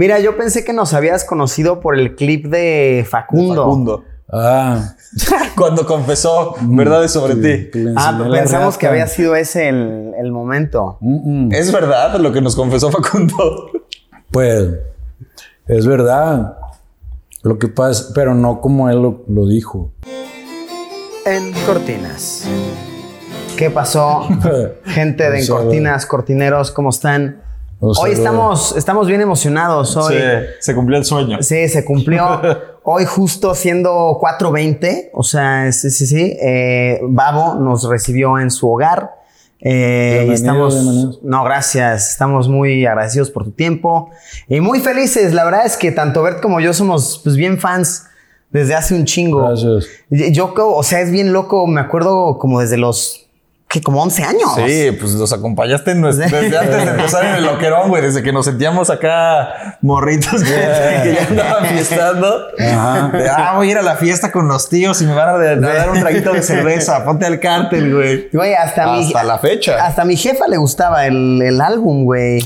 [0.00, 3.64] Mira, yo pensé que nos habías conocido por el clip de Facundo.
[3.64, 4.04] Facundo.
[4.32, 4.94] Ah,
[5.54, 7.70] Cuando confesó verdades sobre ti.
[7.96, 10.96] Ah, pensamos que había sido ese el, el momento.
[11.02, 11.52] Mm, mm.
[11.52, 13.72] ¿Es verdad lo que nos confesó Facundo?
[14.30, 14.70] Pues
[15.66, 16.56] es verdad.
[17.42, 19.92] Lo que pasa, pero no como él lo, lo dijo.
[21.26, 22.48] En Cortinas.
[23.54, 24.26] ¿Qué pasó?
[24.86, 27.49] Gente de En Un Cortinas, cortineros, ¿cómo están?
[27.80, 28.12] Hoy saludo.
[28.12, 29.96] estamos, estamos bien emocionados.
[29.96, 30.20] Hoy, Sí,
[30.60, 31.38] se cumplió el sueño.
[31.42, 32.40] Sí, se cumplió.
[32.82, 38.70] Hoy justo siendo 4.20, o sea, sí, sí, sí, eh, Babo nos recibió en su
[38.70, 39.14] hogar.
[39.60, 41.18] eh, y estamos, bienvenido.
[41.22, 44.10] no, gracias, estamos muy agradecidos por tu tiempo
[44.48, 45.34] y muy felices.
[45.34, 48.06] La verdad es que tanto Bert como yo somos pues, bien fans
[48.50, 49.46] desde hace un chingo.
[49.46, 49.86] Gracias.
[50.08, 53.29] Yo, o sea, es bien loco, me acuerdo como desde los,
[53.72, 54.50] que como 11 años.
[54.56, 58.20] Sí, pues los acompañaste en nuestro- desde antes de empezar en el loquerón, güey, desde
[58.20, 60.50] que nos sentíamos acá morritos que,
[61.04, 62.48] que ya andaban fiestando.
[62.58, 63.10] Ajá.
[63.16, 65.38] De, ah, voy a ir a la fiesta con los tíos y me van a,
[65.38, 67.04] de- a dar un traguito de cerveza.
[67.04, 68.28] Ponte al cártel, güey.
[68.32, 69.86] Güey, hasta, mi, Hasta la fecha.
[69.86, 72.40] hasta a mi jefa le gustaba el, el álbum, güey.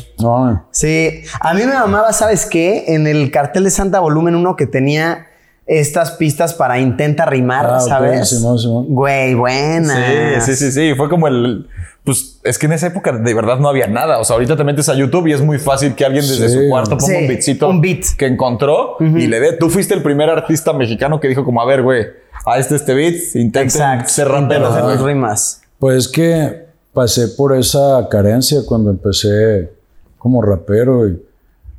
[0.72, 2.84] Sí, a mí me mamaba, ¿sabes qué?
[2.88, 5.26] En el cartel de Santa Volumen 1 que tenía
[5.66, 8.28] estas pistas para intenta rimar, Ah, ¿sabes?
[8.28, 8.86] Simón, Simón.
[8.88, 10.40] Güey, buena.
[10.40, 10.94] Sí, sí, sí, sí.
[10.96, 11.68] Fue como el.
[12.04, 14.18] Pues es que en esa época de verdad no había nada.
[14.18, 16.54] O sea, ahorita te metes a YouTube y es muy fácil que alguien desde Sí.
[16.64, 18.04] su cuarto ponga Sí, un beatcito un beat.
[18.18, 19.52] que encontró y le dé.
[19.54, 22.04] Tú fuiste el primer artista mexicano que dijo, como, a ver, güey,
[22.44, 23.14] a este este beat.
[23.34, 24.60] Intenta güey".
[24.60, 25.62] las rimas.
[25.78, 29.70] Pues es que pasé por esa carencia cuando empecé
[30.18, 31.08] como rapero.
[31.08, 31.22] y-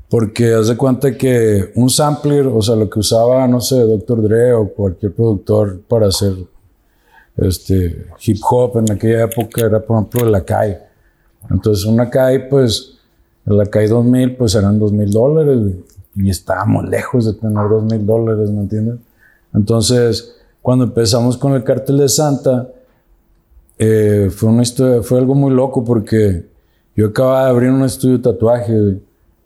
[0.09, 4.22] porque haz de cuenta que un sampler, o sea, lo que usaba, no sé, Dr.
[4.22, 6.34] Dre o cualquier productor para hacer
[7.38, 10.78] este, hip hop en aquella época era, por ejemplo, el Akai.
[11.50, 12.98] Entonces, una Akai, pues,
[13.45, 15.83] el Akai 2000, pues eran 2000 dólares güey,
[16.16, 19.00] y estábamos lejos de tener 2000 dólares, ¿me entiendes?
[19.53, 22.70] Entonces, cuando empezamos con el cartel de Santa,
[23.77, 26.45] eh, fue una historia, fue algo muy loco porque
[26.95, 28.98] yo acababa de abrir un estudio de tatuaje.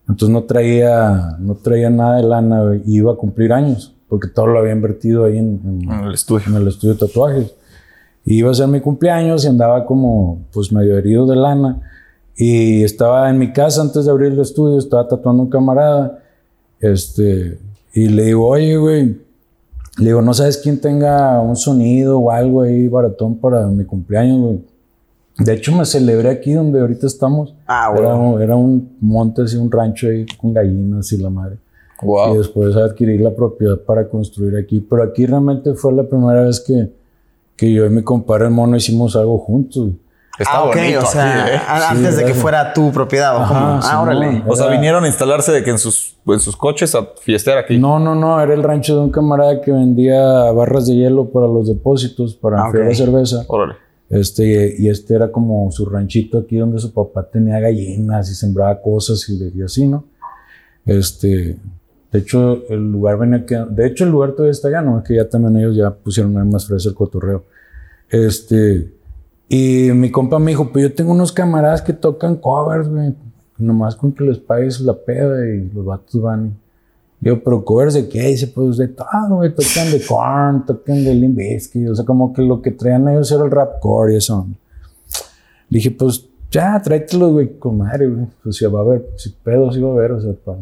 [0.10, 4.28] Entonces no traía, no traía nada de lana güey, y iba a cumplir años porque
[4.28, 6.46] todo lo había invertido ahí en, en- En el estudio.
[6.48, 7.54] en el estudio de tatuajes.
[8.26, 11.80] Y iba a ser mi cumpleaños y andaba como pues medio herido de lana
[12.36, 16.20] y estaba en mi casa antes de abrir el estudio, estaba tatuando a un camarada,
[16.80, 17.60] este,
[17.94, 19.18] y le digo, oye, güey,
[19.98, 24.40] le digo, ¿no sabes quién tenga un sonido o algo ahí baratón para mi cumpleaños,
[24.40, 24.60] güey?
[25.40, 27.54] De hecho, me celebré aquí donde ahorita estamos.
[27.68, 28.30] Ah, era, bueno.
[28.32, 31.58] un- era un monte, así, un rancho ahí con gallinas y la madre.
[32.02, 32.38] Y Wow.
[32.38, 34.80] después adquirir la propiedad para construir aquí.
[34.90, 36.92] Pero aquí realmente fue la primera vez que,
[37.56, 39.90] que yo y mi compadre el mono hicimos algo juntos.
[40.38, 41.60] Está ah, ok, bonito o sea, aquí, ¿eh?
[41.68, 43.36] a- Sí, antes de que fuera tu propiedad.
[43.36, 43.40] ¿o?
[43.40, 44.08] Ajá, ah, Simón.
[44.08, 44.44] órale.
[44.48, 47.58] O sea, Era- vinieron a instalarse de que en sus, en sus coches a fiestear
[47.58, 47.78] aquí.
[47.78, 50.22] No, no, no, era el rancho de un camarada que vendía
[50.54, 52.92] barras de hielo para los depósitos, para Ah, enfriar ok.
[52.92, 53.44] la cerveza.
[53.50, 53.74] Órale.
[54.10, 58.82] Este, y este era como su ranchito aquí donde su papá tenía gallinas y sembraba
[58.82, 60.06] cosas y, y así, ¿no?
[60.86, 61.58] Este,
[62.12, 65.04] de hecho, el lugar venía que, de hecho, el lugar todavía está allá, ¿no?
[65.04, 67.46] Que ya también ellos ya pusieron más fresa el cotorreo.
[68.10, 68.92] Este,
[69.48, 73.16] y mi compa me dijo, pues yo tengo unos camaradas que tocan covers, güey.
[73.58, 76.58] Nomás con que les pagues la peda y los vatos van.
[77.22, 78.28] Digo, pero covers de qué?
[78.28, 79.54] Dice, pues de todo, güey.
[79.54, 81.90] Tocan de Korn, tocan de Limp Bizkit.
[81.90, 84.48] O sea, como que lo que traían ellos era el rapcore y eso.
[85.70, 88.26] Le dije, pues ya, tráetelos, güey, con madre, güey.
[88.42, 90.58] Pues si va a haber, si pedos iba a haber, o sea, pa-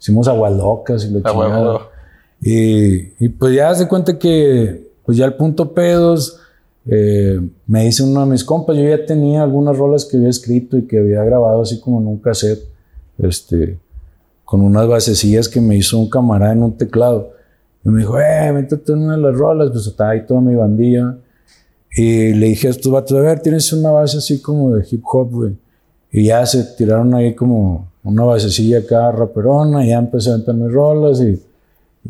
[0.00, 1.78] hicimos aguas locas y huevo, chingada.
[2.40, 6.38] Y, y pues ya se cuenta que, pues ya el punto pedos,
[6.86, 10.76] eh, me dice uno de mis compas, yo ya tenía algunas rolas que había escrito
[10.78, 12.62] y que había grabado así como en un cassette,
[13.18, 13.78] este,
[14.46, 17.32] con unas basecillas que me hizo un camarada en un teclado.
[17.84, 20.54] Y me dijo, eh, métete en una de las rolas, pues estaba ahí toda mi
[20.54, 21.16] bandilla.
[21.90, 25.02] Y le dije a estos vatos, a ver, tienes una base así como de hip
[25.04, 25.56] hop, güey.
[26.12, 30.72] Y ya se tiraron ahí como una basecilla acá raperona, y ya empecé a mis
[30.72, 31.42] rolas y,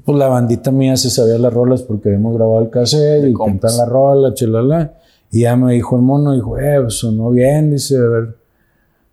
[0.04, 3.78] pues la bandita mía se sabía las rolas porque habíamos grabado el cassette y cantan
[3.78, 4.92] la rola, chelala.
[5.30, 8.36] Y ya me dijo el mono, dijo, eh, pues sonó bien, dice, a ver,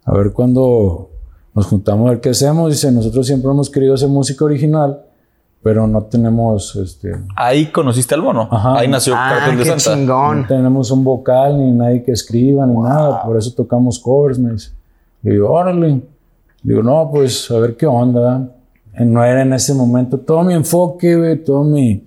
[0.03, 1.12] a ver cuándo
[1.55, 2.71] nos juntamos a ver qué hacemos.
[2.71, 5.01] Dice, nosotros siempre hemos querido hacer música original,
[5.61, 8.47] pero no tenemos, este, Ahí conociste al mono.
[8.51, 8.79] Ajá.
[8.79, 9.95] Ahí nació Ah, Cartel de qué Santa.
[9.95, 10.01] no
[10.31, 10.47] chingón.
[10.47, 14.71] tenemos un vocal ni nadie que escriba ni nada, por eso tocamos covers, me dice.
[15.21, 15.87] Le digo, órale.
[16.63, 18.49] Le digo, no, pues a ver qué onda.
[18.93, 22.03] Eh, No era en ese momento todo mi enfoque, güey, todo mi,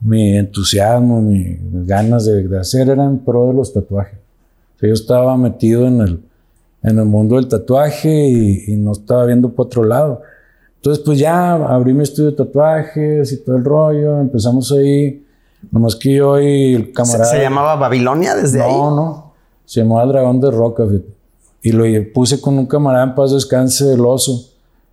[0.00, 4.18] mi entusiasmo, mi- mis ganas de, de hacer era en pro de los tatuajes.
[4.76, 6.20] O sea, yo estaba metido en el,
[6.84, 10.20] en el mundo del tatuaje y, y no estaba viendo por otro lado.
[10.76, 14.20] Entonces, pues ya abrí mi estudio de tatuajes y todo el rollo.
[14.20, 15.24] Empezamos ahí.
[15.72, 17.24] Nomás que yo y el ¿Se, camarada.
[17.24, 18.72] se llamaba Babilonia desde no, ahí?
[18.72, 19.32] no.
[19.64, 20.84] Se llamaba el Dragón de Roca.
[21.62, 24.50] Y lo puse con un camarada en paz descanse del oso.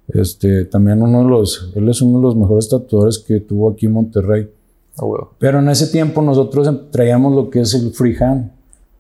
[0.08, 3.88] Este, también uno de los, él es uno de los mejores tatuadores que tuvo aquí
[3.88, 4.50] en Monterrey.
[4.98, 5.32] A huevo.
[5.40, 8.50] Pero en ese tiempo nosotros em- traíamos lo que es el freehand,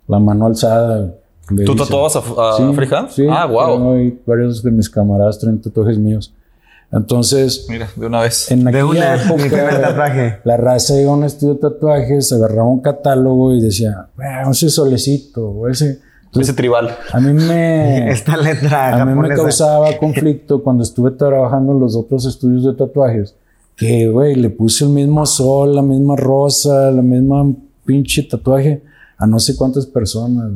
[0.08, 1.16] la mano alzada.
[1.66, 3.10] ¿Tú tatuabas a, a Sí, freehand?
[3.10, 3.26] Sí.
[3.30, 3.76] Ah, wow.
[3.78, 6.34] tengo ahí varios de mis camaradas traen tatuajes míos.
[6.92, 8.52] Entonces, Mira, de una vez.
[8.52, 10.40] en De una, mi época, primer tatuaje.
[10.44, 14.70] la raza iba a un estudio de tatuajes, agarraba un catálogo y decía, "Ah, ese
[14.70, 16.00] solecito, o ese.
[16.38, 16.90] Ese tribal.
[17.12, 21.96] A mí me, Esta letra a mí me causaba conflicto cuando estuve trabajando en los
[21.96, 23.36] otros estudios de tatuajes.
[23.76, 27.52] Que, güey, le puse el mismo sol, la misma rosa, la misma
[27.86, 28.82] pinche tatuaje
[29.18, 30.52] a no sé cuántas personas.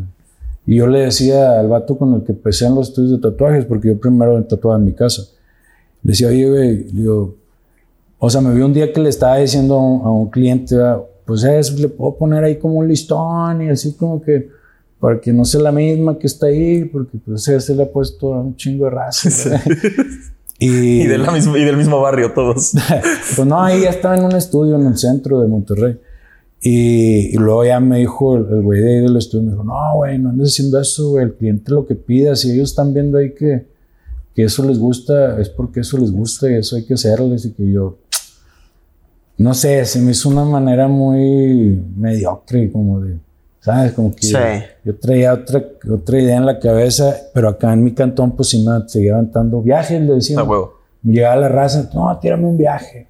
[0.67, 3.65] Y yo le decía al vato con el que empecé en los estudios de tatuajes,
[3.65, 5.23] porque yo primero tatuaba en mi casa.
[6.03, 7.35] Le decía, oye, güey, digo,
[8.17, 10.75] o sea, me vi un día que le estaba diciendo a un, a un cliente,
[10.81, 14.49] "Ah, pues es, le puedo poner ahí como un listón y así como que
[14.99, 18.33] para que no sea la misma que está ahí, porque pues ese le ha puesto
[18.33, 19.29] a un chingo de raza.
[19.49, 19.61] ¿verdad?
[20.59, 22.73] y, Y, de la misma- y del mismo barrio todos.
[23.35, 25.99] pues no, ahí ya estaba en un estudio en el centro de Monterrey.
[26.67, 29.95] Y, y luego ya me dijo el güey de ahí del estudio, me dijo, no,
[29.97, 33.19] güey, no andes haciendo eso, güey, el cliente lo que pida, si ellos están viendo
[33.19, 33.67] ahí que,
[34.33, 37.51] que eso les gusta, es porque eso les gusta y eso hay que hacerles y
[37.51, 37.97] que yo,
[39.37, 43.17] no sé, se me hizo una manera muy mediocre, como de,
[43.59, 43.91] ¿sabes?
[43.91, 44.33] Como que Sí.
[44.83, 48.65] yo traía otra, otra idea en la cabeza, pero acá en mi cantón pues sí
[48.65, 50.41] me seguía aventando viajes, le decía.
[50.41, 50.73] Huevo.
[51.03, 53.05] Llegaba la raza, no, tírame un viaje.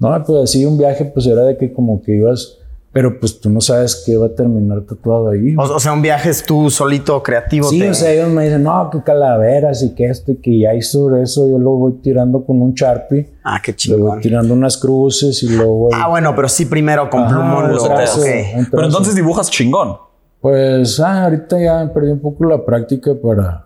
[0.00, 2.56] No, pues así un viaje pues era de que como que ibas,
[2.98, 5.54] pero pues tú no sabes qué va a terminar tatuado ahí.
[5.56, 7.68] O, o sea, un viaje es tú solito creativo.
[7.68, 10.58] Sí, te- o sea, ellos me dicen, no, que calaveras y que esto y que
[10.58, 14.20] ya y sobre eso yo lo voy tirando con un Sharpie, Ah, qué le voy
[14.20, 15.92] tirando unas cruces y luego voy...
[15.94, 17.80] Ah, bueno, pero sí primero con Ajá, plumón lo...
[17.84, 18.20] trazo,
[18.68, 19.96] Pero entonces dibujas chingón.
[20.40, 23.64] Pues ah, ahorita ya perdí un poco la práctica para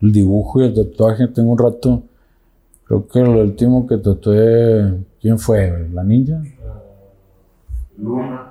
[0.00, 1.28] el dibujo y el tatuaje.
[1.28, 2.02] Tengo un rato,
[2.86, 5.86] creo que lo último que tatué, ¿quién fue?
[5.92, 6.40] ¿La ninja?
[7.98, 8.49] Luna.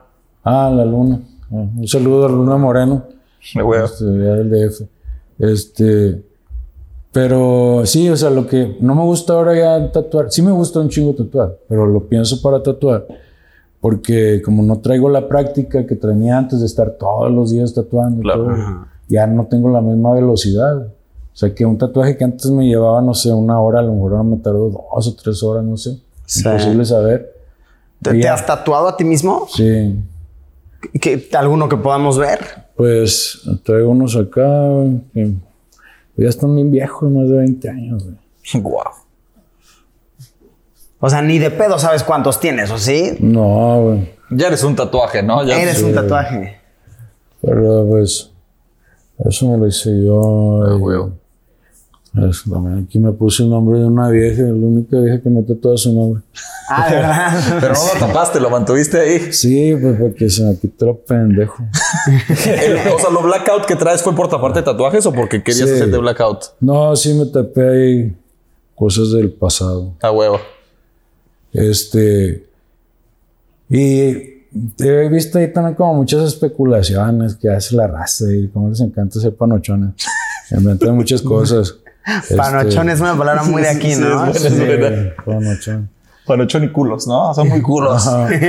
[0.49, 1.21] Ah, la luna.
[1.51, 3.03] Ah, un saludo a Luna Moreno,
[3.55, 3.85] A huevo.
[3.85, 4.81] este, ya del DF.
[5.39, 6.23] Este,
[7.11, 10.79] pero sí, o sea, lo que no me gusta ahora ya tatuar, sí me gusta
[10.79, 13.05] un chingo tatuar, pero lo pienso para tatuar.
[13.81, 18.21] Porque como no traigo la práctica que tenía antes de estar todos los días tatuando,
[18.21, 18.43] Claro.
[18.43, 18.55] todo,
[19.07, 20.77] ya no tengo la misma velocidad.
[20.87, 23.93] O sea, que un tatuaje que antes me llevaba, no sé, una hora, a lo
[23.93, 25.97] mejor ahora me tardó dos o tres horas, no sé.
[26.25, 26.41] Sí.
[26.45, 27.33] Imposible saber.
[28.01, 29.47] ¿Te, te has tatuado a ti mismo?
[29.49, 29.95] Sí.
[31.01, 32.39] ¿Qué- ¿Alguno que podamos ver?
[32.75, 34.41] Pues traigo unos acá
[35.13, 35.33] que
[36.23, 38.03] ya están bien viejos, más de 20 años.
[38.03, 38.15] güey.
[38.63, 38.85] Guau.
[41.01, 43.15] O sea, ni de pedo sabes cuántos tienes, ¿o sí?
[43.19, 44.09] No, güey.
[44.31, 45.43] Ya eres un tatuaje, ¿no?
[45.45, 46.57] Ya Eres un tatuaje.
[47.41, 48.31] Pero pues,
[49.25, 50.63] eso me lo hice yo.
[50.65, 51.18] Ah, y-
[52.13, 55.77] también aquí me puse el nombre de una vieja, la única vieja que me tatuó
[55.77, 56.23] su nombre.
[56.69, 57.43] Ah, de verdad.
[57.61, 59.31] Pero no lo tapaste, lo mantuviste ahí.
[59.33, 61.63] Sí, pues porque se me quitó el pendejo.
[62.45, 65.75] El- o sea, lo blackout que traes fue por taparte tatuajes o porque querías Sí.
[65.75, 66.45] hacerte blackout.
[66.59, 68.17] No, sí me tapé ahí
[68.75, 69.93] cosas del pasado.
[70.01, 70.39] A huevo.
[71.53, 72.45] Este.
[73.69, 74.39] Y
[74.79, 79.19] he visto ahí también como muchas especulaciones que hace la raza y cómo les encanta
[79.19, 79.93] ser panochones.
[80.51, 81.75] Inventan muchas cosas.
[82.35, 84.25] Panochón es una palabra muy de aquí, Sí, ¿no?
[84.27, 84.87] es buena, es buena.
[84.87, 85.89] Este, panochón.
[86.25, 87.33] Panochón y culos, ¿no?
[87.33, 88.07] Son muy culos.
[88.07, 88.29] Ajá.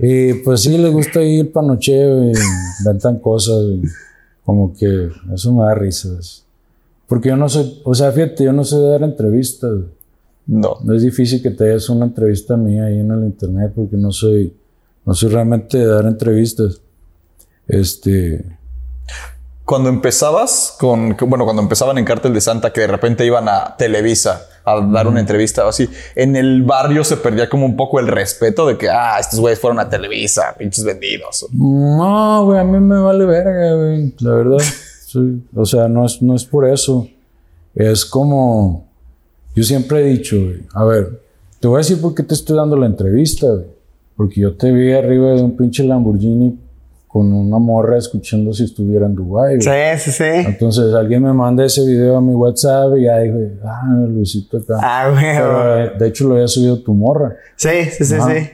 [0.00, 2.32] Y pues sí, les gusta ir panocheo y
[2.80, 3.62] inventan cosas.
[3.62, 3.82] y
[4.44, 6.44] como que eso me da risas.
[7.06, 9.70] Porque yo no soy, o sea, fíjate, yo no sé de dar entrevistas.
[10.46, 10.76] No.
[10.82, 14.12] No es difícil que te hagas una entrevista mía ahí en el internet porque no
[14.12, 14.52] soy,
[15.06, 16.80] no soy realmente de dar entrevistas.
[17.66, 18.44] Este,
[19.64, 23.76] Cuando empezabas con, bueno, cuando empezaban en Cártel de Santa, que de repente iban a
[23.76, 27.98] Televisa a dar una entrevista o así, en el barrio se perdía como un poco
[27.98, 31.46] el respeto de que, ah, estos güeyes fueron a Televisa, pinches vendidos.
[31.52, 34.58] no, güey, a mí me vale verga, güey, la verdad.
[35.14, 37.06] Sí, O sea, no es, no es por eso.
[37.72, 38.84] Es como,
[39.54, 41.22] yo siempre he dicho, güey, a ver,
[41.60, 43.66] te voy a decir por qué te estoy dando la entrevista, güey.
[44.16, 46.58] Porque yo te vi arriba de un pinche Lamborghini
[47.14, 49.60] con una morra escuchando si estuviera en Dubái.
[49.60, 50.24] Sí, sí, sí.
[50.24, 54.80] Entonces alguien me manda ese video a mi WhatsApp y ya dije, ah, Luisito acá.
[54.82, 55.22] Ah, güey.
[55.22, 57.36] Pero eh, de hecho lo había subido tu morra.
[57.54, 58.34] Sí, sí, sí, Ajá.
[58.34, 58.50] sí.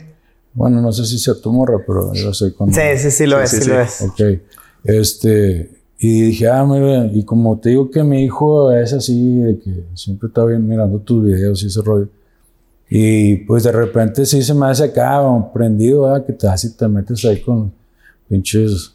[0.52, 2.76] Bueno, no sé si sea tu morra, pero yo sé cuando.
[2.76, 3.81] Sí, sí, sí lo es, sí, sí, lo sí.
[3.81, 4.02] es.
[4.02, 4.21] Ok.
[4.85, 5.71] Este.
[5.99, 9.85] Y dije, ah, mira, y como te digo que mi hijo es así, de que
[9.95, 12.09] siempre está bien mirando tus videos y ese rollo.
[12.90, 15.23] Y pues de repente sí se me hace acá
[15.55, 16.26] prendido, ¿verdad?
[16.26, 17.79] que te así te metes ahí con
[18.30, 18.94] pinches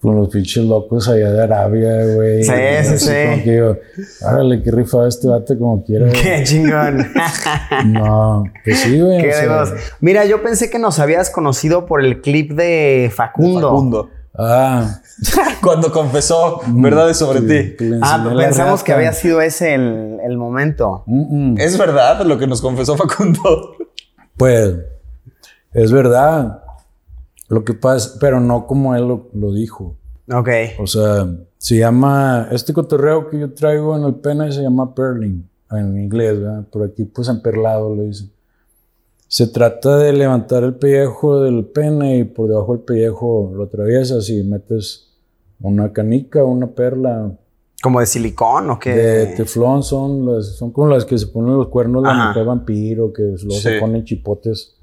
[0.00, 2.44] con los pinches locos allá de Arabia, güey.
[2.44, 2.52] Sí,
[2.82, 3.12] sí, sí.
[3.24, 3.76] Como que digo,
[4.20, 6.06] árale, qué rifado este vato como quiera.
[6.10, 6.22] güey".
[6.22, 7.10] Qué chingón.
[7.86, 9.22] No, que sí, güey.
[9.22, 9.72] Qué o sea, de dos.
[10.00, 13.70] Mira, yo pensé que nos habías conocido por el clip de Facundo.
[13.70, 14.10] Facundo.
[14.36, 15.00] Ah,
[15.62, 17.76] Cuando confesó verdades sobre ti.
[18.02, 21.04] Ah, pensamos que había sido ese el, el momento.
[21.06, 21.60] Mm, mm.
[21.60, 23.76] ¿Es verdad lo que nos confesó Facundo?
[24.36, 24.74] Pues,
[25.72, 26.63] es verdad.
[27.48, 29.96] Lo que pasa, pero no como él lo, lo dijo.
[30.32, 30.48] Ok.
[30.80, 35.46] O sea, se llama, este cotorreo que yo traigo en el pene se llama perling,
[35.70, 36.64] en inglés, ¿verdad?
[36.70, 38.30] Por aquí pues emperlado le dicen.
[39.28, 44.28] Se trata de levantar el pellejo del pene y por debajo del pellejo lo atraviesas
[44.30, 45.08] y metes
[45.60, 47.32] una canica, una perla
[47.82, 48.90] ¿Como de silicón o qué?
[48.94, 52.44] de teflón, son, las, son como las que se ponen los cuernos de la mujer
[52.44, 53.60] vampiro, que luego Sí.
[53.60, 54.76] se ponen chipotes,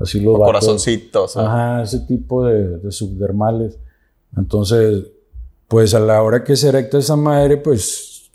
[0.00, 0.46] así los O vatos.
[0.46, 1.36] corazoncitos.
[1.36, 1.40] ¿eh?
[1.40, 3.78] Ajá, ese tipo de, de subdermales.
[4.36, 5.04] Entonces,
[5.68, 8.30] pues a la hora que se erecta esa madre, pues,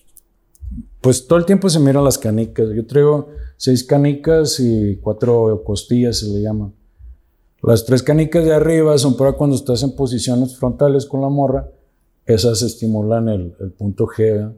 [1.01, 2.67] pues todo el tiempo se miran las canicas.
[2.75, 6.71] Yo traigo seis canicas y cuatro costillas, se le llama.
[7.63, 11.69] Las tres canicas de arriba son para cuando estás en posiciones frontales con la morra.
[12.25, 14.33] Esas estimulan el, el punto G.
[14.33, 14.53] ¿verdad?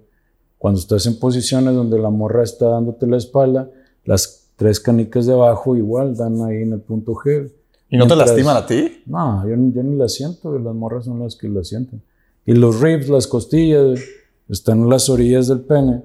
[0.58, 3.70] Cuando estás en posiciones donde la morra está dándote la espalda,
[4.06, 7.52] las tres canicas de abajo igual dan ahí en el punto G.
[7.90, 9.04] ¿Y no te Mientras- lastiman a ti?
[9.06, 12.02] no, yo, ni- yo ni la siento, las morras son las que la sienten.
[12.46, 14.00] Y los ribs, las costillas,
[14.50, 16.04] están en las orillas del pene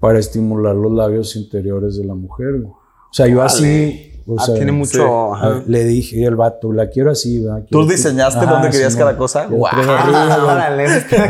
[0.00, 2.62] para estimular los labios interiores de la mujer.
[2.64, 2.78] O
[3.12, 4.90] sea, yo así, o Ah, sea, tiene mucho.
[4.92, 4.98] sí.
[5.02, 7.60] ah, le dije al vato, la quiero así, ¿verdad?
[7.62, 9.06] ¿Tú Quiero que- diseñaste Ajá, dónde querías Simón.
[9.08, 9.46] cada cosa?
[9.46, 9.72] ¡Guau!
[9.74, 10.86] Ah, órale,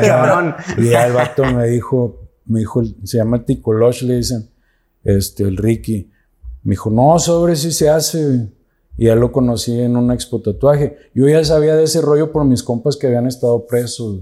[0.06, 0.54] cabrón.
[0.78, 4.48] Y ya el vato me dijo, me dijo, se llama Ticolosh, le dicen,
[5.04, 6.10] este, el Ricky.
[6.68, 8.22] Me dijo, no, sobre si se hace.
[8.22, 8.48] güey".
[8.98, 10.98] Y ya lo conocí en una expo tatuaje.
[11.14, 14.20] Yo ya sabía de ese rollo por mis compas que habían estado presos.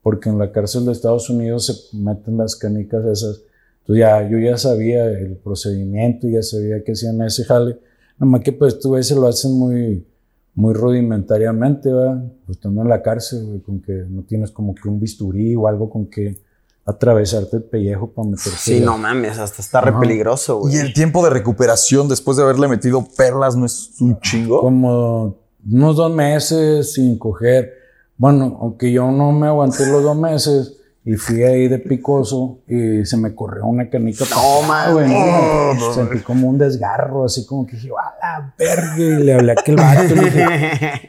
[0.00, 3.40] Porque en la cárcel de Estados Unidos se meten las canicas esas.
[3.80, 7.80] Entonces ya, yo ya sabía el procedimiento, ya sabía que hacían ese jale.
[8.16, 10.06] Nada más que pues tú ese lo hacen muy,
[10.54, 12.22] muy rudimentariamente, ¿verdad?
[12.46, 15.90] Pues estando en la cárcel, con que no tienes como que un bisturí o algo
[15.90, 16.38] con que
[16.84, 18.58] atravesarte el pellejo para meterte.
[18.58, 20.74] Sí, no mames, hasta está re peligroso, güey.
[20.74, 24.60] ¿Y el tiempo de recuperación después de haberle metido perlas no es un chingo?
[24.60, 25.36] Como
[25.70, 27.72] unos dos meses sin coger.
[28.16, 33.04] Bueno, aunque yo no me aguanté los dos meses y fui ahí de picoso y
[33.04, 34.24] se me corrió una canica.
[34.30, 35.94] No, mames.
[35.94, 38.96] Sentí como un desgarro, así como que dije, a la verga.
[38.96, 40.46] Y le hablé a aquel vato y le dije,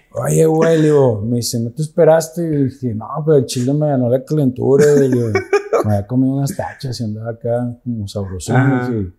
[0.12, 2.44] Oye, güey, le digo, me dice, ¿no te esperaste?
[2.44, 4.84] Y le dije, no, pero el chile me ganó la calentura.
[4.96, 5.28] Y le digo,
[5.86, 8.84] me había comido unas tachas y andaba acá como sabrosones.
[8.84, 8.92] Ajá.
[8.92, 9.14] Y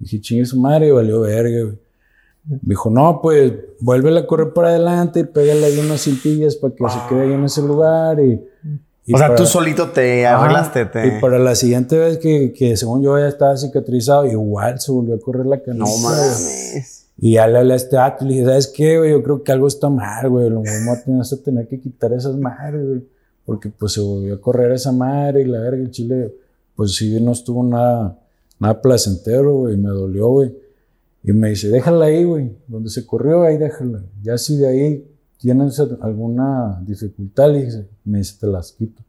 [0.00, 1.78] dije, chingue su madre, y valió verga, güey.
[2.48, 6.74] Me dijo, no, pues, vuélvela a correr para adelante y pégale ahí unas cintillas para
[6.74, 8.18] que se quede ahí en ese lugar.
[8.20, 8.40] Y,
[9.08, 10.44] y o sea, para- tú solito te Ajá.
[10.44, 10.86] arreglaste.
[10.86, 11.06] Te...
[11.06, 15.14] Y para la siguiente vez que, que según yo ya estaba cicatrizado, igual se volvió
[15.14, 15.84] a correr la canica.
[15.84, 17.06] No mames.
[17.20, 19.10] Y ya le hablé a este y le dije, ¿sabes qué, güey?
[19.10, 20.48] Yo creo que algo está mal, güey.
[20.50, 23.02] Lo vamos a tener, a tener que quitar esas madres, güey.
[23.44, 26.32] Porque pues se volvió a correr esa madre y la verga, el chile,
[26.76, 28.16] pues sí, no estuvo nada,
[28.60, 29.76] nada placentero, güey.
[29.76, 30.54] Me dolió, güey.
[31.24, 32.52] Y me dice, déjala ahí, güey.
[32.68, 34.02] Donde se corrió, ahí déjala.
[34.22, 35.04] Ya si de ahí
[35.38, 39.02] tienes alguna dificultad, le dije, me dice, te las quito.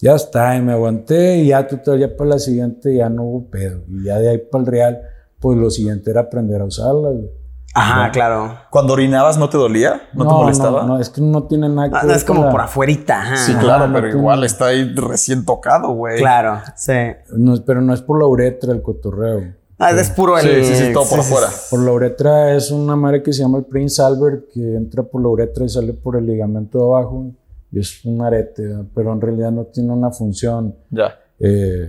[0.00, 3.46] Ya está, y me aguanté y ya total, ya para la siguiente ya no hubo
[3.50, 3.82] pedo.
[3.88, 5.00] Y ya de ahí para el real,
[5.38, 7.30] pues lo siguiente era aprender a usarla, güey.
[7.76, 8.56] Ajá, claro.
[8.70, 10.02] ¿Cuando orinabas no te dolía?
[10.12, 10.82] ¿No, te molestaba?
[10.82, 13.20] No, no, es que no tiene nada que Ah, ver es como la- por afuerita.
[13.20, 13.36] Ajá.
[13.36, 16.18] Sí, Ajá, claro, no pero tiene- igual está ahí recién tocado, güey.
[16.18, 16.92] Claro, sí.
[17.36, 19.54] no, pero no es por la uretra el cotorreo.
[19.78, 20.64] Ah, es puro el.
[20.64, 21.48] Sí, sí, sí, todo por afuera.
[21.70, 25.20] Por la uretra es una madre que se llama el Prince Albert, que entra por
[25.20, 27.26] la uretra y sale por el ligamento de abajo.
[27.72, 28.62] Y es un arete,
[28.94, 30.76] pero en realidad no tiene una función.
[30.90, 31.18] Ya.
[31.40, 31.88] eh,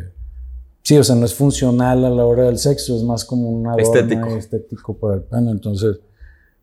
[0.81, 3.67] sí, o sea, no es funcional a la hora del sexo, es más como un
[3.67, 4.27] adorno Estético.
[4.29, 5.51] estético para el pene.
[5.51, 5.99] Entonces,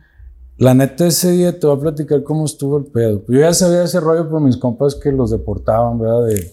[0.56, 3.24] la neta ese día te voy a platicar cómo estuvo el pedo.
[3.28, 6.26] Yo ya sabía ese rollo por mis compas que los deportaban, ¿verdad?
[6.26, 6.52] De, de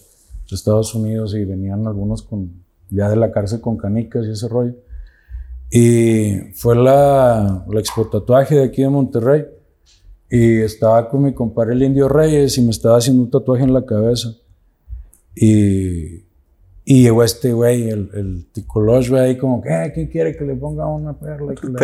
[0.50, 2.50] Estados Unidos y venían algunos con,
[2.90, 4.74] ya de la cárcel con canicas y ese rollo.
[5.70, 9.44] Y fue la, la expo tatuaje de aquí de Monterrey.
[10.30, 13.72] Y estaba con mi compadre el Indio Reyes y me estaba haciendo un tatuaje en
[13.72, 14.28] la cabeza.
[15.34, 16.24] Y,
[16.84, 20.44] y llegó este güey, el, el Ticolosh, güey, ahí como que, "Eh, ¿quién quiere que
[20.44, 21.54] le ponga una perla?
[21.54, 21.78] Que la-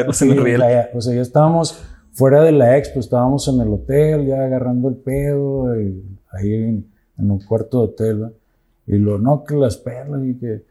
[0.58, 1.78] la- O sea, ya estábamos
[2.12, 6.86] fuera de la expo, estábamos en el hotel, ya agarrando el pedo, y ahí en,
[7.18, 8.32] en un cuarto de hotel, ¿verdad?
[8.86, 10.64] Y lo, no, que las perlas, y que...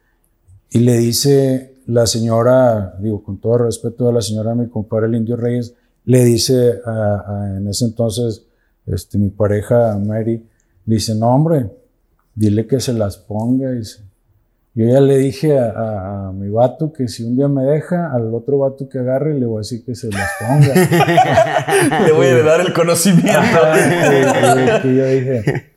[0.70, 5.16] Y le dice la señora, digo, con todo respeto a la señora, mi compadre el
[5.16, 8.46] Indio Reyes, le dice a- a- en ese entonces,
[8.86, 10.46] este, mi pareja Mary,
[10.86, 11.70] le dice, no, hombre,
[12.36, 13.72] dile que se las ponga.
[13.72, 14.02] Dice.
[14.76, 18.12] Yo ya le dije a, a- a mi vato que si un día me deja,
[18.12, 20.74] al otro vato que agarre, le voy a decir que se las ponga.
[22.08, 23.32] Le voy a heredar el conocimiento.
[23.32, 25.72] que, que yo dije,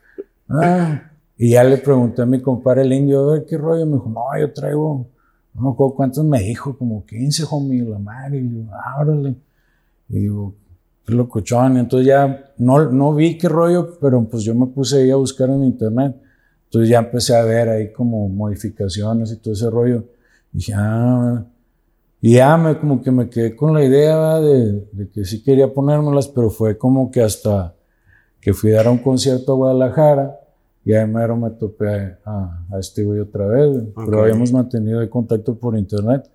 [0.49, 1.03] ah.
[1.39, 3.85] Y ya le pregunté a mi compadre el indio, a ver qué rollo.
[3.85, 5.07] Me dijo, no, yo traigo,
[5.53, 8.39] no me acuerdo cuántos me dijo, como 15, homie, la madre.
[8.39, 8.63] Y yo,
[8.99, 9.35] órale.
[10.09, 10.55] Y digo,
[11.05, 11.77] qué locochón.
[11.77, 15.51] Entonces ya no, no vi qué rollo, pero pues yo me puse ahí a buscar
[15.51, 16.17] en internet.
[16.65, 20.05] Entonces ya empecé a ver ahí como modificaciones y todo ese rollo.
[20.53, 21.45] Y dije, ah,
[22.21, 25.73] y ya me, como que me quedé con la idea de, de que sí quería
[25.73, 27.75] ponérmelas, pero fue como que hasta
[28.41, 30.41] que fui a dar un concierto a Guadalajara
[30.85, 33.93] y ahí mero me topé a, a este güey otra vez, güey.
[34.07, 36.31] pero habíamos mantenido el contacto por internet.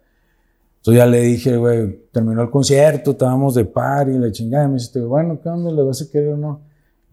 [0.81, 4.65] Entonces ya le dije, güey, terminó el concierto, estábamos de par y la chingada.
[4.65, 5.71] Y me dice, bueno, ¿qué onda?
[5.71, 6.61] ¿Le vas a querer o no?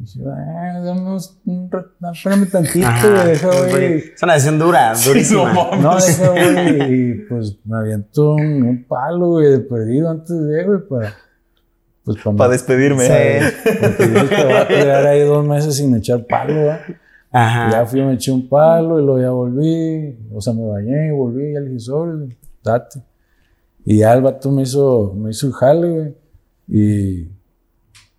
[0.01, 1.69] Y dije, "Ah, dame unos- un
[2.13, 3.95] espérame tantito, güey, deja, güey.
[4.15, 5.53] Es una decisión dura, durísima.
[5.53, 5.83] no mames.
[5.83, 10.65] No, deja, güey, y pues me aviento un, un palo, güey, de perdido antes de,
[10.65, 11.13] güey, para...
[12.05, 12.37] Pues para...
[12.37, 13.05] Para despedirme.
[13.07, 13.69] Sí.
[13.81, 16.81] Porque dije que voy a quedar ahí dos meses sin echar palo, ¿verdad?
[17.31, 17.71] Ajá.
[17.71, 21.11] Ya fui, me eché un palo y luego ya volví, o sea, me bañé y
[21.11, 23.01] volví, y ya le dije, sobre, date.
[23.91, 26.15] Y ya el vato me hizo, me hizo el jale, güey,
[26.69, 27.29] y,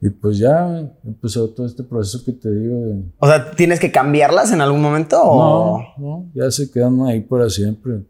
[0.02, 3.04] y pues ya empezó todo este proceso que te digo de...
[3.20, 5.22] O sea, ¿tienes que cambiarlas en algún momento?
[5.22, 5.78] O...
[5.80, 8.02] No, no, ya se quedan ahí para siempre.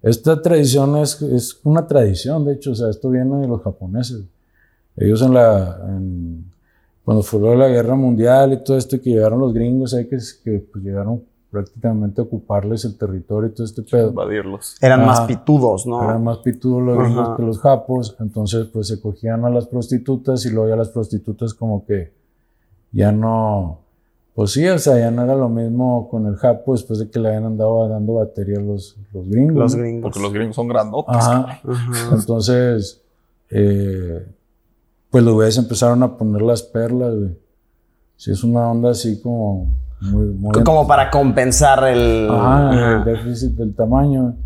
[0.00, 4.22] Esta tradición es, es una tradición, de hecho, o sea, esto viene de los japoneses.
[4.96, 6.50] Ellos en la, en-
[7.04, 10.66] cuando fue la guerra mundial y todo esto, que llegaron los gringos, ahí que, que
[10.72, 11.22] pues, llegaron
[11.52, 14.08] prácticamente ocuparles el territorio y todo este pedo.
[14.08, 14.76] Invadirlos.
[14.80, 15.06] Eran Ajá.
[15.06, 16.02] más pitudos, ¿no?
[16.02, 20.46] Eran más pitudos los gringos que los japos, entonces pues se cogían a las prostitutas
[20.46, 22.10] y luego ya las prostitutas como que
[22.90, 23.80] ya no,
[24.34, 27.20] pues sí, o sea, ya no era lo mismo con el japo después de que
[27.20, 29.58] le habían andado dando batería a los, los gringos.
[29.58, 30.02] Los gringos.
[30.04, 31.14] Porque los gringos son grandotes.
[31.14, 31.60] Ajá.
[31.68, 32.14] Ajá.
[32.14, 33.02] Entonces,
[33.50, 34.26] eh,
[35.10, 37.36] pues los güeyes empezaron a poner las perlas, güey.
[38.16, 40.26] Sí, es una onda así como muy...
[40.26, 42.28] muy Como para compensar el...
[42.30, 42.98] Ajá, Ajá.
[42.98, 44.36] el déficit del tamaño.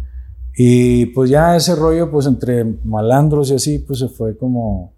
[0.57, 4.95] Y pues ya ese rollo, pues entre malandros y así, pues se fue como,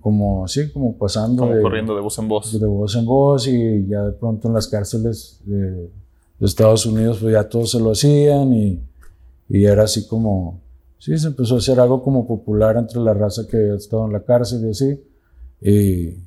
[0.00, 2.58] como así, como pasando Como de, corriendo de voz en voz.
[2.58, 5.90] de voz en voz y ya de pronto en las cárceles de, de
[6.46, 8.80] Estados Unidos, pues ya todos se lo hacían y,
[9.48, 10.60] y era así como,
[10.98, 14.12] sí, se empezó a hacer algo como popular entre la raza que había estado en
[14.12, 15.00] la cárcel y así.
[15.60, 16.25] Y,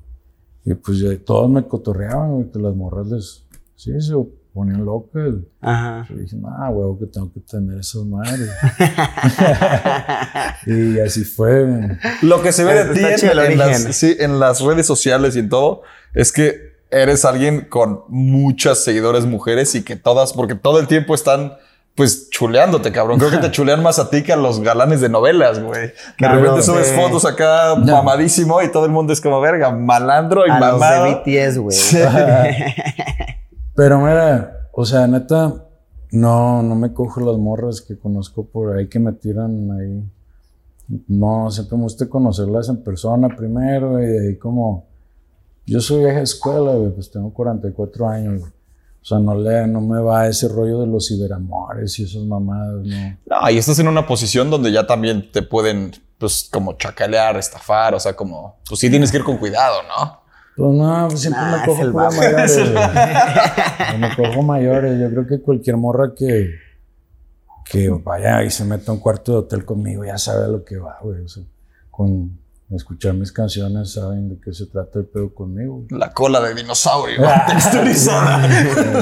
[0.69, 3.43] y pues ya todos me cotorreaban, güey, que las morras les,
[3.75, 4.13] sí, se
[4.53, 5.33] ponían locas.
[5.61, 6.05] Ajá.
[6.07, 8.51] Yo dije, ah, huevo, que tengo que tener esas madres.
[10.67, 11.65] y así fue.
[11.65, 11.97] güey.
[12.21, 15.49] Lo que se ve de ti en, las, sí, en las redes sociales y en
[15.49, 15.81] todo
[16.13, 21.15] es que eres alguien con muchas seguidores mujeres y que todas, porque todo el tiempo
[21.15, 21.53] están
[21.99, 23.19] pues chuleándote, cabrón.
[23.19, 25.87] Creo que te chulean más a ti que a los galanes de novelas, güey.
[25.87, 26.95] De Claro, repente subes sí.
[26.95, 31.05] fotos acá mamadísimo y todo el mundo es como verga, malandro y A los mamado.
[31.25, 31.77] de BTS, güey.
[33.75, 35.65] Pero mira, o sea, neta,
[36.11, 40.03] no, no me cojo las morras que conozco por ahí que me tiran ahí.
[41.07, 44.87] No, siempre me gusta conocerlas en persona primero y de ahí como...
[45.65, 48.51] Yo soy vieja escuela, güey, pues tengo 44 años, güey.
[49.01, 52.85] O sea, no, le, no me va ese rollo de los ciberamores y esas mamadas,
[52.85, 53.17] no.
[53.25, 57.95] No, y estás en una posición donde ya también te pueden, pues, como chacalear, estafar,
[57.95, 60.19] o sea, como, pues sí tienes que ir con cuidado, ¿no?
[60.59, 63.99] Pues no, pues siempre Nah, me cojo mayores, güey.
[63.99, 64.99] Me cojo mayores.
[64.99, 66.55] Yo creo que cualquier morra que,
[67.63, 70.65] que vaya y se meta a un cuarto de hotel conmigo ya sabe a lo
[70.65, 71.21] que va, güey.
[71.21, 71.43] O sea,
[71.89, 72.37] con
[72.75, 75.85] escuchar mis canciones saben de qué se trata el pedo conmigo.
[75.89, 78.47] La cola de dinosaurio texturizada.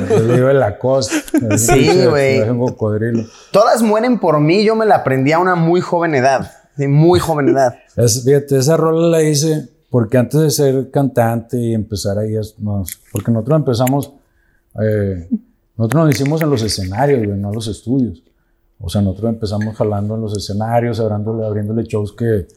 [0.10, 1.16] Yo le digo el Lacoste.
[1.50, 2.48] el Sí, güey.
[2.58, 3.24] cocodrilo.
[3.52, 4.64] Todas mueren por mí.
[4.64, 6.52] Yo me la aprendí a una muy joven edad.
[6.78, 7.76] Sí, muy joven edad.
[7.96, 12.90] Es- fíjate, esa rola la hice porque antes de ser cantante y empezar ahí, nos,
[13.12, 14.14] porque nosotros empezamos,
[14.82, 15.28] eh,
[15.78, 18.22] nosotros nos hicimos en los escenarios, güey, no en los estudios.
[18.80, 22.48] O sea, nosotros empezamos jalando en los escenarios, abriéndole, abriéndole shows que,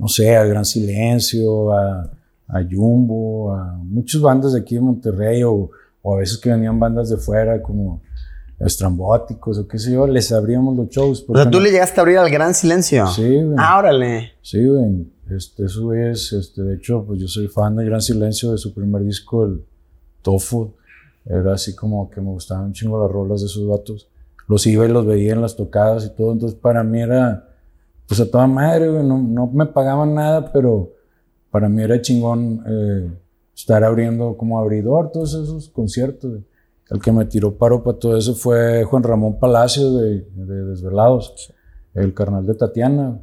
[0.00, 2.10] no sé, al Gran Silencio, a,
[2.48, 5.70] a Jumbo, a muchas bandas de aquí de Monterrey, o,
[6.02, 8.00] o a veces que venían bandas de fuera, como
[8.58, 11.24] Estrambóticos o qué sé yo, les abríamos los shows.
[11.28, 13.06] O sea, tú no- le llegaste a abrir al gran silencio.
[13.06, 13.56] Sí, güey.
[13.58, 14.32] Ah, órale.
[14.42, 15.06] Sí, güey.
[15.30, 18.74] Este, eso güeyes, este, de hecho, pues yo soy fan de Gran Silencio de su
[18.74, 19.64] primer disco, el
[20.22, 20.72] Tofu.
[21.24, 24.08] Era así como que me gustaban un chingo las rolas de esos vatos.
[24.48, 26.32] Los iba y los veía en las tocadas y todo.
[26.32, 27.48] Entonces, para mí era,
[28.10, 29.04] pues a toda madre, güey.
[29.04, 30.94] No, no me pagaban nada, pero
[31.48, 33.08] para mí era chingón eh,
[33.54, 36.28] estar abriendo como abridor todos esos conciertos.
[36.28, 36.44] güey.
[36.90, 41.54] El que me tiró paro para todo eso fue Juan Ramón Palacio de, de Desvelados,
[41.94, 43.20] el carnal de Tatiana.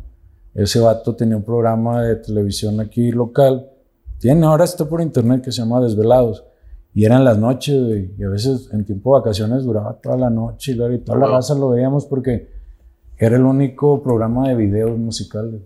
[0.53, 3.69] Ese vato tenía un programa de televisión aquí local.
[4.19, 6.45] Tiene, ahora está por internet que se llama Desvelados.
[6.93, 10.29] Y eran las noches, güey, y a veces en tiempo de vacaciones duraba toda la
[10.29, 12.55] noche y toda la raza lo veíamos porque
[13.17, 15.61] era el único programa de videos musicales.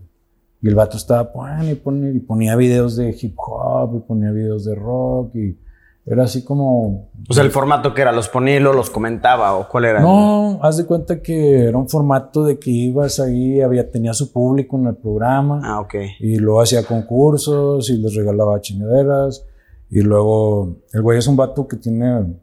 [0.61, 4.31] Y el vato estaba poniendo y ponía, y ponía videos de hip hop y ponía
[4.31, 5.57] videos de rock y
[6.05, 7.09] era así como...
[7.29, 10.01] O sea, el formato que era, los ponía y los comentaba, o cuál era.
[10.01, 14.31] No, haz de cuenta que era un formato de que ibas ahí, había, tenía su
[14.31, 15.61] público en el programa.
[15.63, 15.95] Ah, ok.
[16.19, 19.45] Y luego hacía concursos y les regalaba chingaderas.
[19.91, 22.35] Y luego, el güey es un vato que tiene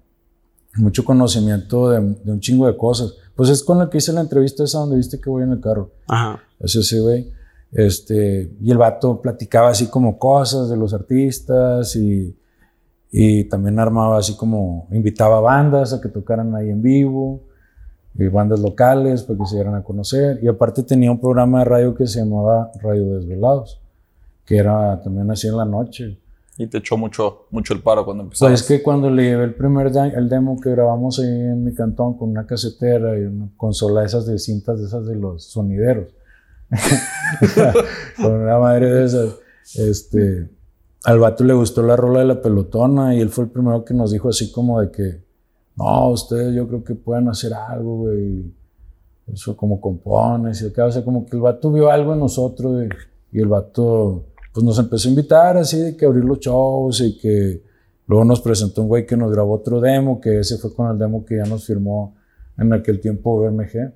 [0.79, 3.14] mucho conocimiento de, de un chingo de cosas.
[3.35, 5.61] Pues es con el que hice la entrevista esa donde viste que voy en el
[5.61, 5.91] carro.
[6.09, 6.41] Ajá.
[6.59, 7.31] Es ese güey.
[7.73, 12.37] Este, y el vato platicaba así como cosas de los artistas y,
[13.11, 17.43] y también armaba así como, invitaba bandas a que tocaran ahí en vivo,
[18.14, 20.41] y bandas locales para que se dieran a conocer.
[20.43, 23.81] Y aparte tenía un programa de radio que se llamaba Radio Desvelados,
[24.45, 26.19] que era también así en la noche.
[26.61, 28.51] Y te echó mucho, mucho el paro cuando empezabas.
[28.53, 31.62] Pues es que cuando le llevé el primer de- el demo que grabamos ahí en
[31.64, 35.44] mi cantón con una casetera y una consola esas de cintas de esas de los
[35.44, 36.09] sonideros.
[38.21, 39.37] con una madre de esas.
[39.77, 40.49] Este,
[41.05, 43.94] al vato le gustó la rola de la pelotona y él fue el primero que
[43.94, 45.23] nos dijo así como de que,
[45.77, 48.53] no, ustedes yo creo que pueden hacer algo, güey.
[49.33, 52.73] Eso como compones y acá, o sea, como que el vato vio algo en nosotros
[52.73, 52.88] güey,
[53.31, 57.19] y el vato pues nos empezó a invitar así de que abrir los shows y
[57.19, 57.63] que
[58.07, 60.99] luego nos presentó un güey que nos grabó otro demo, que ese fue con el
[60.99, 62.17] demo que ya nos firmó
[62.57, 63.93] en aquel tiempo BMG.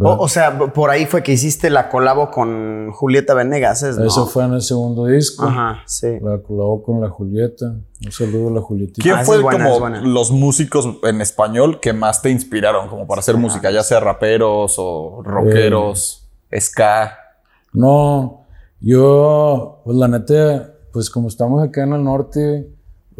[0.00, 4.06] O, o sea, por ahí fue que hiciste la colabo con Julieta Venegas, ¿es, no?
[4.06, 5.44] Eso fue en el segundo disco.
[5.44, 6.18] Ajá, sí.
[6.22, 7.66] La colabó con la Julieta.
[8.04, 9.02] Un saludo a la Julietita.
[9.02, 13.18] ¿Quién Ah, fue buena, como los músicos en español que más te inspiraron como para
[13.20, 13.70] hacer música?
[13.70, 16.26] Ya sea raperos o rockeros,
[16.58, 17.18] ska.
[17.74, 18.45] No,
[18.80, 22.70] yo, pues la neta, pues como estamos acá en el norte,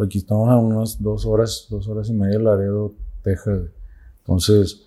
[0.03, 3.71] aquí estamos a unas dos horas, dos horas y media de Laredo, Texas.
[4.19, 4.87] Entonces,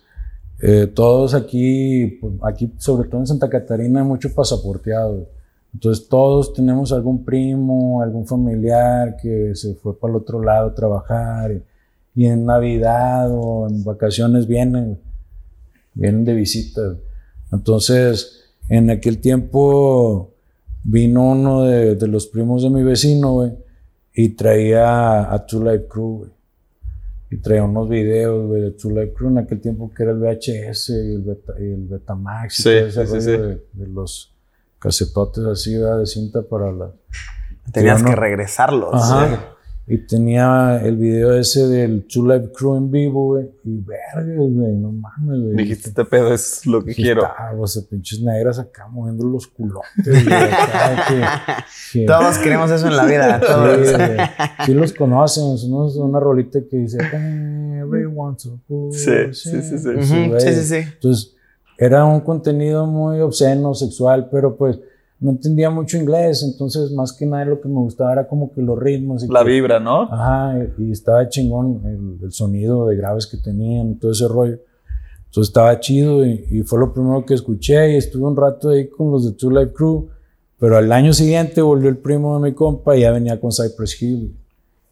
[0.62, 5.28] eh, todos aquí, pues, aquí sobre todo en Santa Catarina, hay mucho pasaporteado.
[5.72, 10.74] Entonces, todos tenemos algún primo, algún familiar que se fue para el otro lado a
[10.74, 11.62] trabajar y,
[12.14, 14.98] y en Navidad o en vacaciones vienen,
[15.94, 16.96] vienen de visita.
[17.52, 20.34] Entonces, en aquel tiempo
[20.82, 23.52] vino uno de, de los primos de mi vecino, güey,
[24.14, 26.30] y traía a Two Life Crew, güey.
[27.32, 30.18] Y traía unos videos, güey, de Two Life Crew en aquel tiempo que era el
[30.18, 33.30] VHS y el, Beta, y el Betamax y Sí, todo ese sí, rollo sí.
[33.30, 34.34] De, de los
[34.80, 35.98] casetotes así, ¿verdad?
[36.00, 36.90] de cinta para la...
[37.72, 38.94] Tenías que no- regresarlos.
[38.94, 39.54] Ajá.
[39.86, 43.50] Y tenía el video ese del Two Live Crew en vivo, güey.
[43.64, 45.56] Y verga, güey, no mames, güey.
[45.56, 47.22] Dijiste, este pedo es lo que Sí, quiero.
[47.26, 51.24] estaba, o sea, pinches negras acá moviendo los culotes, güey, acá, que-
[52.00, 53.40] que- Todos queremos eso en la vida.
[53.40, 53.92] Sí, Todos.
[53.96, 54.16] güey.
[54.66, 55.88] Sí los conocen, ¿no?
[55.88, 56.98] Es una rolita que dice
[57.80, 60.28] Everyone's a fool", Sí, sí, sí, sí.
[60.28, 60.40] Güey.
[60.40, 60.76] sí, sí, sí.
[60.76, 61.34] Entonces,
[61.78, 64.78] era un contenido muy obsceno, sexual, pero pues
[65.20, 68.62] no entendía mucho inglés, entonces más que nada lo que me gustaba era como que
[68.62, 69.22] los ritmos.
[69.22, 70.02] Y La que- vibra, ¿no?
[70.04, 74.58] Ajá, y estaba chingón el, el sonido de graves que tenían, todo ese rollo.
[75.26, 78.88] Entonces estaba chido y, y fue lo primero que escuché y estuve un rato ahí
[78.88, 80.08] con los de Two Life Crew,
[80.58, 84.02] pero al año siguiente volvió el primo de mi compa y ya venía con Cypress
[84.02, 84.34] Hill.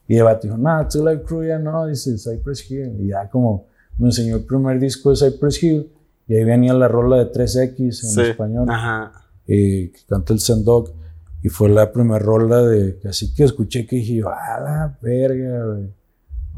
[0.07, 2.97] Y el vato dijo, nah, Two Life Crew ya no, dice Cypress Hill.
[3.01, 3.65] Y ya como
[3.99, 5.91] me enseñó el primer disco de Cypress Hill
[6.29, 8.21] y ahí venía la rola de 3X en Sí.
[8.21, 9.13] español Ajá.
[9.49, 10.93] Eh, que canta el Sandog.
[11.43, 12.99] Y fue la primera rola de.
[13.09, 15.89] Así que escuché que dije, yo, a la verga, güey.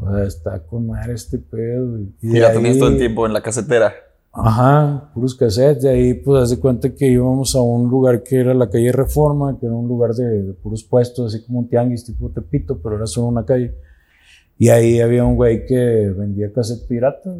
[0.02, 1.90] O sea, está con madre este pedo.
[1.90, 2.08] güey".
[2.20, 3.92] Y la tenías todo el tiempo en la casetera.
[4.32, 5.82] Ajá, puros cassettes.
[5.82, 8.92] De ahí, pues, haz de cuenta que íbamos a un lugar que era la calle
[8.92, 12.78] Reforma, que era un lugar de, de puros puestos, así como un tianguis tipo Tepito,
[12.78, 13.74] pero era solo una calle.
[14.56, 17.34] Y ahí había un güey que vendía cassette pirata.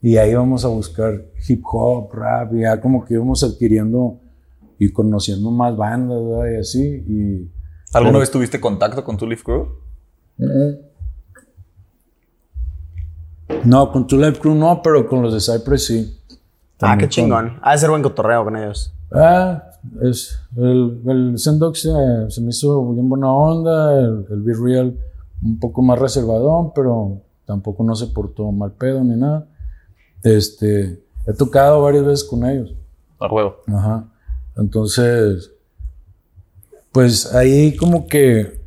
[0.00, 4.20] Y ahí íbamos a buscar hip hop, rap, y ya como que íbamos adquiriendo
[4.84, 6.52] y conociendo más bandas, ¿verdad?
[6.52, 6.82] Y así.
[7.06, 7.50] Y,
[7.92, 9.68] ¿Alguna Pero- vez tuviste contacto con tu Leaf Crew?
[13.64, 16.18] No, con Two Life Crew no, pero con los de Cypress sí.
[16.80, 17.58] Ah, qué con- chingón.
[17.62, 18.92] Ha de ser buen cotorreo con ellos.
[19.12, 19.62] Ah,
[20.02, 21.90] es, el, el Sendox se,
[22.30, 24.98] se me hizo bien buena onda, el, el Be Real
[25.42, 29.46] un poco más reservadón, pero tampoco no se portó mal pedo ni nada.
[30.22, 32.74] Este, he tocado varias veces con ellos.
[33.20, 33.56] A huevo.
[33.68, 34.08] Ajá.
[34.56, 35.50] Entonces,
[36.92, 38.60] pues ahí como que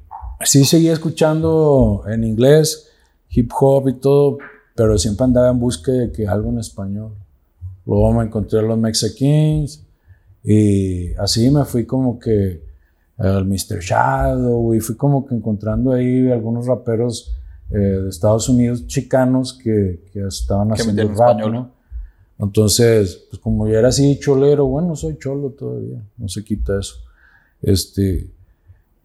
[0.43, 2.89] sí seguía escuchando en inglés,
[3.29, 4.37] hip hop y todo,
[4.75, 7.13] pero siempre andaba en busca de que algo en español.
[7.85, 9.83] Luego me encontré a los Mexa Kings
[10.43, 12.61] y así me fui como que
[13.17, 13.79] al Mr.
[13.79, 17.33] Shadow y fui como que encontrando ahí algunos raperos
[17.71, 21.53] eh, de Estados Unidos chicanos que, que estaban Que haciendo rap, español.
[21.53, 21.76] ¿no?
[22.39, 26.95] Entonces, pues como yo era así cholero, bueno, soy cholo todavía, no se quita eso.
[27.61, 28.29] Este,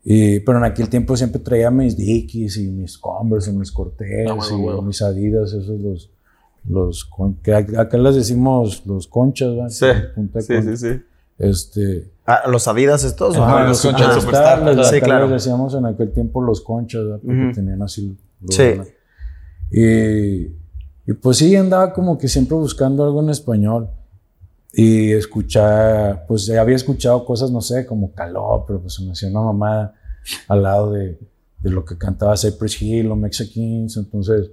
[0.05, 4.29] y, pero en aquel tiempo siempre traía mis Dickies y mis Converse y mis Cortez
[4.29, 4.83] Ah, huevo, y huevo.
[4.83, 6.11] mis Adidas, esos los,
[6.69, 7.09] los
[7.43, 9.69] que ac- acá les decimos los conchas, ¿verdad?
[9.71, 9.87] Sí,
[10.43, 11.01] sí, sí, sí.
[11.39, 13.37] Este, Ah, ¿Los Adidas estos?
[13.37, 15.25] Ajá, Ajá, los conchas Superstar, les- sí, acá claro.
[15.29, 17.21] les decíamos en aquel tiempo los conchas, ¿verdad?
[17.25, 17.53] porque Ujú.
[17.55, 18.17] tenían así.
[18.43, 18.63] los- Sí.
[18.63, 18.87] ¿verdad?
[19.71, 20.62] Y,
[21.07, 23.89] y pues sí, andaba como que siempre buscando algo en español.
[24.75, 29.13] Y escuchar, pues ya había escuchado cosas, no sé, como Caló, pero pues se me
[29.13, 29.95] hacía una mamada
[30.49, 31.19] al lado de,
[31.59, 33.97] de lo que cantaba Cypress Hill o Mexicans.
[33.99, 34.51] Entonces,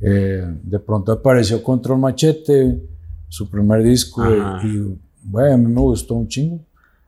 [0.00, 2.82] eh, de pronto apareció Control Machete,
[3.28, 4.66] su primer disco, Ajá.
[4.66, 6.60] y, bueno, a mí me gustó un chingo.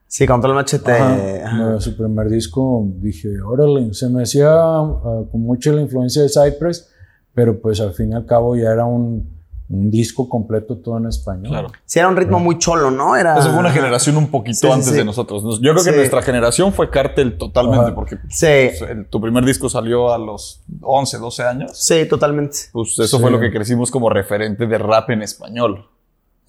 [0.07, 0.93] Sí, contra el machete.
[0.93, 6.29] Ajá, su primer disco dije, órale, se me hacía ah, con mucha la influencia de
[6.29, 6.92] Cypress,
[7.35, 9.31] pero pues al fin y al cabo ya era un,
[9.69, 11.49] un disco completo todo en español.
[11.49, 11.69] Claro.
[11.87, 13.17] Sí, era un ritmo muy cholo, ¿no?
[13.17, 13.39] Era.
[13.39, 14.95] Eso fue una generación un poquito Sí, sí, antes sí.
[14.97, 15.43] de nosotros.
[15.43, 15.97] Nos- Yo creo que Sí.
[15.97, 17.95] nuestra generación fue Cartel totalmente, Ajá.
[17.95, 18.47] porque Sí,
[18.79, 21.71] pues, el- tu primer disco salió a los 11, 12 años.
[21.75, 22.57] sí, totalmente.
[22.73, 23.23] Pues eso Sí.
[23.23, 25.87] fue lo que crecimos como referente de rap en español.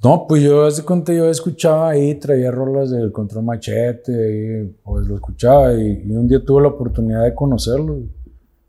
[0.04, 5.08] No, pues yo hace cuenta yo escuchaba ahí, traía rolas del Control Machete, y, pues
[5.08, 8.00] lo escuchaba y, y un día tuve la oportunidad de conocerlo.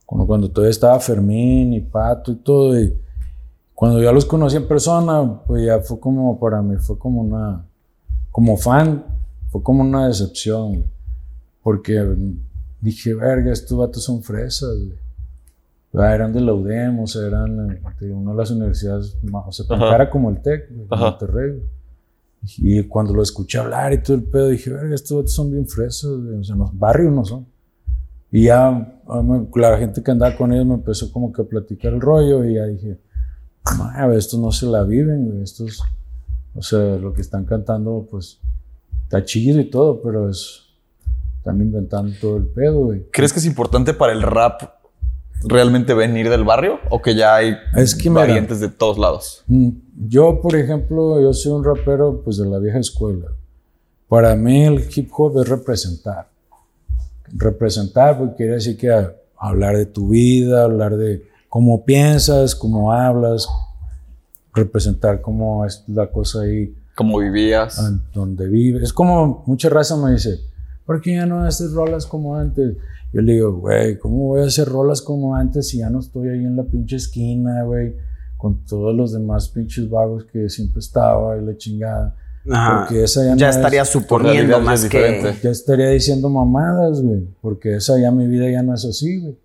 [0.06, 2.78] Cuando, cuando todavía estaba Fermín y Pato y todo.
[2.80, 2.94] Y
[3.74, 7.64] cuando ya los conocí en persona, pues ya fue como para mí, fue como una,
[8.30, 9.04] como fan,
[9.50, 10.68] fue como una decepción.
[10.74, 10.84] güey.
[11.62, 12.16] Porque
[12.80, 14.76] dije, verga, estos vatos son fresas.
[14.76, 14.98] güey.
[15.96, 19.44] Ah, eran de la UDEM, o sea, eran eh, de una de las universidades, más-
[19.46, 20.86] o sea, tan cara como el TEC, de.
[21.10, 21.62] Monterrey.
[22.58, 25.66] Y cuando lo escuché hablar y todo el pedo, dije, verga, estos vatos son bien
[25.66, 27.46] fresas, güey, o sea, no, barrio no son.
[28.34, 28.66] Y ya
[29.06, 29.22] ah,
[29.54, 32.54] la gente que andaba con ellos me empezó como que a platicar el rollo y
[32.54, 32.98] ya dije,
[33.78, 35.84] "Madre, estos no se la viven, estos,
[36.52, 38.40] o sea, lo que están cantando, pues,
[39.04, 40.62] está chido y todo, pero es,
[41.38, 43.06] están inventando todo el pedo, güey.
[43.12, 44.62] ¿Crees que es importante para el rap
[45.44, 49.44] realmente venir del barrio o que ya hay Es que, mira, variantes de todos lados?
[49.46, 49.68] Mm,
[50.08, 53.28] Yo, por ejemplo, yo soy un rapero pues de la vieja escuela.
[54.08, 56.33] Para mí el hip hop es representar.
[57.36, 62.92] Representar porque quiere decir que a- hablar de tu vida, hablar de cómo piensas, cómo
[62.92, 63.46] hablas,
[64.54, 67.78] representar cómo es la cosa ahí ¿Cómo vivías?
[67.78, 68.84] en donde vives.
[68.84, 70.38] Es como mucha raza me dice,
[70.86, 72.76] ¿por qué ya no haces rolas como antes?
[73.12, 76.28] Yo le digo, güey, ¿cómo voy a hacer rolas como antes si ya no estoy
[76.28, 77.94] ahí en la pinche esquina, güey?
[78.36, 82.14] Con todos los demás pinches vagos que siempre estaba y la chingada.
[82.50, 82.80] Ajá.
[82.86, 85.34] Porque esa ya, Ya no es- estaría realidad suponiendo más es que...
[85.42, 89.38] ya estaría diciendo mamadas, güey, porque esa ya mi vida ya no es así, güey.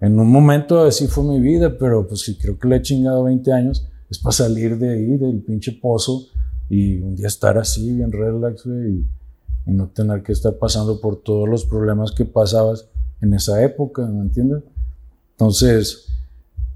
[0.00, 3.24] En un momento así fue mi vida, pero pues si creo que le he chingado
[3.24, 6.26] 20 años, es para salir de ahí, del pinche pozo,
[6.68, 9.06] y un día estar así, bien relax, güey, y,
[9.66, 12.88] y no tener que estar pasando por todos los problemas que pasabas
[13.22, 14.62] en esa época, ¿me entiendes?
[15.32, 16.06] Entonces,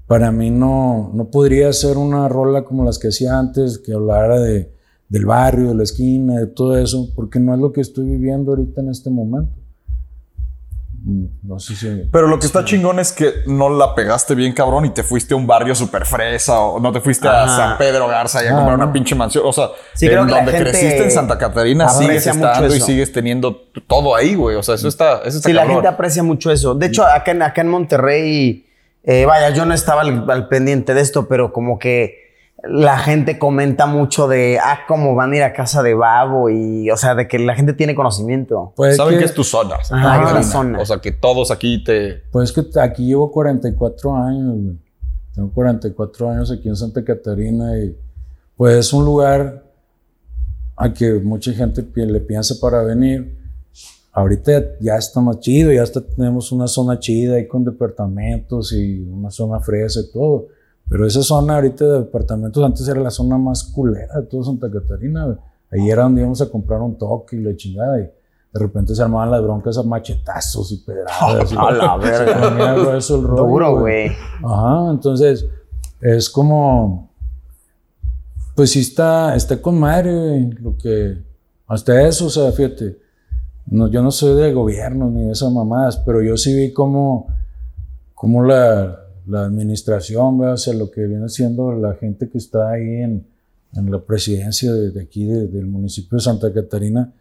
[0.07, 4.39] para mí no, no podría ser una rola como las que hacía antes, que hablara
[4.39, 4.73] de,
[5.11, 8.51] del barrio, de la esquina, de todo eso, porque no es lo que estoy viviendo
[8.51, 9.51] ahorita en este momento.
[11.03, 11.87] Mm, No sé si...
[12.11, 15.33] Pero lo que está chingón es que no la pegaste bien, cabrón, y te fuiste
[15.33, 17.45] a un barrio súper fresa o no te fuiste a.
[17.47, 18.83] San Pedro Garza y a Ah, comprar no.
[18.85, 19.43] una pinche mansión.
[19.45, 23.55] O sea, Sí, en donde creciste en Santa Catarina sigues estando y sigues teniendo
[23.87, 24.55] todo ahí, güey.
[24.55, 26.73] O sea, eso está, eso está Sí, la gente aprecia mucho eso.
[26.75, 28.65] De hecho, acá en, acá en Monterrey,
[29.03, 32.30] eh, vaya, yo no estaba al, al pendiente de esto, pero como que
[32.63, 36.91] la gente comenta mucho de, ah, cómo van a ir a casa de Babo y,
[36.91, 38.73] o sea, de que la gente tiene conocimiento.
[38.75, 39.75] Pues Saben que, que es tu zona.
[39.89, 40.79] Ajá, es la zona.
[40.79, 42.23] O sea, que todos aquí te...
[42.31, 44.77] pues que aquí llevo 44 años, güey.
[45.33, 47.97] Tengo 44 años aquí en Santa Catarina y
[48.57, 49.63] pues es un lugar
[50.75, 53.39] a que mucha gente le piensa para venir.
[54.11, 58.99] Ahorita ya, está más chido, ya hasta tenemos una zona chida ahí con departamentos y
[58.99, 60.47] una zona fresa y todo.
[60.91, 64.69] Pero esa zona ahorita de departamentos antes era la zona más culera de todo Santa
[64.69, 65.39] Catarina.
[65.71, 67.97] Ahí era donde íbamos a comprar un toque y la chingada.
[67.97, 71.49] Y de repente se armaban las broncas a machetazos y pedradas.
[71.49, 72.73] y- A la verga.
[72.73, 74.11] grueso el rollo, Duro, güey.
[74.43, 75.45] Ajá, entonces
[76.01, 77.09] es como,
[78.53, 81.17] pues sí está, está con madre, güey, lo que,
[81.67, 82.97] hasta eso, o sea, fíjate,
[83.67, 87.27] no, yo no soy de gobierno ni de esas mamadas, pero yo sí vi como,
[88.13, 90.55] como la, la administración, ¿verdad?
[90.55, 93.25] o sea, lo que viene siendo la gente que está ahí en,
[93.75, 97.11] en la presidencia de, de aquí, de- del municipio de Santa Catarina,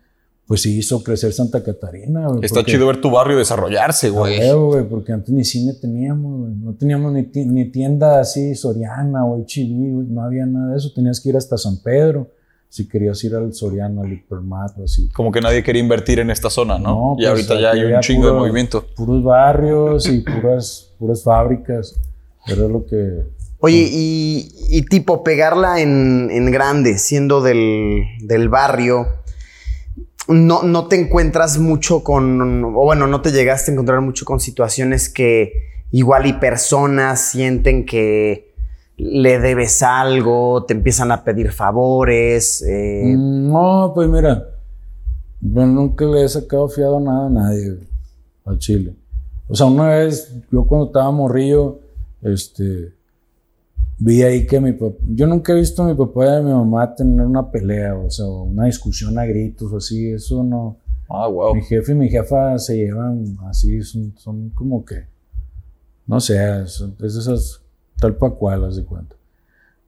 [0.46, 2.26] pues sí hizo crecer Santa Catarina.
[2.42, 4.40] Está porque- chido ver tu barrio desarrollarse, güey.
[4.52, 6.52] güey, porque antes ni cine teníamos, güey.
[6.54, 10.06] No teníamos ni, ni tienda así, Soriana o HB, güey.
[10.08, 10.90] No había nada de eso.
[10.92, 12.28] Tenías que ir hasta San Pedro
[12.70, 15.08] si querías ir al Soriana, al Hipermat o así.
[15.10, 16.94] Como que nadie quería invertir en esta zona, ¿no?
[16.94, 18.86] No, y pues, ahorita ya hay un chingo de movimiento.
[18.96, 22.00] Puros barrios y puras, puras fábricas.
[22.46, 23.24] Era lo que...
[23.58, 29.06] Oye, y, y tipo pegarla en, en grande, siendo del, del barrio,
[30.28, 34.38] no, no te encuentras mucho con, o bueno, no te llegaste a encontrar mucho con
[34.38, 35.52] situaciones que
[35.90, 38.49] igual y personas sienten que
[39.02, 42.62] le debes algo, te empiezan a pedir favores.
[42.62, 44.46] eh, Mm, No, pues mira,
[45.40, 47.78] yo nunca le he sacado fiado nada a nadie
[48.44, 48.94] al Chile.
[49.48, 51.80] O sea, una vez, yo cuando estaba morrillo,
[52.22, 52.92] este,
[53.98, 56.52] vi ahí que mi papá, yo nunca he visto a mi papá y a mi
[56.52, 60.76] mamá tener una pelea, o sea, una discusión a gritos o así, eso no.
[61.08, 61.54] Ah, wow.
[61.54, 65.06] Mi jefe y mi jefa se llevan así, son, son como que,
[66.06, 67.60] no sé, son, es de esas
[68.00, 69.14] tal pa' cual, haz de cuenta.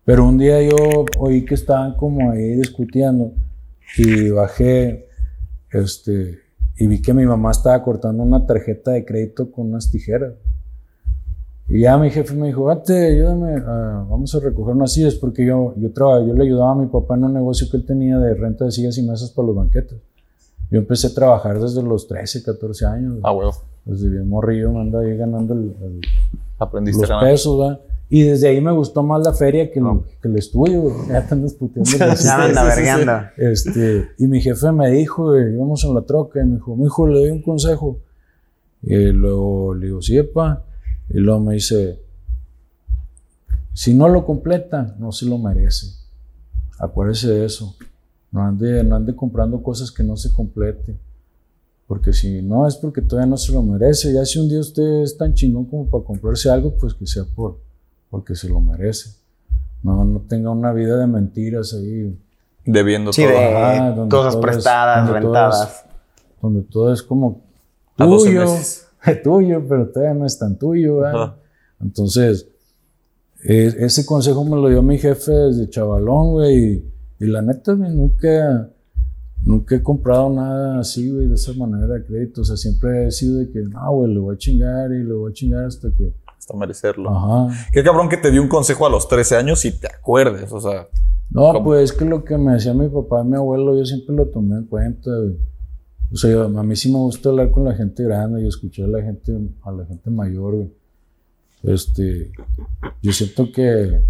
[0.04, 3.32] Pero un día yo oí que estaban como ahí discutiendo
[3.96, 5.08] y bajé,
[5.70, 6.38] este,
[6.76, 10.34] y vi que mi mamá estaba cortando una tarjeta de crédito con unas tijeras.
[11.68, 15.46] Y ya mi jefe me dijo, vete, ayúdame, ah, vamos a recoger unas sillas, porque
[15.46, 18.18] yo, yo, traba- yo le ayudaba a mi papá en un negocio que él tenía
[18.18, 19.98] de renta de sillas y mesas para los banquetes.
[20.70, 23.18] Yo empecé a trabajar desde los 13, 14 años.
[23.22, 23.52] Ah, huevo.
[23.84, 26.00] Desde bien morrillo me ando ahí ganando el- el-
[26.58, 27.30] Aprendiste los a ganar.
[27.30, 27.80] pesos, ¿verdad?
[28.14, 29.86] Y desde ahí me gustó más la feria que, el,
[30.20, 30.94] que el estudio, güey.
[31.08, 31.90] Ya puteando.
[31.98, 32.16] güey.
[32.22, 33.12] ya me anda vergueando.
[33.38, 36.84] Este, y mi jefe me dijo, güey, íbamos en la troca, y me dijo, mi
[36.84, 38.00] hijo, le doy un consejo.
[38.82, 40.62] Y luego le digo, sí, epa.
[41.08, 42.00] Y luego me dice,
[43.72, 45.86] si no lo completa, no se lo merece.
[46.78, 47.74] Acuérdese de eso.
[48.30, 50.98] No ande, no ande comprando cosas que no se complete.
[51.86, 54.12] Porque si no, es porque todavía no se lo merece.
[54.12, 57.24] Ya si un día usted es tan chingón como para comprarse algo, pues que sea
[57.24, 57.71] por,
[58.12, 59.10] porque se lo merece.
[59.82, 62.14] No, no tenga una vida de mentiras ahí.
[62.66, 63.32] Debiendo sí, todo.
[63.32, 65.84] de Ajá, donde cosas todo es- prestadas, donde todo rentadas.
[66.42, 67.40] donde todo es como
[67.96, 68.86] A 12 tuyo, meses.
[69.24, 70.98] tuyo, pero todavía no es tan tuyo.
[70.98, 71.22] ¿verdad?
[71.22, 71.36] Ajá.
[71.80, 72.46] Entonces,
[73.44, 76.56] eh, ese consejo me lo dio mi jefe desde chavalón, güey.
[76.74, 78.68] Y, y la neta, güey, nunca,
[79.44, 82.42] nunca he comprado nada así, güey, de esa manera de crédito.
[82.42, 85.12] O sea, siempre he sido de que, no, güey, le voy a chingar y le
[85.14, 86.12] voy a chingar hasta que.
[86.42, 87.08] Hasta merecerlo.
[87.16, 87.68] Ajá.
[87.72, 90.50] Qué cabrón que te dio un consejo a los 13 años y te acuerdes.
[90.50, 90.88] O sea,
[91.30, 91.62] No, ¿Cómo?
[91.62, 94.26] pues es que lo que me decía mi papá y mi abuelo, yo siempre lo
[94.26, 95.36] tomé en cuenta, güey.
[96.12, 98.88] O sea, a mí sí me gusta hablar con la gente grande y escuchar a
[98.88, 100.72] la gente, a la gente mayor, güey.
[101.62, 102.32] Este,
[103.00, 104.00] yo siento que,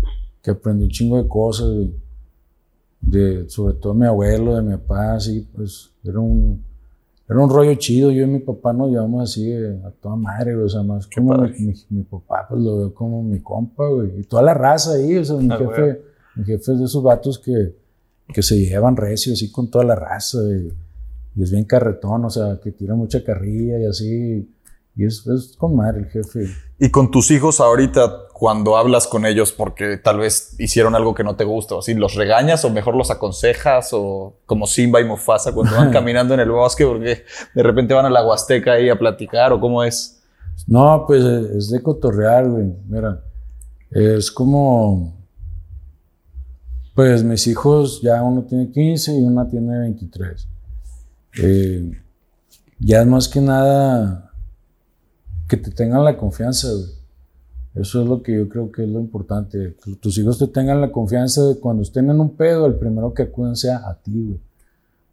[0.41, 1.95] que aprendí un chingo de cosas, güey.
[3.03, 6.65] De, sobre todo de mi abuelo, de mi papá, así, pues, era un,
[7.33, 8.11] era un rollo chido.
[8.11, 10.67] Yo y mi papá nos llevamos así eh, a toda madre, güey.
[10.67, 14.21] O sea, más como mi, mi, mi papá, pues lo veo como mi compa, güey.
[14.21, 15.97] Y toda la raza ahí, o sea, mi Ah, jefe, güey.
[16.37, 17.75] mi jefe es de esos vatos que,
[18.29, 20.39] que se llevan recio, así con toda la raza.
[20.43, 20.73] Y,
[21.35, 24.49] y es bien carretón, o sea, que tira mucha carrilla y así.
[24.95, 26.47] Y es, es con madre el jefe.
[26.79, 31.25] Y con tus hijos ahorita, cuando hablas con ellos porque tal vez hicieron algo que
[31.25, 33.91] no te gusta, así, ¿los regañas o mejor los aconsejas?
[33.93, 37.25] O como Simba y Mufasa cuando van caminando en el bosque porque
[37.55, 40.23] de repente van a la Huasteca ahí a platicar o cómo es?
[40.67, 42.75] No, pues eh, es de cotorrear, güey.
[42.87, 43.23] Mira,
[43.91, 45.23] es como.
[46.95, 50.49] Pues mis hijos, ya uno tiene 15 y una tiene 23.
[51.43, 51.91] Eh,
[52.81, 54.32] ya es más que nada
[55.49, 57.03] que te tengan la confianza, güey.
[57.75, 59.77] Eso es lo que yo creo que es lo importante.
[59.83, 63.15] Que tus hijos te tengan la confianza de cuando estén en un pedo, el primero
[63.15, 64.41] que acuden sea a ti, güey.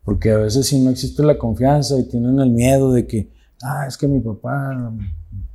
[0.03, 3.29] Porque a veces si no existe la confianza y tienen el miedo de que,
[3.63, 4.91] ah, es que mi papá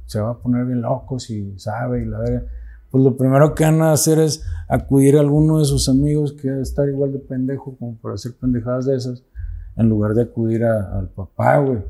[0.07, 2.45] se va a poner bien loco si sabe y la verga.
[2.91, 6.49] Pues lo primero que van a hacer es acudir a alguno de sus amigos que
[6.49, 9.23] debe estar igual de pendejo como para hacer pendejadas de esas,
[9.77, 11.83] en lugar de acudir al papá, güey.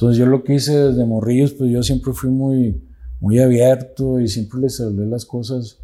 [0.00, 2.82] Entonces yo lo que hice desde morrillos, pues yo siempre fui muy,
[3.20, 5.78] muy abierto y siempre les hablé las cosas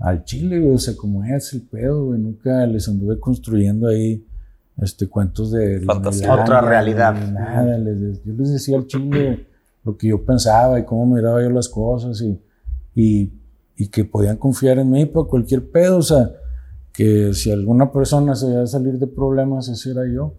[0.00, 2.18] al chile, güey, o sea, como es el pedo, güey.
[2.20, 4.26] Nunca les anduve construyendo ahí
[4.82, 6.26] este, cuentos de Fantasía.
[6.42, 7.32] Otra realidad.
[7.32, 9.46] Nada, les- yo les decía al chile
[9.84, 12.36] lo que yo pensaba y cómo miraba yo las cosas y,
[12.96, 13.30] y,
[13.76, 16.28] y que podían confiar en mí para cualquier pedo, o sea,
[16.92, 20.32] que si alguna persona se iba a salir de problemas, ese era yo,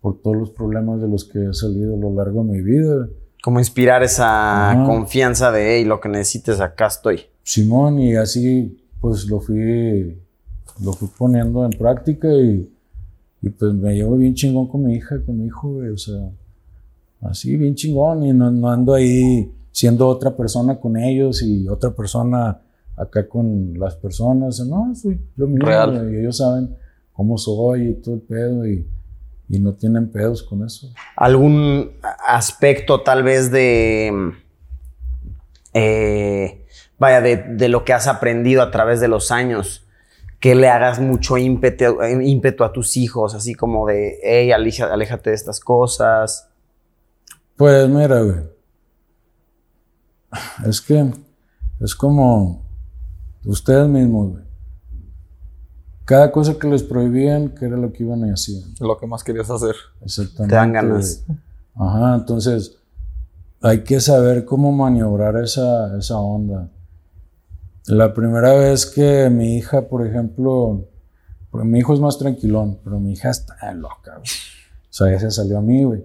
[0.00, 3.08] por todos los problemas de los que he salido a lo largo de mi vida.
[3.42, 7.20] Como inspirar esa confianza de, hey, lo que necesites, acá estoy.
[7.42, 10.18] Simón, y así pues lo fui,
[10.82, 12.70] lo fui poniendo en práctica y,
[13.42, 16.30] y pues me llevo bien chingón con mi hija, con mi hijo, güey, o sea,
[17.22, 21.90] así bien chingón y no, no ando ahí siendo otra persona con ellos y otra
[21.90, 22.60] persona
[22.96, 26.14] acá con las personas, no, soy lo mismo, Real.
[26.14, 26.74] ellos saben
[27.12, 28.84] cómo soy y todo el pedo y,
[29.48, 30.92] y no tienen pedos con eso.
[31.16, 31.92] algún
[32.26, 34.32] aspecto tal vez de,
[35.74, 36.66] eh,
[36.98, 39.86] vaya, de, de lo que has aprendido a través de los años,
[40.40, 45.30] que le hagas mucho ímpetu, ímpetu a tus hijos, así como de, hey, aleja- aléjate
[45.30, 46.48] de estas cosas.
[47.56, 48.44] Pues mira, güey.
[50.66, 51.10] Es que
[51.80, 52.64] es como
[53.44, 54.44] ustedes mismos, güey.
[56.08, 58.64] Cada cosa que les prohibían, que era lo que iban y hacían.
[58.80, 59.74] Lo que más querías hacer.
[60.00, 60.48] Exactamente.
[60.48, 61.22] Te dan ganas.
[61.74, 62.78] Ajá, entonces
[63.60, 66.70] hay que saber cómo maniobrar esa, esa onda.
[67.88, 70.88] La primera vez que mi hija, por ejemplo,
[71.50, 74.30] porque mi hijo es más tranquilón, pero mi hija está loca, güey.
[74.88, 76.02] O sea, ella se salió a mí, güey.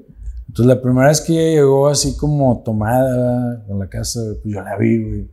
[0.49, 4.61] Entonces, la primera vez que ella llegó así como tomada a la casa, pues yo
[4.61, 5.31] la vi, güey.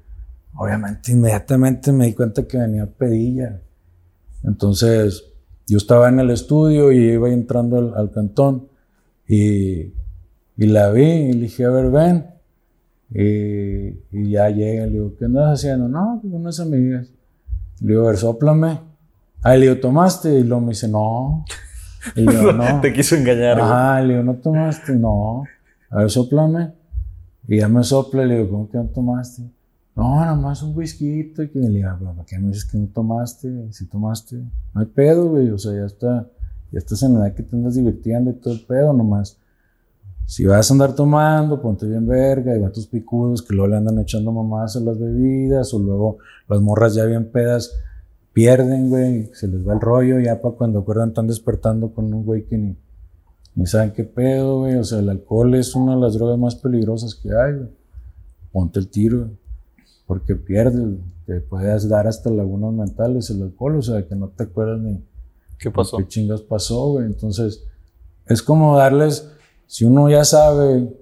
[0.54, 3.62] Obviamente, inmediatamente me di cuenta que venía pedilla.
[4.45, 5.24] Entonces,
[5.66, 8.68] yo estaba en el estudio y iba entrando al, al cantón
[9.28, 9.93] y,
[10.57, 12.26] y la vi y le dije, a ver, ven.
[13.12, 15.88] Y, y ya llega, le digo, ¿qué andas haciendo?
[15.88, 17.09] No, pues unas amigas.
[17.80, 18.80] Le digo, a ver, sóplame.
[19.43, 20.38] Ah, le digo, ¿tomaste?
[20.38, 21.45] Y luego me dice, no.
[22.16, 22.80] Y le digo, no.
[22.80, 23.61] Te quiso engañar.
[23.61, 24.95] Ajá, le digo, ¿no tomaste?
[24.95, 25.45] No.
[25.91, 26.72] A ver, soplame.
[27.49, 29.43] Y ya me sopla, le digo, ¿cómo que no tomaste?
[29.97, 31.20] No, nada más un whisky.
[31.20, 33.72] Y que le digo, ¿pero ¿para qué me dices que no tomaste?
[33.72, 34.36] Si tomaste,
[34.74, 35.51] no hay pedo, güey.
[35.51, 36.28] O sea, ya está,
[36.72, 39.38] ya estás en la edad que te andas divirtiendo y todo el pedo, nomás.
[40.26, 43.99] Si vas a andar tomando, ponte bien verga, y tus picudos que luego le andan
[43.99, 46.18] echando mamás a las bebidas, o luego
[46.49, 47.72] las morras ya bien pedas
[48.32, 52.24] pierden, güey, se les va el rollo, ya para cuando acuerdan están despertando con un
[52.24, 52.76] güey que ni,
[53.55, 54.76] ni saben qué pedo, güey.
[54.76, 57.70] O sea, el alcohol es una de las drogas más peligrosas que hay, güey.
[58.53, 59.38] Ponte el tiro, güey,
[60.11, 64.42] porque pierdes, te puedes dar hasta lagunas mentales el alcohol, o sea, que no te
[64.42, 65.00] acuerdas ni
[65.56, 65.98] ¿Qué pasó?
[65.98, 67.06] qué chingas pasó, güey.
[67.06, 67.62] Entonces,
[68.26, 69.30] es como darles,
[69.68, 70.92] si uno ya sabe,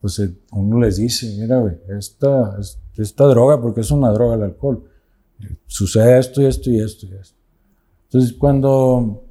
[0.00, 4.36] pues eh, uno les dice, mira, güey, esta, es- esta droga, porque es una droga
[4.36, 4.84] el alcohol,
[5.40, 7.36] eh, sucede esto y esto y esto y esto.
[8.04, 9.24] Entonces, cuando,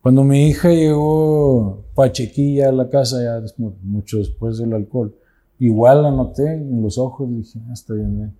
[0.00, 3.40] cuando mi hija llegó pachequilla a la casa, ya
[3.84, 5.14] mucho después del alcohol,
[5.60, 8.30] igual la noté en los ojos, dije, ah, está bien, güey.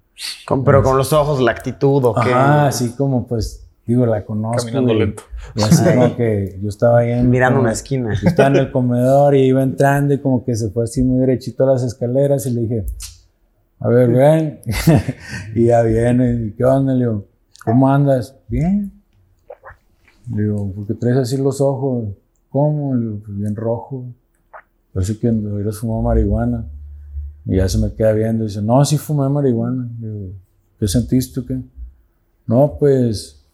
[0.47, 2.31] Con- pero con los ojos, la actitud o qué.
[2.33, 4.59] Ajá, así como pues digo, la conozco.
[4.63, 5.23] Caminando y- lento.
[5.57, 7.29] Y así como que yo estaba ahí en...
[7.31, 8.15] Mirando como- una esquina.
[8.21, 11.21] yo estaba en el comedor y iba entrando y como que se fue así muy
[11.21, 12.87] derechito a las escaleras y le dije,
[13.81, 14.61] a ver, ven.
[15.57, 16.93] y ya viene, ¿y ¿qué onda?
[16.95, 17.25] Le digo,
[17.65, 18.37] ¿cómo andas?
[18.49, 18.93] Bien.
[20.33, 22.05] Le digo, ¿por qué traes así los ojos?
[22.49, 22.95] ¿Cómo?
[22.95, 24.05] Le digo, "Pues bien rojo.
[24.93, 26.65] Parece que hubieras fumado marihuana.
[27.45, 29.89] Y ya se me queda viendo y dice, no, sí fumé marihuana.
[29.99, 30.31] Digo,
[30.79, 31.61] ¿qué sentiste o qué?
[32.47, 33.45] No, pues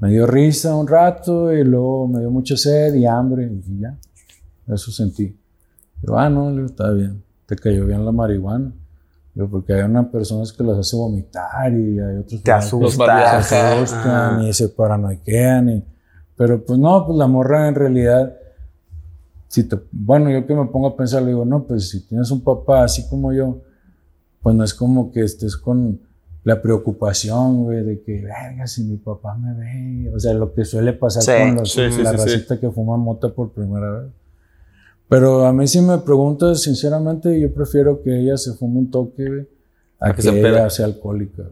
[0.00, 3.96] me dio risa un rato y luego me dio mucha sed y hambre y ya.
[4.66, 5.36] Eso sentí.
[6.02, 7.22] Yo, ah, no, le digo, está bien.
[7.46, 8.72] Te cayó bien la marihuana.
[9.34, 13.06] Digo, porque hay unas personas que las hace vomitar y hay otros que Los asusta.
[13.06, 13.46] mariachis.
[13.46, 15.68] se asustan y se paranoiquean.
[15.68, 15.84] Y,
[16.36, 18.34] pero pues no, pues la morra en realidad,
[19.50, 22.30] si te, bueno, yo que me pongo a pensar, le digo, no, pues si tienes
[22.30, 23.60] un papá así como yo,
[24.42, 26.00] pues no es como que estés con
[26.44, 30.64] la preocupación, güey, de que, verga, si mi papá me ve, o sea, lo que
[30.64, 32.24] suele pasar Sí, con, los- sí, sí, la sí, sí.
[32.36, 34.12] racita que fuma mota por primera vez.
[35.08, 39.26] Pero a mí si me preguntas, sinceramente, yo prefiero que ella se fume un toque,
[39.28, 39.48] güey,
[39.98, 41.42] a, A que que, se ella sea alcohólica.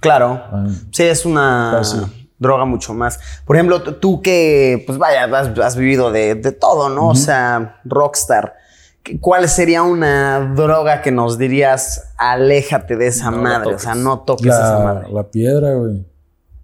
[0.00, 0.28] Claro.
[0.32, 2.21] Ah, Sí, es una Casi.
[2.42, 3.18] Droga mucho más.
[3.46, 7.08] Por ejemplo, tú que, pues vaya, has, has vivido de, de todo, ¿no?
[7.08, 8.54] O sea, rockstar.
[9.02, 13.74] ¿Qué- ¿Cuál sería una droga que nos dirías, aléjate de esa No madre?
[13.74, 15.10] O sea, no toques esa madre.
[15.12, 16.04] la piedra, güey.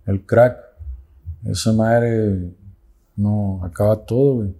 [0.06, 0.56] El crack.
[1.46, 2.52] Esa madre
[3.16, 4.54] no acaba todo, güey.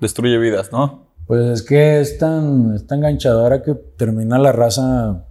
[0.00, 1.04] Destruye vidas, ¿no?
[1.26, 5.24] Pues es que es tan, es tan enganchadora que termina la raza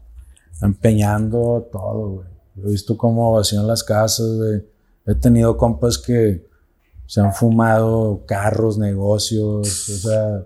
[0.62, 2.28] empeñando todo, güey.
[2.64, 4.64] He visto cómo vacían las casas, güey.
[5.06, 6.46] He tenido compas que
[7.06, 10.44] se han fumado carros, negocios, o sea,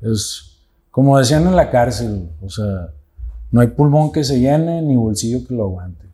[0.00, 0.44] es
[0.90, 2.92] como decían en la cárcel, o sea,
[3.50, 6.06] no hay pulmón que se llene ni bolsillo que lo aguante.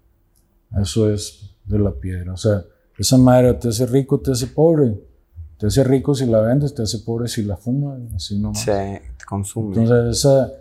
[0.80, 2.64] Eso es de la piedra, o sea,
[2.98, 4.94] esa madre te hace rico, te hace pobre.
[5.58, 8.60] Te hace rico si la vendes, te hace pobre si la fumas, así nomás.
[8.60, 9.76] Sí, te consume.
[9.76, 10.52] Entonces, esa.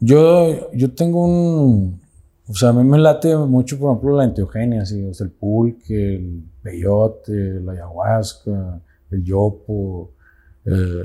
[0.00, 2.00] Yo, yo tengo un.
[2.46, 5.32] O sea, a mí me late mucho, por ejemplo, la enteogenia, así, o sea, el
[5.32, 8.80] pulque, el peyote, la ayahuasca,
[9.10, 10.10] el yopo,
[10.66, 11.04] eh,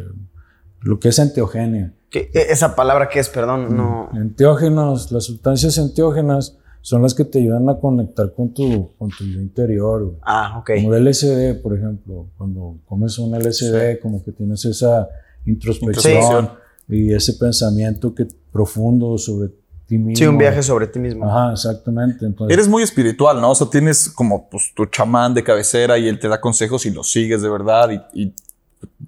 [0.81, 1.93] lo que es enteogenia.
[2.09, 4.09] ¿Qué- e- esa palabra que es, perdón, no.
[4.13, 9.23] Enteógenos, las sustancias enteógenas son las que te ayudan a conectar con tu, con tu
[9.25, 10.03] yo interior.
[10.05, 10.17] güey.
[10.23, 10.71] Ah, ok.
[10.75, 15.07] Como el LSD, por ejemplo, cuando comes un LSD, como que tienes esa
[15.45, 16.49] introspección Introspección.
[16.87, 19.51] y ese pensamiento que, profundo sobre
[19.89, 20.15] ti mismo.
[20.15, 21.25] Sí, un viaje sobre ti mismo.
[21.29, 22.25] Ajá, exactamente.
[22.25, 23.51] Entonces, Eres muy espiritual, ¿no?
[23.51, 26.91] O sea, tienes como pues, tu chamán de cabecera y él te da consejos y
[26.91, 28.33] los sigues de verdad y, y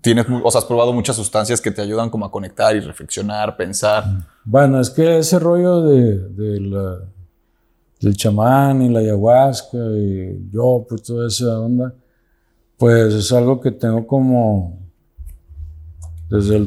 [0.01, 3.55] tienes, o sea, has probado muchas sustancias que te ayudan como a conectar y reflexionar,
[3.55, 4.03] pensar.
[4.43, 6.99] Bueno, es que ese rollo de, de la-
[8.01, 11.93] del chamán y la ayahuasca y yo, pues toda esa onda,
[12.77, 14.79] pues es algo que tengo como
[16.27, 16.65] desde el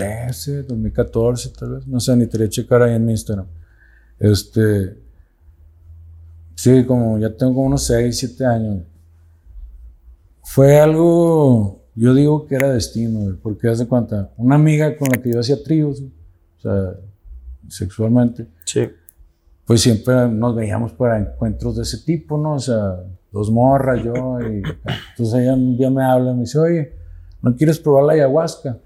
[0.00, 3.46] 2013, 2014 tal vez, no sé, ni te voy a checar ahí en mi Instagram.
[4.18, 4.96] Este,
[6.54, 8.82] sí, como ya tengo como unos 6, 7 años.
[10.42, 15.20] Fue algo, yo digo que era destino, porque haz de cuenta, una amiga con la
[15.20, 16.94] que yo hacía tríos, o sea,
[17.68, 18.88] sexualmente, Sí.
[19.66, 22.54] pues siempre nos veíamos para encuentros de ese tipo, ¿no?
[22.54, 24.62] O sea, dos morras, yo, y
[25.10, 26.92] entonces ella un día me habla y me dice, oye,
[27.42, 28.78] ¿no quieres probar la ayahuasca?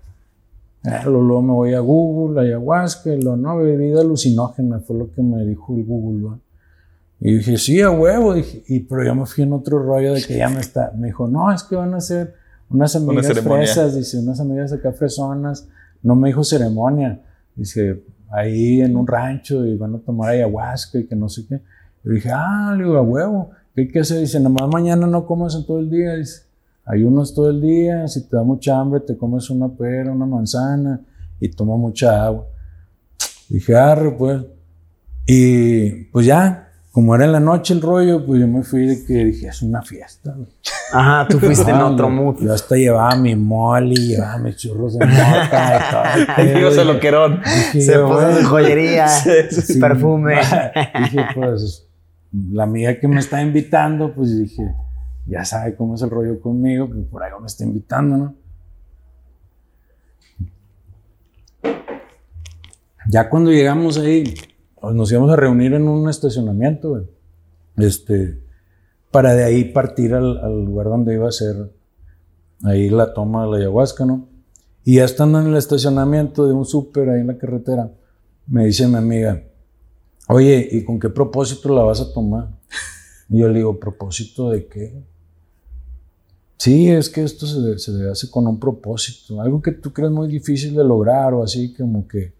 [0.82, 5.22] Ah, luego, me voy a Google, ayahuasca, y lo no, bebida alucinógena, fue lo que
[5.22, 6.38] me dijo el Google, ¿va?
[7.20, 10.22] Y dije, sí, a huevo, dije, y, pero yo me fui en otro rollo de
[10.22, 12.34] que ya me está, me dijo, no, es que van a hacer
[12.70, 13.66] unas amigas ceremonia.
[13.66, 15.68] fresas, dice, unas amigas acá fresonas,
[16.02, 17.20] no me dijo ceremonia,
[17.54, 21.60] dice, ahí en un rancho y van a tomar ayahuasca y que no sé qué.
[22.04, 24.20] Yo dije, ah, le digo, a huevo, ¿qué hay que hacer?
[24.20, 26.44] Dice, nomás mañana no comas en todo el día, dice,
[26.90, 31.00] ayunas todo el día, si te da mucha hambre, te comes una pera, una manzana
[31.38, 32.46] y toma mucha agua.
[33.48, 34.42] Dije, arre, pues.
[35.26, 39.04] Y pues ya, como era en la noche el rollo, pues yo me fui de
[39.04, 40.32] que dije, es una fiesta.
[40.36, 40.48] güey".
[40.92, 42.40] Ajá, tú fuiste en otro mood.
[42.40, 46.54] Yo hasta llevaba mi molly, llevaba mis churros de mota y todo.
[46.54, 47.40] Digo, se lo querón.
[47.72, 49.08] Se yo, puso en joyería,
[49.50, 50.34] sí, perfume.
[51.00, 51.86] Dije, pues,
[52.52, 54.62] la amiga que me está invitando, pues dije,
[55.30, 58.34] ya sabe cómo es el rollo conmigo, que por algo me está invitando, ¿no?
[63.08, 64.34] Ya cuando llegamos ahí,
[64.80, 67.08] pues, nos íbamos a reunir en un estacionamiento.
[67.76, 68.42] Este,
[69.12, 71.72] para de ahí partir al, al lugar donde iba a ser
[72.64, 74.28] ahí la toma de la ayahuasca, ¿no?
[74.84, 77.92] Y ya estando en el estacionamiento de un súper ahí en la carretera,
[78.48, 79.44] me dice mi amiga,
[80.28, 82.48] oye, ¿y con qué propósito la vas a tomar?
[83.28, 85.04] Y yo le digo, ¿propósito de qué?
[86.60, 90.28] Sí, es que esto se, se hace con un propósito, algo que tú crees muy
[90.28, 92.34] difícil de lograr o así, como que,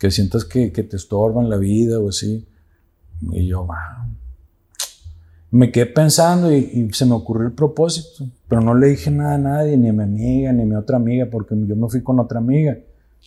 [0.00, 2.44] que sientas que, que te estorban la vida o así.
[3.30, 4.08] Y yo, va.
[5.52, 9.38] Me quedé pensando y, se me ocurrió el propósito, pero no le dije nada a
[9.38, 12.18] nadie, ni a mi amiga, ni a mi otra amiga, porque yo me fui con
[12.18, 12.78] otra amiga.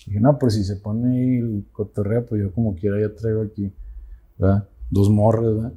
[0.06, 3.72] dije, no, pues si se pone el cotorreo, pues yo como quiera ya traigo aquí.
[4.90, 5.74] Dos morras, ¿verdad?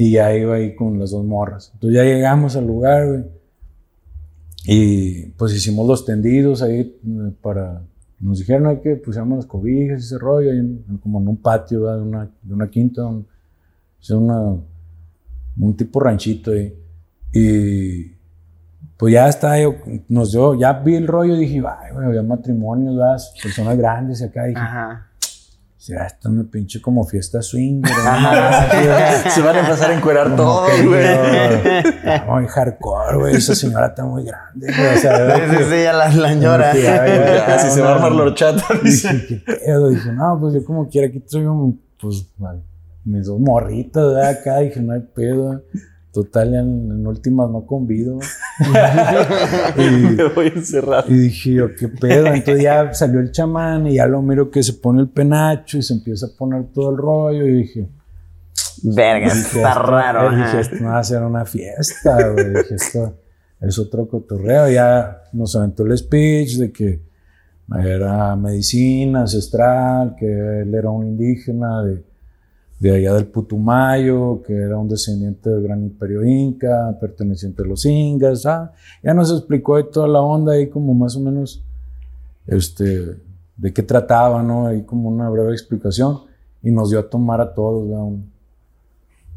[0.00, 1.72] Y ya iba ahí con las dos morras.
[1.74, 3.24] Entonces ya llegamos al lugar, güey.
[4.64, 7.82] Y pues hicimos los tendidos ahí eh, para...
[8.18, 12.00] Nos dijeron que pusiéramos las cobijas y ese rollo, ahí como en un patio de
[12.00, 13.26] una, de una quinta, un,
[14.08, 14.56] una,
[15.58, 16.74] un tipo ranchito ahí.
[17.34, 18.12] Y
[18.96, 19.56] pues ya está,
[20.08, 23.18] nos dio, ya vi el rollo y dije, ay, güey, había matrimonios, ¿verdad?
[23.42, 24.44] personas grandes acá.
[24.46, 25.09] dije, Ajá.
[25.80, 27.80] Será esto una pinche como fiesta swing.
[29.30, 31.06] Se van a empezar a encuerar todo, güey.
[32.28, 33.36] Muy hardcore, güey.
[33.36, 34.94] Esa señora está muy grande, güey.
[34.94, 36.72] O sea, sí, sí, sí, ya la, la señora.
[37.46, 38.62] Casi se va a armar la horchata.
[38.84, 39.88] Dije, ¿qué pedo?
[39.88, 42.26] Dije, no, pues yo como quiera, aquí traigo, pues,
[43.06, 44.28] mis dos morritas, ¿verdad?
[44.28, 45.62] Acá dije, no hay pedo.
[46.12, 48.18] Total, en, en últimas no convido.
[49.76, 51.04] y, Me voy a encerrar.
[51.06, 52.26] Y dije yo, ¿qué pedo?
[52.26, 55.82] Entonces ya salió el chamán y ya lo miro que se pone el penacho y
[55.82, 57.88] se empieza a poner todo el rollo y dije...
[58.82, 60.34] Verga, está raro.
[60.34, 62.48] Dije, esto no va a ser una fiesta, güey.
[62.48, 63.18] Dije, esto
[63.60, 64.68] es otro cotorreo.
[64.70, 67.02] Ya nos aventó el speech de que
[67.78, 72.04] era medicina ancestral, que él era un indígena de
[72.80, 77.84] de allá del Putumayo, que era un descendiente del gran imperio inca, perteneciente a los
[77.84, 78.72] incas, ah,
[79.02, 81.62] ya nos explicó ahí toda la onda ahí como más o menos
[82.46, 83.18] este,
[83.54, 84.66] de qué trataba, ¿no?
[84.66, 86.22] Ahí como una breve explicación
[86.62, 88.32] y nos dio a tomar a todos un,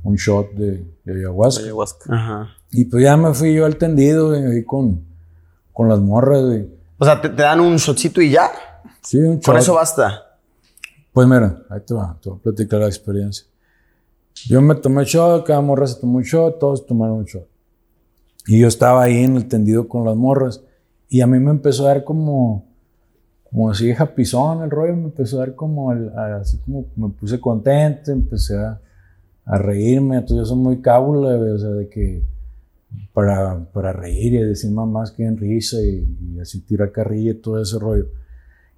[0.03, 2.15] un, shot de, ayahuasca.
[2.15, 2.47] Ajá.
[2.71, 5.03] Y pues ya me fui yo al tendido ahí con,
[5.73, 6.43] con las morras.
[6.97, 8.49] O sea, ¿te, ¿te, dan un shotcito y ya?
[9.01, 9.45] Sí, un shot.
[9.45, 10.22] Con eso basta.
[11.13, 13.45] Pues mira, ahí te va, te voy a platicar la experiencia.
[14.47, 17.47] Yo me tomé shot, cada morra se tomó un shot, todos tomaron un shot.
[18.47, 20.63] Y yo estaba ahí en el tendido con las morras
[21.07, 22.65] y a mí me empezó a dar como,
[23.43, 28.11] como así japizón el rollo, me empezó a dar como, así como me puse contento,
[28.11, 28.81] empecé a,
[29.45, 32.23] a reírme, entonces yo soy muy cábula, o sea, de que
[33.13, 37.35] para, para reír y decir mamás que en risa y, y así tirar carrilla y
[37.35, 38.07] todo ese rollo.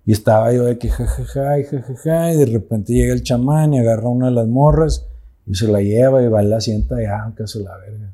[0.06, 3.80] Y estaba yo de que jajaja y jajaja, y de repente llega el chamán y
[3.80, 5.08] agarra una de las morras
[5.48, 8.14] y se la lleva y va a la sienta y aunque se la verga.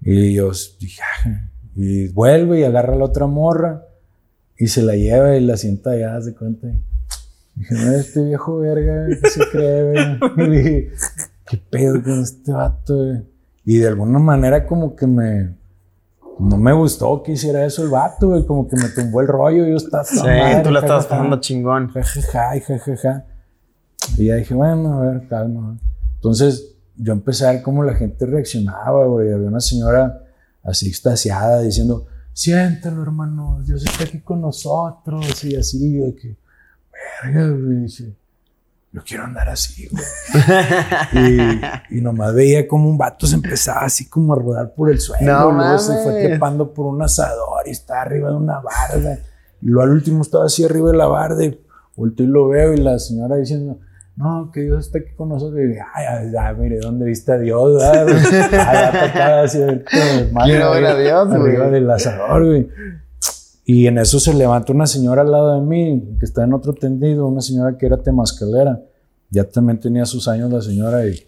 [0.00, 0.50] Y yo
[0.80, 1.02] dije,
[1.74, 3.86] y vuelve y agarra la otra morra
[4.56, 6.68] y se la lleva y la sienta ya, de cuenta.
[6.68, 10.90] Y dije, no, este viejo verga, ¿qué se cree, Y dije,
[11.46, 13.22] ¿qué pedo con este vato,
[13.64, 15.54] Y de alguna manera como que me,
[16.42, 18.44] no me gustó que hiciera eso el vato, güey.
[18.46, 19.66] Como que me tumbó el rollo.
[19.66, 20.04] Yo estaba.
[20.04, 20.18] Sí,
[20.62, 21.88] tú la estabas pasando chingón.
[21.88, 23.26] Jajaja, jajaja.
[24.18, 25.78] Y ya dije, bueno, a ver, calma.
[26.16, 29.32] Entonces yo empecé a ver cómo la gente reaccionaba, güey.
[29.32, 30.22] Había una señora
[30.62, 35.44] así extasiada diciendo, siéntalo, hermano, Dios está aquí con nosotros.
[35.44, 36.36] Y así, güey, que,
[37.24, 37.80] verga, güey.
[37.84, 38.16] Dije,
[38.92, 40.04] yo quiero andar así, güey.
[41.90, 45.00] y, y, nomás veía como un vato se empezaba así como a rodar por el
[45.00, 45.24] suelo.
[45.24, 49.18] No, luego se fue trepando por un asador y está arriba de una barda.
[49.62, 51.58] Y luego al último estaba así arriba de la barda y
[51.96, 53.78] volteo y lo veo y la señora diciendo,
[54.16, 55.58] no, que Dios está aquí con nosotros.
[55.58, 57.82] Y ay, ay, mire, ¿dónde viste a Dios?
[57.82, 58.14] Ay,
[58.52, 59.58] ay, así,
[60.44, 61.40] Quiero ver a Dios, güey.
[61.40, 62.68] Arriba del asador, güey.
[63.74, 66.74] Y en eso se levanta una señora al lado de mí, que está en otro
[66.74, 68.82] tendido, una señora que era temascalera.
[69.30, 71.18] Ya también tenía sus años la señora y,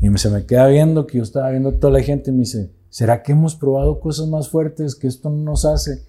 [0.00, 2.38] y se me queda viendo que yo estaba viendo a toda la gente y me
[2.38, 6.06] dice, ¿será que hemos probado cosas más fuertes que esto no nos hace?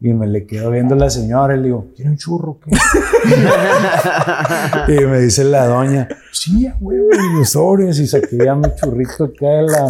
[0.00, 2.70] Y me le quedo viendo la señora y le digo, ¿quiere un churro qué?
[4.88, 6.98] y me dice la doña, sí, güey,
[7.36, 7.98] mis sobres.
[7.98, 9.86] Y saqué ya mi churrito acá de la,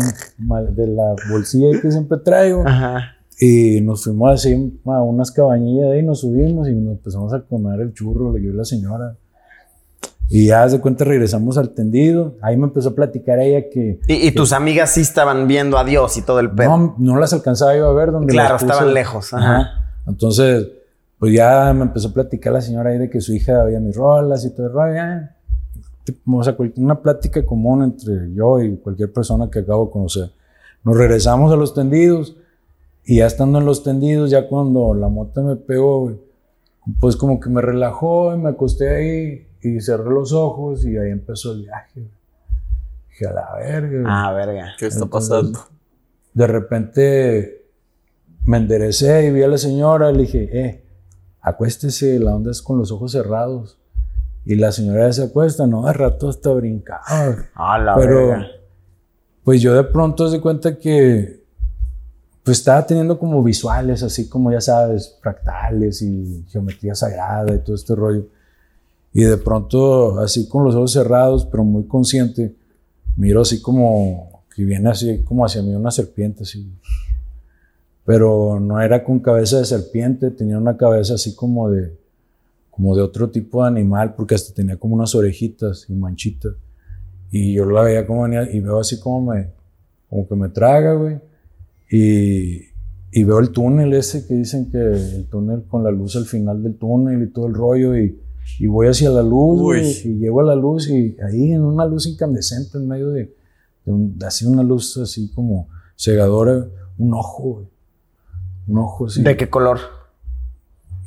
[0.72, 2.66] de la bolsilla que siempre traigo.
[2.66, 3.20] Ajá.
[3.43, 7.80] Y nos fuimos así a unas cabañillas ahí, nos subimos y nos empezamos a comer
[7.80, 9.16] el churro, yo y la señora.
[10.28, 12.36] Y ya de cuenta regresamos al tendido.
[12.43, 13.99] Ahí me empezó a platicar ella que.
[14.07, 16.76] ¿Y, tus amigas sí estaban viendo a Dios y todo el pedo?
[16.76, 18.12] No, no las alcanzaba yo a ver.
[18.12, 19.32] Donde claro, estaban lejos.
[19.32, 19.91] Ajá.
[20.07, 20.68] Entonces,
[21.18, 23.97] pues ya me empezó a platicar la señora ahí de que su hija había mis
[23.97, 25.03] rolas y todo el rollo.
[26.26, 30.30] O sea, una plática común entre yo y cualquier persona que acabo de conocer.
[30.84, 32.36] Nos regresamos a los tendidos
[33.05, 36.13] y ya estando en los tendidos, ya cuando la mota me pegó,
[37.01, 41.11] pues como que me relajó y me acosté ahí y cerré los ojos y ahí
[41.11, 42.09] empezó el viaje.
[43.11, 44.03] Dije, a la verga.
[44.07, 44.73] Ah, verga.
[44.79, 45.59] ¿Qué está Entonces, pasando?
[46.33, 47.67] De repente
[48.45, 50.85] me enderecé y vi a la señora, le dije, eh,
[51.41, 53.77] acuéstese, la onda es con los ojos cerrados.
[54.45, 57.03] Y la señora ya se acuesta, no, de rato hasta brincaba.
[57.55, 58.47] Ah, la Pero, verga.
[59.45, 61.39] pues yo de pronto se cuenta que,
[62.51, 67.77] pues estaba teniendo como visuales, así como ya sabes, fractales y geometría sagrada y todo
[67.77, 68.27] este rollo.
[69.13, 72.57] Y de pronto, así con los ojos cerrados, pero muy consciente,
[73.15, 76.69] miro así como que viene así como hacia mí una serpiente, así.
[78.05, 81.97] Pero no era con cabeza de serpiente, tenía una cabeza así como de,
[82.73, 86.55] como de otro tipo de animal, porque hasta tenía como unas orejitas y manchitas.
[87.31, 89.51] Y yo la veía como venía y veo así como me,
[90.09, 91.30] como que me traga, güey.
[91.91, 92.61] Y,
[93.12, 96.62] y veo el túnel ese que dicen que el túnel con la luz al final
[96.62, 98.18] del túnel y todo el rollo y,
[98.59, 101.84] y voy hacia la luz, güey, y llego a la luz y ahí en una
[101.86, 103.34] luz incandescente en medio de,
[103.84, 106.66] de un- así una luz así como cegadora,
[106.99, 107.64] un ojo.
[108.68, 109.22] Un ojo así.
[109.22, 109.78] ¿De qué color?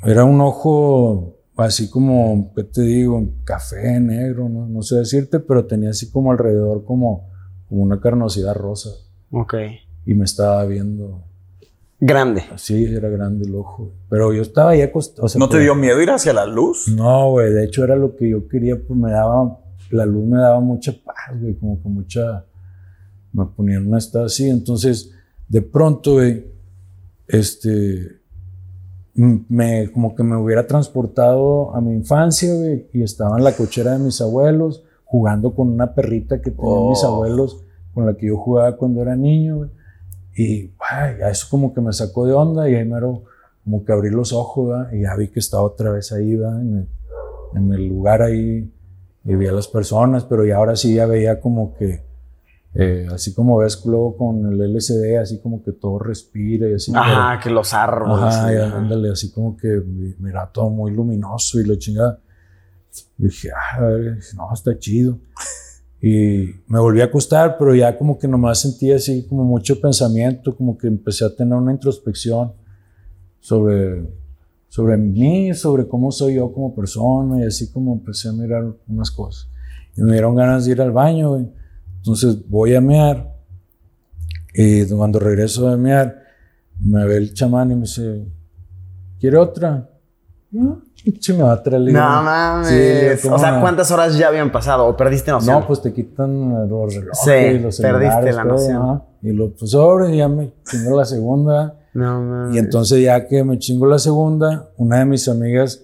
[0.04, 3.26] Era un ojo así como, ¿qué te digo?
[3.46, 7.30] Café, negro, no, no sé decirte, pero tenía así como alrededor como,
[7.70, 8.90] como una carnosidad rosa.
[9.32, 9.54] Ok.
[10.06, 11.24] Y me estaba viendo.
[12.00, 12.44] Grande.
[12.52, 13.92] Así era grande el ojo.
[14.10, 15.26] Pero yo estaba ahí acostado.
[15.26, 16.88] o sea, ¿No te pero- dio miedo ir hacia la luz?
[16.90, 17.54] No, güey.
[17.54, 18.76] De hecho, era lo que yo quería.
[18.76, 19.60] Pues me daba.
[19.92, 21.56] La luz me daba mucha paz, güey.
[21.56, 22.46] Como que mucha.
[23.32, 24.50] Me ponía en un estado así.
[24.50, 25.12] Entonces,
[25.48, 26.46] de pronto, güey.
[27.28, 28.20] Este.
[29.16, 32.88] Me, como que me hubiera transportado a mi infancia, güey.
[32.94, 34.84] Y estaba en la cochera de mis abuelos.
[35.06, 37.08] Jugando con una perrita que tenían mis Oh.
[37.14, 37.64] abuelos.
[37.94, 39.70] Con la que yo jugaba cuando era niño, güey.
[40.36, 42.70] Y ay, eso como que me sacó de onda.
[42.70, 43.24] Y ahí mero
[43.64, 44.92] como que abrí los ojos, ¿verdad?
[44.94, 46.62] Y ya vi que estaba otra vez ahí, ¿verdad?
[46.62, 46.88] En el,
[47.56, 48.72] en el lugar ahí
[49.26, 52.04] y vi a las personas, pero ya ahora sí ya veía como que,
[52.74, 56.92] eh, así como ves luego con el LCD, así como que todo respira y así.
[56.96, 58.18] Ajá, que los pero- árboles.
[58.36, 58.78] ajá, sí, ya, ajá.
[58.80, 62.20] ándale, así como que mi- mira todo muy luminoso y la chingada.
[63.18, 63.80] Y dije, ah,
[64.36, 65.18] no, está chido.
[66.06, 70.54] Y me volví a acostar, pero ya como que nomás sentía así como mucho pensamiento,
[70.54, 72.52] como que empecé a tener una introspección
[73.40, 74.06] sobre,
[74.68, 79.12] sobre mí, sobre cómo soy yo como persona y así como empecé a mirar unas
[79.12, 79.48] cosas.
[79.96, 81.48] Y me dieron ganas de ir al baño, güey.
[82.00, 83.34] Entonces voy a mear
[84.54, 86.22] y cuando regreso de mear
[86.82, 88.26] me ve el chamán y me dice,
[89.22, 89.90] ¿quiere otra?
[90.52, 90.84] No,
[91.20, 91.82] se me va a traer.
[91.82, 92.68] le No digo, mames.
[93.20, 93.62] "Sí, ¿cómo o sea, no?".
[93.62, 94.86] ¿cuántas horas ya habían pasado?
[94.86, 95.60] ¿O perdiste noción?
[95.60, 98.82] No, pues te quitan los relojes, Sí, y los perdiste la noción.
[98.82, 99.04] ajá.
[99.22, 101.76] Y lo pues sobre, ya me chingó la segunda.
[101.94, 102.56] No mames.
[102.56, 105.84] Y entonces ya que me chingo la segunda, una de mis amigas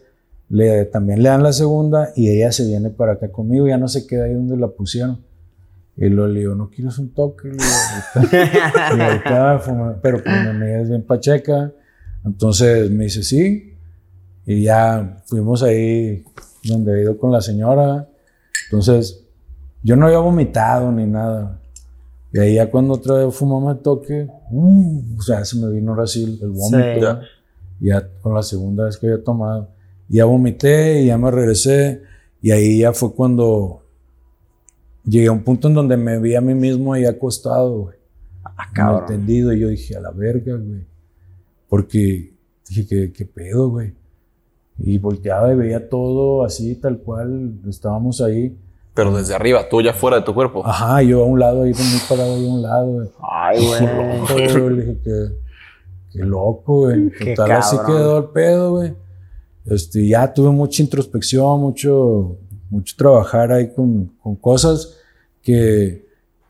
[0.49, 3.87] le, también le dan la segunda y ella se viene para acá conmigo, ya no
[3.87, 5.23] se queda ahí donde la pusieron.
[5.95, 7.51] Y luego le digo, ¿no quieres un toque?
[8.31, 9.61] Y ahorita
[10.01, 11.71] pero pues mi amiga es bien pacheca.
[12.25, 13.68] Entonces me dice, sí.
[14.49, 16.23] Y ya fuimos ahí
[16.63, 18.09] donde he ido con la señora.
[18.65, 19.23] Entonces,
[19.83, 21.61] yo no había vomitado ni nada.
[22.33, 25.91] Y ahí ya cuando otra vez fumamos el toque, uh, o sea, se me vino
[25.91, 27.21] ahora sí el, vómito.
[27.21, 27.27] Sí.
[27.81, 29.69] Ya con la segunda vez que había tomado.
[30.09, 32.01] Y ya vomité y ya me regresé.
[32.41, 33.83] Y ahí ya fue cuando
[35.05, 37.97] llegué a un punto en donde me vi a mí mismo ahí acostado, güey.
[38.43, 39.53] Ah, entendido.
[39.53, 40.87] Y yo dije, a la verga, güey.
[41.69, 42.33] Porque
[42.67, 43.98] dije, ¿qué, qué pedo, güey?
[44.79, 47.53] Y volteaba y veía todo así, tal cual.
[47.67, 48.57] Estábamos ahí.
[48.93, 50.65] Pero desde arriba, tú ya fuera de tu cuerpo.
[50.65, 53.09] Ajá, yo a un lado, ahí muy parado ahí a un lado, güey.
[53.21, 54.47] Ay, güey.
[54.53, 55.27] Yo le dije que,
[56.11, 57.11] qué loco, güey.
[57.11, 57.97] Qué Total, así cabrón.
[57.97, 58.93] quedó el pedo, güey.
[59.65, 62.37] Este, ya tuve mucha introspección, mucho,
[62.69, 64.97] mucho trabajar ahí con, con cosas
[65.41, 66.05] que,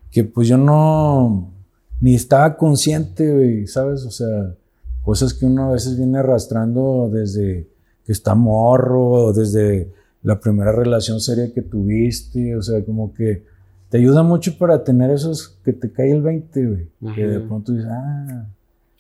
[0.10, 1.52] que pues yo no,
[2.00, 4.06] ni estaba consciente, güey, ¿sabes?
[4.06, 4.56] O sea,
[5.04, 7.68] cosas que uno a veces viene arrastrando desde
[8.10, 9.88] que está morro, desde
[10.24, 13.44] la primera relación seria que tuviste, o sea, como que
[13.90, 17.14] te ayuda mucho para tener esos que te cae el 20, güey.
[17.14, 18.48] Que de pronto dices, ah,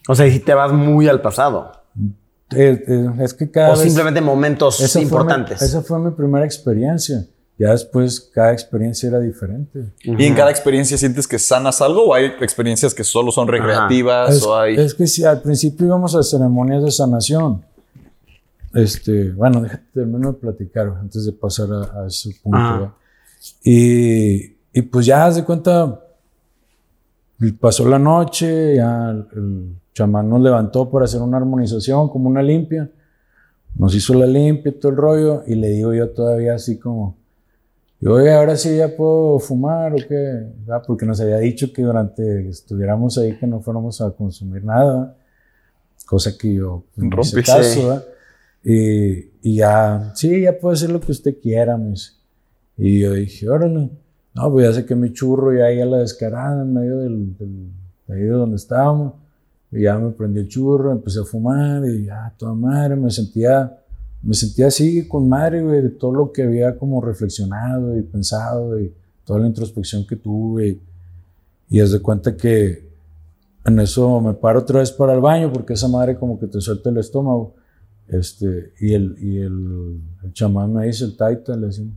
[0.07, 1.71] O sea, y si te vas muy al pasado.
[2.55, 3.81] eh, eh, es que cada O vez...
[3.81, 5.59] simplemente momentos esa fue mi- importantes.
[5.63, 7.25] esa fue mi primera experiencia.
[7.57, 9.85] Ya después cada experiencia era diferente.
[10.03, 14.35] ¿Y en cada experiencia sientes que sanas algo o hay experiencias que solo son recreativas
[14.37, 14.75] Es, o hay...
[14.75, 17.65] es que si al principio íbamos a ceremonias de sanación.
[18.73, 22.57] Este, bueno, déjate termino de platicar antes de pasar a, a ese punto.
[22.57, 22.93] ¿verdad?
[23.63, 25.99] Y, y pues ya haz de cuenta,
[27.59, 32.41] pasó la noche, ya el, el chamán nos levantó para hacer una armonización, como una
[32.43, 32.89] limpia.
[33.75, 37.17] Nos hizo la limpia y todo el rollo, y le digo yo todavía así como,
[38.05, 40.83] oye, ahora sí ya puedo fumar o qué, ¿verdad?
[40.85, 45.15] porque nos había dicho que durante estuviéramos ahí que no fuéramos a consumir nada,
[46.05, 47.07] cosa que yo pues.
[48.63, 52.11] Y, y ya, sí, ya puede hacer lo que usted quiera, me dice.
[52.77, 53.89] Y yo dije, órale,
[54.33, 57.69] no, pues ya saqué mi churro y ahí a la descarada en medio del, del,
[58.07, 59.13] de ahí de donde estábamos.
[59.71, 63.77] Y ya me prendí el churro, empecé a fumar y ya, toda madre, me sentía,
[64.23, 68.79] me sentía así con madre, güey, de todo lo que había como reflexionado y pensado
[68.79, 68.93] y
[69.25, 70.79] toda la introspección que tuve.
[71.69, 72.89] Y, haz de cuenta que
[73.65, 76.59] en eso me paro otra vez para el baño porque esa madre como que te
[76.61, 77.53] suelta el estómago.
[78.09, 81.93] Este, y el, y el, el chamán me dice, el taita, le decimos,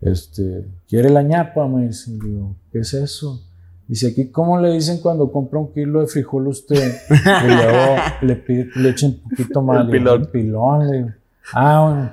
[0.00, 1.66] este, ¿quiere la ñapa?
[1.66, 3.42] Me dice, digo, ¿qué es eso?
[3.88, 6.94] Dice, aquí, ¿cómo le dicen cuando compra un kilo de frijol usted?
[7.10, 9.80] Y luego le pide le echen un poquito más.
[9.86, 10.20] El pilón.
[10.20, 11.08] El pilón, le digo.
[11.54, 12.12] Ah, bueno,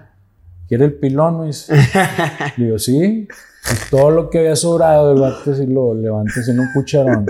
[0.67, 1.41] ¿quiere el pilón?
[1.41, 1.75] Me dice.
[2.57, 3.27] Le digo, sí.
[3.27, 7.25] Y todo lo que había sobrado, el vato así lo levanta así en un cucharón.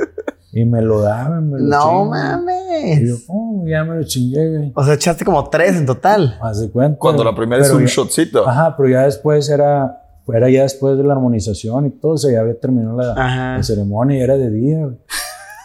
[0.58, 2.06] Y me lo daba, me lo No chingo.
[2.12, 3.02] mames.
[3.02, 4.72] Y yo, oh, ya me lo chingué, güey.
[4.74, 6.38] O sea, echaste como tres en total.
[6.42, 6.98] Haz de cuenta.
[6.98, 8.48] Cuando la primera es un ya- shotcito.
[8.48, 10.02] Ajá, pero ya después era,
[10.34, 14.18] era ya después de la armonización y todo, o sea, ya había terminado la, ceremonia
[14.18, 14.80] y era de día.
[14.86, 14.98] güey.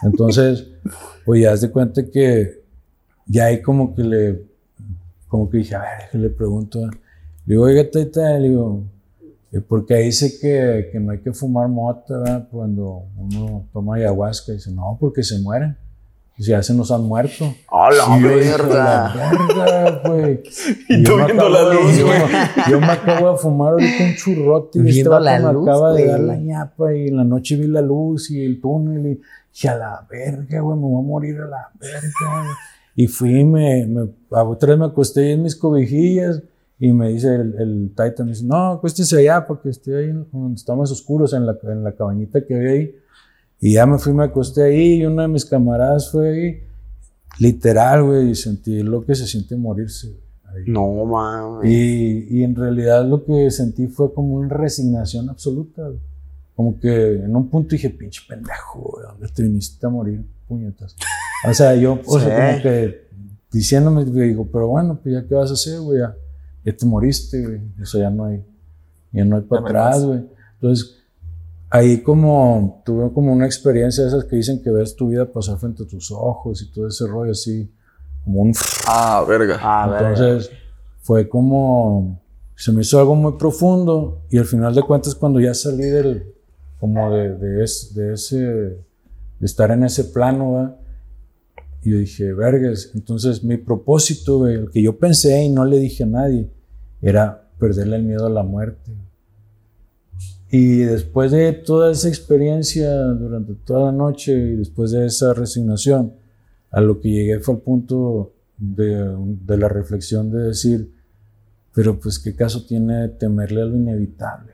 [0.02, 0.66] Entonces,
[1.24, 2.64] pues ya haz de cuenta que
[3.26, 4.42] ya ahí como que le,
[5.28, 6.80] como que dije, a ver, ¿qué le pregunto?
[6.80, 6.90] Le
[7.54, 8.99] digo, oiga, teta, le digo, "Eh,
[9.58, 12.48] porque ahí dice que, que no hay que fumar mota ¿verdad?
[12.50, 14.52] cuando uno toma ayahuasca.
[14.52, 15.76] Dice, no, porque se mueren.
[16.38, 17.52] Dice, ya se nos han muerto.
[17.70, 19.14] ¡A la Y yo dije, verga!
[19.14, 20.42] "La verga, güey.
[20.88, 22.18] Y tú yo me viendo la de- luz, yo- güey.
[22.70, 25.68] Yo me acabo de fumar ahorita un churrote y este Viendo vato la me luz,
[25.68, 29.04] acaba de dar la ñapa y en la noche vi la luz y el túnel
[29.06, 29.20] y
[29.52, 32.00] dije, a la verga, güey, me voy a morir a la verga.
[32.20, 32.48] güey".
[32.96, 36.42] Y fui, me, me, a otra vez me acosté en mis cobijillas
[36.80, 40.08] y me dice el, el Titan, me dice, no, acuéstese allá para que esté ahí
[40.32, 42.94] donde está más oscuros, en la, en la cabañita que había ahí.
[43.60, 46.60] Y ya me fui, me acosté ahí y uno de mis camaradas fue ahí,
[47.38, 50.08] literal, güey, y sentí lo que se siente morirse.
[50.46, 50.62] ahí.
[50.66, 51.70] No mames.
[51.70, 55.82] Y, y en realidad lo que sentí fue como una resignación absoluta.
[55.82, 55.98] güey.
[56.56, 60.94] Como que en un punto dije, pinche pendejo, güey, ¿dónde te viniste a morir, puñetas?
[61.48, 62.24] O sea, yo, o Sí.
[62.26, 63.08] sea, como que
[63.52, 66.14] diciéndome, digo, pero bueno, pues ya qué vas a hacer, güey, ya,
[66.64, 67.60] ya te moriste, güey.
[67.82, 68.44] O sea, ya no hay,
[69.12, 70.20] ya no hay para atrás, güey.
[70.54, 70.96] Entonces,
[71.70, 75.58] ahí como tuve como una experiencia de esas que dicen que ves tu vida pasar
[75.58, 77.70] frente a tus ojos y todo ese rollo así,
[78.24, 78.52] como un
[78.86, 79.58] Ah, verga.
[79.62, 80.10] Ah, verga.
[80.10, 80.50] entonces
[81.02, 82.20] fue como,
[82.56, 86.34] se me hizo algo muy profundo y al final de cuentas cuando ya salí del,
[86.78, 88.76] como de, de, es- de ese, de
[89.40, 90.76] estar en ese plano, ¿va?
[91.82, 95.78] Y yo dije, vergas, entonces mi propósito, güey, el que yo pensé y no le
[95.78, 96.50] dije a nadie,
[97.00, 98.92] era perderle el miedo a la muerte.
[100.50, 106.14] Y después de toda esa experiencia durante toda la noche y después de esa resignación,
[106.70, 109.16] a lo que llegué fue al punto de,
[109.46, 110.92] de la reflexión de decir,
[111.72, 114.52] pero pues qué caso tiene temerle a lo inevitable.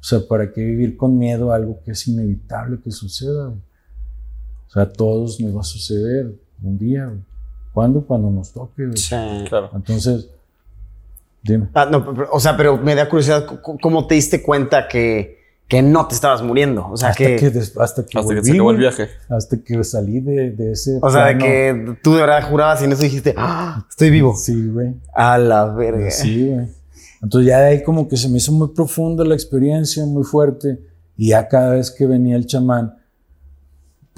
[0.00, 3.54] O sea, ¿para qué vivir con miedo a algo que es inevitable que suceda?
[4.70, 7.12] O sea, a todos nos va a suceder un día.
[7.74, 8.02] ¿Cuándo?
[8.06, 8.88] Cuando nos toque.
[8.96, 9.14] Sí.
[9.48, 9.70] Claro.
[9.74, 10.28] Entonces,
[11.42, 11.68] dime.
[11.74, 13.46] Ah, no, pero- o sea, pero me da curiosidad,
[13.80, 16.86] ¿cómo te diste cuenta que, que no te estabas muriendo?
[16.88, 19.08] O sea, hasta que, que, des- hasta que, Hasta que volví, se acabó el viaje.
[19.28, 20.98] Hasta que salí de, de ese.
[21.00, 24.34] o sea, de que tú de verdad jurabas y en eso dijiste, "Ah, estoy vivo.
[24.36, 24.94] Sí, güey.
[25.14, 26.10] A la verga.
[26.10, 26.66] Sí, güey.
[27.22, 30.78] Entonces ya de ahí como que se me hizo muy profunda la experiencia, muy fuerte.
[31.16, 32.94] Y ya cada vez que venía el chamán,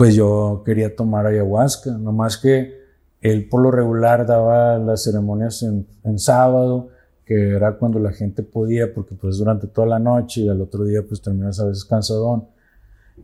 [0.03, 1.92] pues yo quería tomar ayahuasca.
[1.92, 2.74] Nomás que
[3.20, 6.88] él por lo regular daba las ceremonias en, en sábado,
[7.24, 10.82] que era cuando la gente podía, porque pues durante toda la noche y al otro
[10.82, 12.48] día pues terminas a veces cansadón.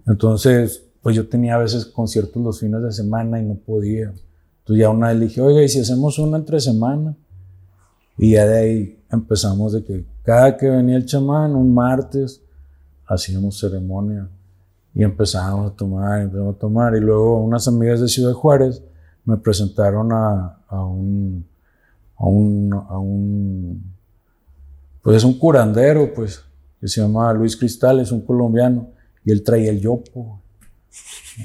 [0.06, 4.12] Entonces, pues yo tenía a veces conciertos los fines de semana y no podía.
[4.60, 7.16] Entonces ya una vez dije, oiga, ¿y si hacemos una entre semana?
[8.16, 12.40] Y ya de ahí empezamos de que cada que venía el chamán, un martes,
[13.04, 14.28] hacíamos ceremonia
[14.98, 16.96] y empezábamos a tomar, empezamos a tomar.
[16.96, 18.82] Y luego unas amigas de Ciudad Juárez
[19.24, 21.46] me presentaron a, a un,
[22.16, 23.94] a un,
[25.00, 26.42] pues es un curandero, pues,
[26.80, 28.88] que se llama Luis Cristal, es un colombiano,
[29.24, 30.40] y él traía el yopo.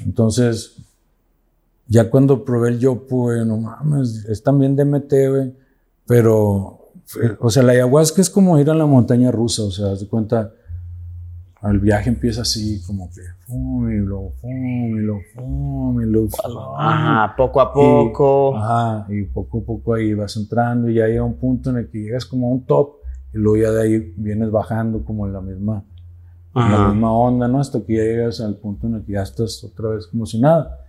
[0.04, 0.74] Entonces,
[1.86, 5.14] ya cuando probé el yopo, güey, no mames, es también DMT,
[6.06, 6.90] pero,
[7.22, 10.00] eh, o sea, la ayahuasca es como ir a la montaña rusa, o sea, haz
[10.00, 10.52] de cuenta,
[11.70, 14.00] el viaje empieza así, como que, y y
[15.34, 16.74] fum, y luego, fum.
[16.78, 18.56] Ajá, poco a Y- poco.
[18.56, 21.88] ajá, y poco a poco ahí vas entrando y ya llega un punto en el
[21.90, 22.96] que llegas como a un top
[23.32, 25.84] y luego ya de ahí vienes bajando como en la misma,
[26.54, 27.60] en la misma onda, ¿no?
[27.60, 30.40] Hasta que ya llegas al punto en el que ya estás otra vez como si
[30.40, 30.80] nada.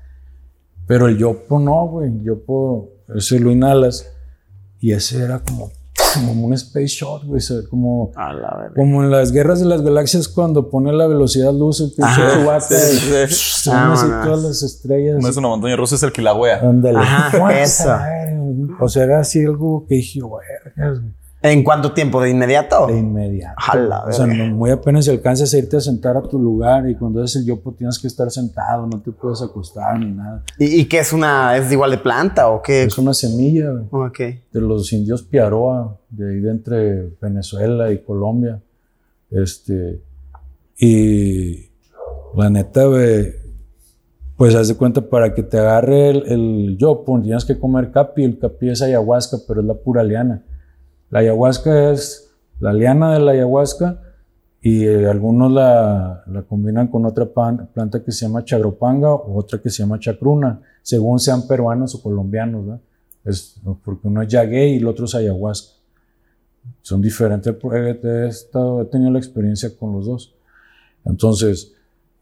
[0.87, 2.09] Pero el yopo no, güey.
[2.09, 4.11] El yopo, ese lo inhalas
[4.79, 5.71] y ese era como,
[6.15, 7.37] como un space shot, güey.
[7.37, 8.73] o sea, como, A la verga.
[8.75, 12.61] como en las guerras de las galaxias cuando pone la velocidad luz el pinche Chewbacca
[12.61, 15.17] sí, y sí, se así todas las estrellas.
[15.21, 16.59] No es una montaña rusa, es el Kilauea.
[16.61, 16.99] Ándale.
[16.99, 17.89] Ajá, eso.
[18.79, 20.45] O sea, era así algo que dije, güey,
[21.51, 22.21] ¿En cuánto tiempo?
[22.21, 22.87] ¿De inmediato?
[22.87, 23.55] de inmediato.
[24.07, 26.95] O sea, no- muy apenas si alcanzas a irte a sentar a tu lugar y
[26.95, 30.43] cuando haces el yopo tienes que estar sentado, no te puedes acostar ni nada.
[30.57, 31.55] ¿Y, y qué es una?
[31.57, 32.83] ¿Es igual de planta o qué?
[32.83, 34.19] Es una semilla güey, Ok.
[34.51, 38.59] de los indios Piaroa, de ahí de entre Venezuela y Colombia.
[39.31, 40.01] Este,
[40.77, 41.69] y
[42.35, 42.85] la neta,
[44.37, 48.23] pues haz de cuenta, para que te agarre el, el yopo, tienes que comer capi.
[48.23, 50.43] El capi es ayahuasca, pero es la pura liana.
[51.15, 54.01] La ayahuasca es la liana de la ayahuasca
[54.61, 59.37] y eh, algunos la, la combinan con otra pan- planta que se llama chagropanga o
[59.39, 62.81] otra que se llama chacruna, según sean peruanos o colombianos.
[63.23, 63.55] Es,
[63.85, 65.75] porque uno es yagué y el otro es ayahuasca.
[66.81, 67.55] Son diferentes.
[67.63, 70.35] He, he estado- he tenido la experiencia con los dos.
[71.05, 71.71] Entonces,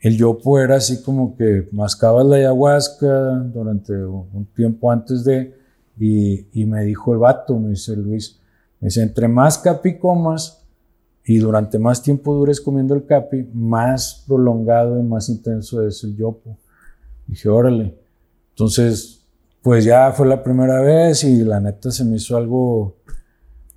[0.01, 5.57] el yopo era así como que mascabas la ayahuasca durante un tiempo antes de,
[5.99, 8.39] y, y me dijo el vato, me dice Luis,
[8.84, 10.65] dice, entre más capi comas
[11.25, 16.15] y durante más tiempo dures comiendo el capi, más prolongado y más intenso es el
[16.15, 16.57] yopo.
[17.27, 17.97] Dije, órale.
[18.49, 19.25] Entonces,
[19.61, 22.97] pues ya fue la primera vez y la neta se me hizo algo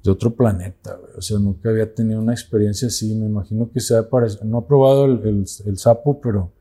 [0.03, 1.13] de otro planeta, güey.
[1.17, 3.15] O sea, nunca había tenido una experiencia así.
[3.15, 4.45] Me imagino que sea parecido.
[4.45, 6.53] No he probado el, el- el sapo, pero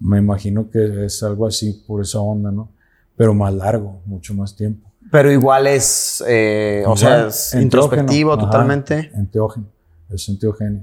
[0.00, 2.70] me imagino que es algo así por esa onda, ¿no?
[3.16, 4.90] Pero más largo, mucho más tiempo.
[5.14, 9.12] Pero igual es, eh, o sea, es introspectivo ajá, totalmente.
[9.14, 9.66] Enteógeno,
[10.10, 10.80] es enteógeno.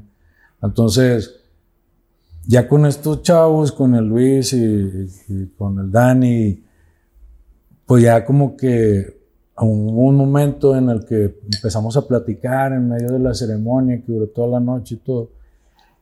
[0.63, 1.35] Entonces,
[2.47, 6.63] ya con estos chavos, con el Luis y, y con el Dani,
[7.85, 9.19] pues ya como que
[9.57, 14.13] hubo un momento en el que empezamos a platicar en medio de la ceremonia que
[14.13, 15.29] duró toda la noche y todo.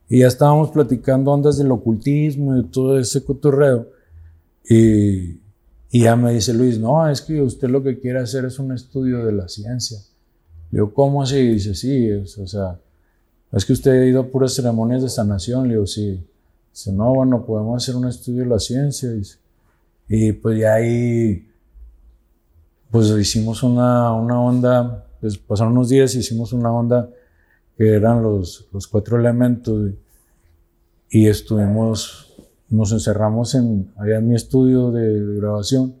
[0.08, 3.88] Y ya estábamos platicando ondas del ocultismo y todo ese cotorreo.
[4.68, 5.40] Y,
[5.90, 8.72] y ya me dice Luis, no, es que usted lo que quiere hacer es un
[8.72, 9.98] estudio de la ciencia.
[10.70, 11.36] Le digo, ¿cómo así?
[11.36, 12.78] Dice, sí, es, o sea,
[13.52, 15.66] es que usted ha ido a puras ceremonias de sanación.
[15.66, 16.24] Le digo, sí.
[16.72, 19.10] Dice, no, bueno, podemos hacer un estudio de la ciencia.
[19.10, 19.38] Dice.
[20.08, 21.48] Y pues ya ahí,
[22.90, 27.08] pues hicimos una, una onda, pues pasaron unos días y hicimos una onda
[27.76, 29.90] que eran los, los cuatro elementos.
[31.10, 32.29] Y, y estuvimos,
[32.70, 35.94] nos encerramos en, allá en mi estudio de, de grabación,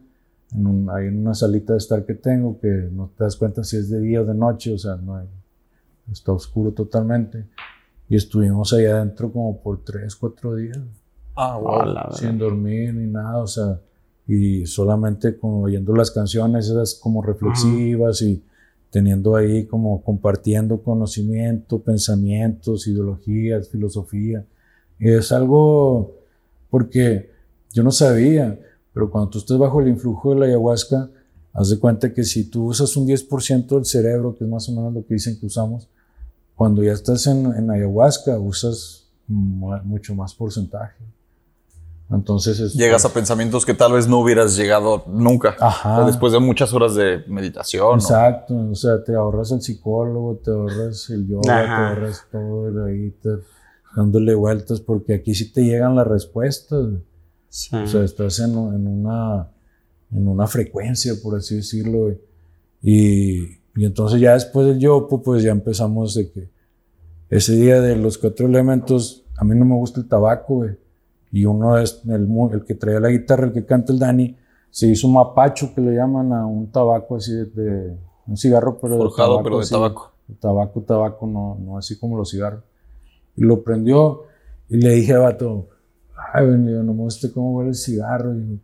[0.54, 3.62] en un- ahí en una salita de estar que tengo, que no te das cuenta
[3.64, 5.26] si es de día o de noche, o sea, no hay,
[6.10, 7.44] está oscuro totalmente.
[8.08, 10.78] Y estuvimos ahí adentro como por tres, cuatro días
[11.36, 12.08] Ah, verga.
[12.12, 13.80] sin dormir ni nada, o sea,
[14.26, 18.42] y solamente como oyendo las canciones esas como reflexivas y
[18.90, 24.44] teniendo ahí como compartiendo conocimiento, pensamientos, ideologías, filosofía.
[24.98, 26.16] Y es algo
[26.70, 27.30] porque
[27.72, 28.58] yo no sabía,
[28.92, 31.08] pero cuando tú estás bajo el influjo de la ayahuasca,
[31.52, 34.72] haz de cuenta que si tú usas un 10% del cerebro, que es más o
[34.72, 35.88] menos lo que dicen que usamos,
[36.54, 40.94] cuando ya estás en, en ayahuasca usas mu- mucho más porcentaje.
[42.12, 45.54] Entonces es, Llegas a pensamientos que tal vez no hubieras llegado nunca.
[45.60, 46.02] Ajá.
[46.02, 47.86] O después de muchas horas de meditación.
[47.88, 47.94] ¿no?
[47.94, 51.66] Exacto, o sea, te ahorras el psicólogo, te ahorras el yoga, Ajá.
[51.94, 53.38] te ahorras todo de ahí, te-
[53.96, 56.86] dándole vueltas, porque aquí sí te llegan las respuestas.
[57.48, 57.74] Sí.
[57.76, 59.48] O sea, estás en, en una,
[60.12, 62.14] en una frecuencia, por así decirlo.
[62.82, 63.42] Y,
[63.76, 66.48] y entonces ya después del yopo, pues ya empezamos de que
[67.28, 70.70] ese día de los cuatro elementos, a mí no me gusta el tabaco, güey.
[71.32, 74.36] Y uno es el, el que traía la guitarra, el que canta el Dani,
[74.70, 78.78] se hizo un mapacho que le llaman a un tabaco así de, de- un cigarro,
[78.80, 80.12] pero de Forjado, tabaco pero de así, tabaco.
[80.40, 82.62] Tabaco, tabaco, no, no así como los cigarros.
[83.36, 84.22] Y lo prendió
[84.68, 85.68] y le dije al vato,
[86.34, 88.34] ay, yo no gusta cómo huele el cigarro.
[88.34, 88.60] Y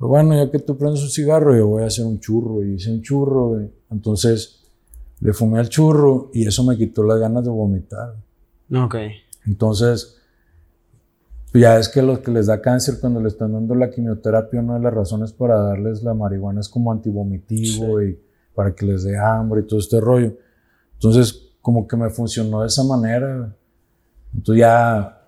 [0.00, 2.64] pero bueno, ya que tú prendes un cigarro, yo voy a hacer un churro.
[2.64, 3.70] Y hice un churro, güey.
[3.90, 4.62] Entonces
[5.20, 8.14] le fumé al churro y eso me quitó las ganas de vomitar.
[8.74, 8.94] Ok.
[9.46, 10.16] Entonces,
[11.52, 14.74] ya es que los que les da cáncer cuando le están dando la quimioterapia, una
[14.74, 18.18] de las razones para darles la marihuana es como antivomitivo y
[18.54, 20.34] para que les dé hambre y todo este rollo.
[20.94, 23.54] Entonces, como que me funcionó de esa manera.
[24.34, 25.22] Entonces ya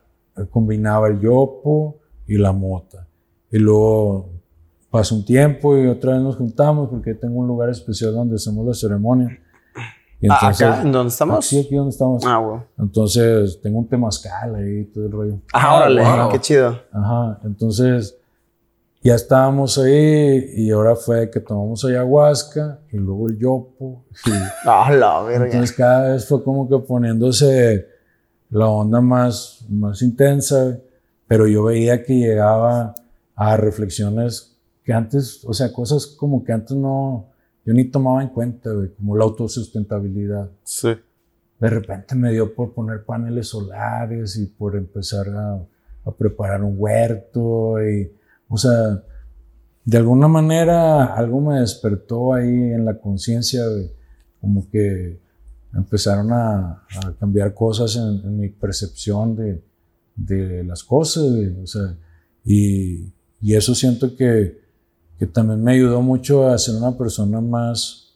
[0.51, 1.97] combinaba el yopo
[2.27, 3.07] y la mota.
[3.51, 4.31] Y luego
[4.91, 8.67] pasó un tiempo y otra vez nos juntamos porque tengo un lugar especial donde hacemos
[8.67, 9.39] la ceremonia.
[10.21, 10.83] Y Ah, ¿Acá?
[10.83, 11.45] ¿En dónde estamos?
[11.45, 12.25] Sí, aquí donde estamos.
[12.25, 12.63] Ah, wow.
[12.79, 15.39] Entonces, tengo un temazcal ahí, todo el rollo.
[15.53, 16.29] Ah, órale, wow.
[16.31, 16.79] qué chido.
[16.93, 18.17] Ajá, entonces
[19.03, 24.05] ya estábamos ahí y ahora fue que tomamos ayahuasca y luego el yopo.
[24.27, 24.31] y-
[24.65, 25.47] Ah, la verga.
[25.47, 27.89] entonces cada vez fue como que poniéndose
[28.53, 30.79] la onda más, más intensa,
[31.27, 32.95] pero yo veía que llegaba
[33.35, 37.29] a reflexiones que antes, o sea, cosas como que antes no,
[37.65, 40.51] yo ni tomaba en cuenta, güey, como la autosustentabilidad.
[40.65, 40.91] Sí.
[41.59, 45.55] De repente me dio por poner paneles solares y por empezar a,
[46.05, 48.13] a preparar un huerto y,
[48.49, 49.03] o sea,
[49.85, 53.63] de alguna manera algo me despertó ahí en la conciencia,
[54.41, 55.22] como que
[55.75, 56.85] empezaron a,
[57.19, 59.63] cambiar cosas en, mi percepción de,
[60.15, 61.25] de las cosas,
[61.63, 61.97] o sea,
[62.45, 64.61] y, eso siento que,
[65.19, 68.15] que también me ayudó mucho a ser una persona más,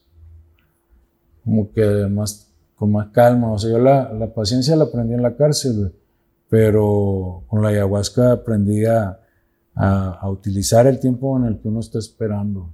[1.44, 5.22] como que más, con más calma, o sea, yo la, la paciencia la aprendí en
[5.22, 5.92] la cárcel,
[6.48, 9.18] pero con la ayahuasca aprendí a,
[9.74, 12.72] a utilizar el tiempo en el que uno está esperando.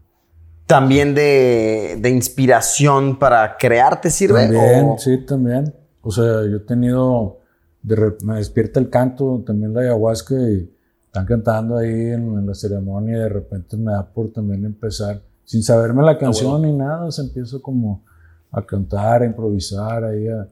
[0.72, 4.42] También de, de inspiración para crear, ¿te sirve?
[4.44, 5.74] También, ¿O- sí, también.
[6.00, 7.38] O sea, yo he tenido,
[7.82, 10.70] de me despierta el canto, también la ayahuasca y
[11.04, 15.20] están cantando ahí en, en la ceremonia y de repente me da por también empezar,
[15.44, 18.02] sin saberme la canción ni nada, o sea, empiezo como
[18.50, 20.48] a cantar, a improvisar, ahí a,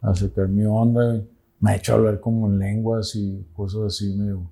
[0.00, 1.14] a sacar mi onda.
[1.14, 1.28] y
[1.60, 4.42] Me ha hecho hablar como en lenguas y cosas así medio,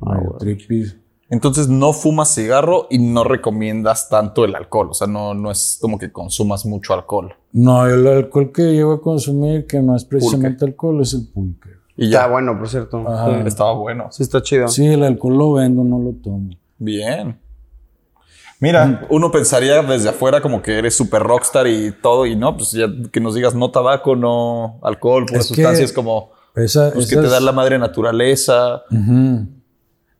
[0.00, 0.84] medio trippy.
[1.30, 4.88] Entonces no fumas cigarro y no recomiendas tanto el alcohol.
[4.90, 7.34] O sea, no, no es como que consumas mucho alcohol.
[7.52, 11.68] No, el alcohol que llevo a consumir, que no es precisamente alcohol, es el pulque.
[11.96, 12.26] Y Está ya.
[12.28, 13.04] bueno, por cierto.
[13.06, 13.40] Ajá.
[13.40, 14.06] Estaba bueno.
[14.10, 14.68] Sí, está chido.
[14.68, 16.50] Sí, el alcohol lo vendo, no lo tomo.
[16.78, 17.38] Bien.
[18.60, 22.72] Mira, uno pensaría desde afuera como que eres súper rockstar y todo, y no, pues
[22.72, 27.08] ya que nos digas no tabaco, no alcohol, puras Es que sustancias como Esa, pues,
[27.08, 28.82] que te da la madre naturaleza.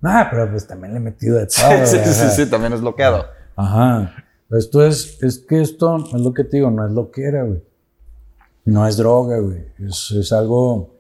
[0.03, 1.87] Ah, pero pues también le he metido de todo.
[1.87, 3.27] sí, sí, sí, también es bloqueado.
[3.57, 4.25] Ajá.
[4.51, 7.45] Esto es, es que esto es lo que te digo, no es lo que era,
[7.45, 7.63] güey.
[8.65, 9.65] No es droga, güey.
[9.79, 10.95] Es, es algo,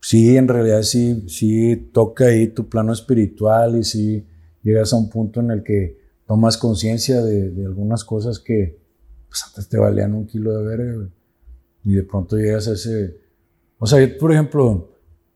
[0.00, 4.26] sí, en realidad sí, sí toca ahí tu plano espiritual y sí
[4.62, 8.78] llegas a un punto en el que tomas conciencia de, de algunas cosas que
[9.28, 11.08] pues antes te valían un kilo de verga, güey.
[11.84, 13.16] Y de pronto llegas a ese...
[13.78, 14.89] O sea, yo, por ejemplo,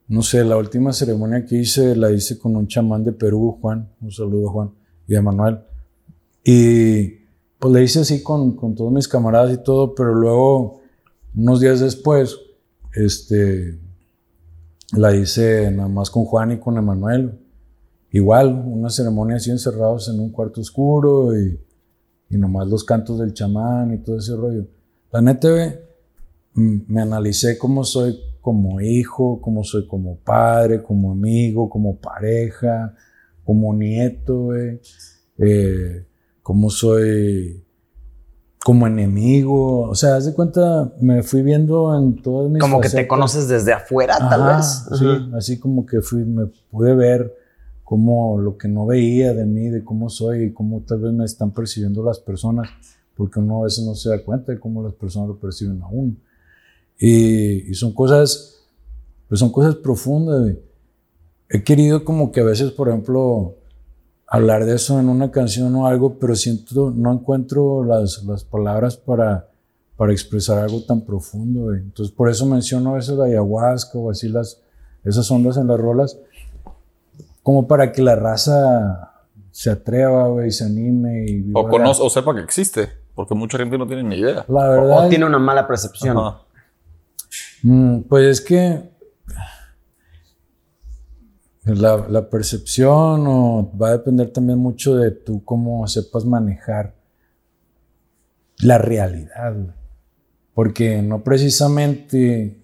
[0.07, 3.91] no sé, la última ceremonia que hice la hice con un chamán de Perú, Juan.
[4.01, 4.71] Un saludo a Juan
[5.07, 5.61] y a Manuel.
[6.45, 7.09] Y
[7.59, 10.81] pues le hice así con, con todos mis camaradas y todo, pero luego,
[11.35, 12.37] unos días después,
[12.95, 13.79] este,
[14.93, 17.41] la hice nada más con Juan y con Emanuel.
[18.11, 21.59] Igual, una ceremonia así encerrados en un cuarto oscuro y,
[22.29, 24.67] y nomás los cantos del chamán y todo ese rollo.
[25.11, 25.49] La neta,
[26.55, 32.95] me analicé cómo soy como hijo, cómo soy como padre, como amigo, como pareja,
[33.43, 34.55] como nieto.
[34.55, 36.07] Eh,
[36.43, 37.65] cómo soy
[38.63, 39.89] como enemigo.
[39.89, 43.49] O sea, haz de cuenta, me fui viendo en todas mis Como que te conoces
[43.49, 44.89] desde afuera, tal vez.
[44.99, 47.35] Sí, así como que fui, me pude ver
[47.83, 51.25] cómo lo que no veía de mí, de cómo soy y cómo tal vez me
[51.25, 52.69] están percibiendo las personas,
[53.17, 55.89] porque uno a veces no se da cuenta de cómo las personas lo perciben a
[55.89, 56.15] uno.
[56.99, 58.65] Y, y son cosas,
[59.29, 60.55] pues son cosas profundas.
[61.49, 63.57] He querido como que a veces, por ejemplo,
[64.27, 68.97] hablar de eso en una canción o algo, pero siento, no encuentro las, las palabras
[68.97, 69.49] para,
[69.97, 71.65] para expresar algo tan profundo.
[71.65, 71.81] güey.
[71.81, 74.61] Entonces, por eso menciono a veces la ayahuasca o así las,
[75.05, 76.19] esas ondas en las rolas,
[77.43, 79.13] como para que la raza
[79.51, 83.59] se atreva, güey, se anime y viva O conoce, o sepa que existe, porque mucha
[83.59, 84.45] gente no tiene ni idea.
[84.49, 86.17] La O, verdad, o tiene una mala percepción.
[86.17, 86.41] Ajá.
[87.65, 88.91] Mm, pues es que
[91.65, 93.25] la, percepción
[93.81, 96.95] va a depender también mucho de tú cómo sepas manejar
[98.59, 99.57] la realidad.
[100.53, 102.61] Porque no precisamente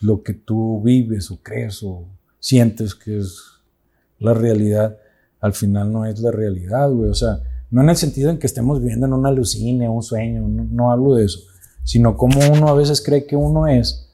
[0.00, 2.04] lo que tú vives o crees o
[2.38, 3.40] sientes que es
[4.18, 4.98] la realidad,
[5.40, 7.08] al final no es la realidad, güey.
[7.08, 7.40] O sea,
[7.70, 10.92] no en el sentido en que estemos viviendo en una alucine, un sueño, no, no
[10.92, 11.40] hablo de eso,
[11.82, 14.04] sino como uno a veces cree que uno es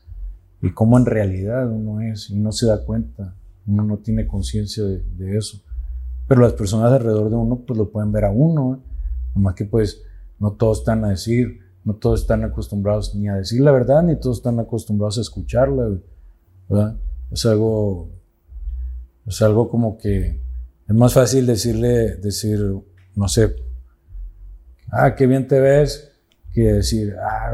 [0.64, 3.34] y cómo en realidad uno es y no se da cuenta,
[3.66, 5.58] uno no tiene conciencia de, de eso.
[6.26, 8.78] Pero las personas alrededor de uno pues lo pueden ver a uno, ¿eh?
[9.34, 10.02] nomás que pues
[10.38, 14.18] no todos están a decir, no todos están acostumbrados ni a decir la verdad, ni
[14.18, 15.98] todos están acostumbrados a escucharla,
[16.70, 16.96] ¿verdad?
[17.30, 18.08] Es algo,
[19.26, 20.40] es algo como que
[20.88, 22.58] es más fácil decirle, decir,
[23.14, 23.54] no sé,
[24.90, 26.10] ah, qué bien te ves,
[26.54, 27.52] que decir, ah,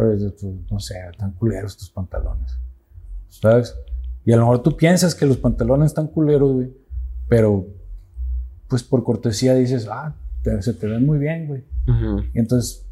[0.70, 2.59] no sé, tan culeros tus pantalones.
[3.30, 3.74] ¿Sabes?
[4.24, 6.72] Y a lo mejor tú piensas que los pantalones están culeros, güey,
[7.28, 7.66] pero
[8.68, 10.14] pues por cortesía dices, ah,
[10.60, 11.64] se te ven muy bien, güey.
[12.34, 12.86] Y entonces,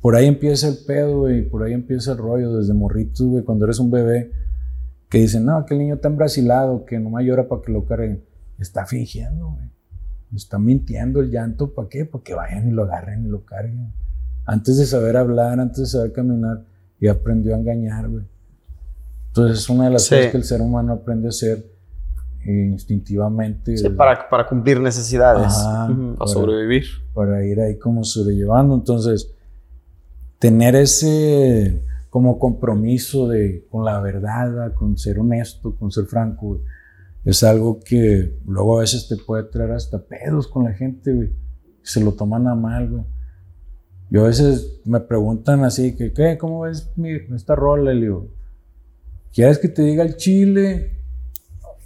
[0.00, 3.64] por ahí empieza el pedo, güey, por ahí empieza el rollo desde morritos, güey, cuando
[3.64, 4.30] eres un bebé,
[5.08, 7.84] que dicen, no, que el niño está embrasilado, que no me llora para que lo
[7.84, 8.22] carguen.
[8.58, 9.68] Está fingiendo, güey.
[10.34, 12.04] Está mintiendo el llanto, ¿para qué?
[12.04, 13.92] Para que vayan y lo agarren y lo carguen.
[14.44, 16.64] Antes de saber hablar, antes de saber caminar,
[17.00, 18.24] y aprendió a engañar, güey.
[19.42, 21.64] Entonces es una de las cosas que el ser humano aprende a hacer
[22.44, 23.76] instintivamente.
[23.76, 25.52] Sí, para, para, cumplir necesidades.
[25.54, 26.84] para, sobrevivir.
[27.14, 28.74] Para ir ahí como sobrellevando.
[28.74, 29.34] Entonces,
[30.38, 36.62] tener ese como compromiso de, con la verdad, con ser honesto, con ser franco,
[37.24, 41.30] es algo que luego a veces te puede traer hasta pedos con la gente, güey.
[41.82, 43.04] Se lo toman a mal, güey.
[44.10, 46.38] Yo a veces me preguntan así, que, ¿qué?
[46.38, 47.92] ¿Cómo ves mi, esta rola?
[47.92, 48.28] Y digo,
[49.32, 50.92] ¿quieres que te diga el chile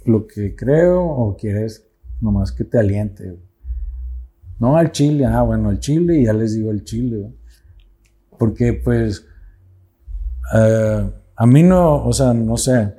[0.05, 1.87] lo que creo o quieres
[2.21, 3.37] nomás que te aliente?
[4.59, 7.33] No al chile, ah, bueno, al chile y ya les digo el chile.
[8.37, 9.25] Porque pues
[10.53, 12.93] eh, a mí no, o sea, no sé,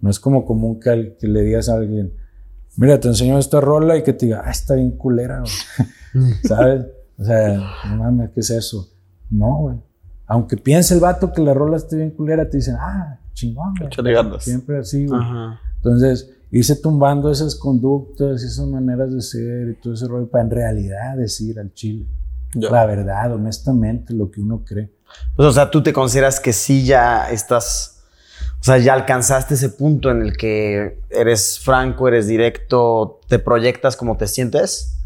[0.00, 2.12] no es como común que, le digas a alguien,
[2.76, 5.42] mira, te enseño esta rola y que te diga, ah, está bien culera,
[6.44, 6.86] ¿sabes?
[7.18, 7.58] O sea,
[7.88, 8.88] no mames, ¿qué es eso?
[9.30, 9.76] No, güey.
[10.26, 13.90] Aunque piense el vato que la rola esté bien culera, te dicen, ah, chingón, güey.
[14.44, 15.20] Siempre así, güey.
[15.76, 20.50] Entonces, irse tumbando esas conductas, esas maneras de ser y todo ese rollo para en
[20.50, 22.06] realidad decir al chile
[22.54, 24.92] la verdad, honestamente, lo que uno cree.
[25.36, 28.02] Pues, o sea, tú te consideras que sí ya estás,
[28.60, 33.96] o sea, ya alcanzaste ese punto en el que eres franco, eres directo, te proyectas
[33.96, 34.98] como te sientes.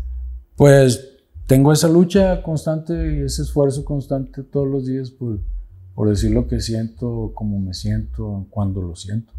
[0.56, 1.10] Pues
[1.46, 5.38] tengo esa lucha constante y ese esfuerzo constante todos los días por,
[5.94, 9.32] por decir lo que siento, como me siento, cuando lo siento.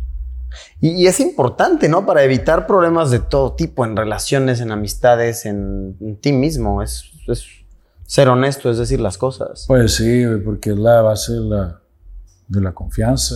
[0.80, 2.06] Y, es importante, ¿no?
[2.06, 6.82] Para evitar problemas de todo tipo en relaciones, en amistades, en, ti mismo.
[6.82, 7.12] Es,
[8.06, 9.66] ser honesto, es decir las cosas.
[9.68, 11.82] Pues sí, porque es la base de la,
[12.48, 13.36] de la confianza.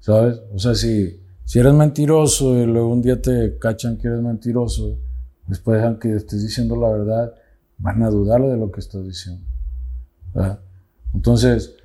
[0.00, 0.40] ¿Sabes?
[0.52, 4.98] O sea, si, si eres mentiroso y luego un día te cachan que eres mentiroso,
[5.46, 7.34] después aunque estés diciendo la verdad,
[7.78, 9.44] van a dudar de lo que estás diciendo.
[11.14, 11.76] Entonces,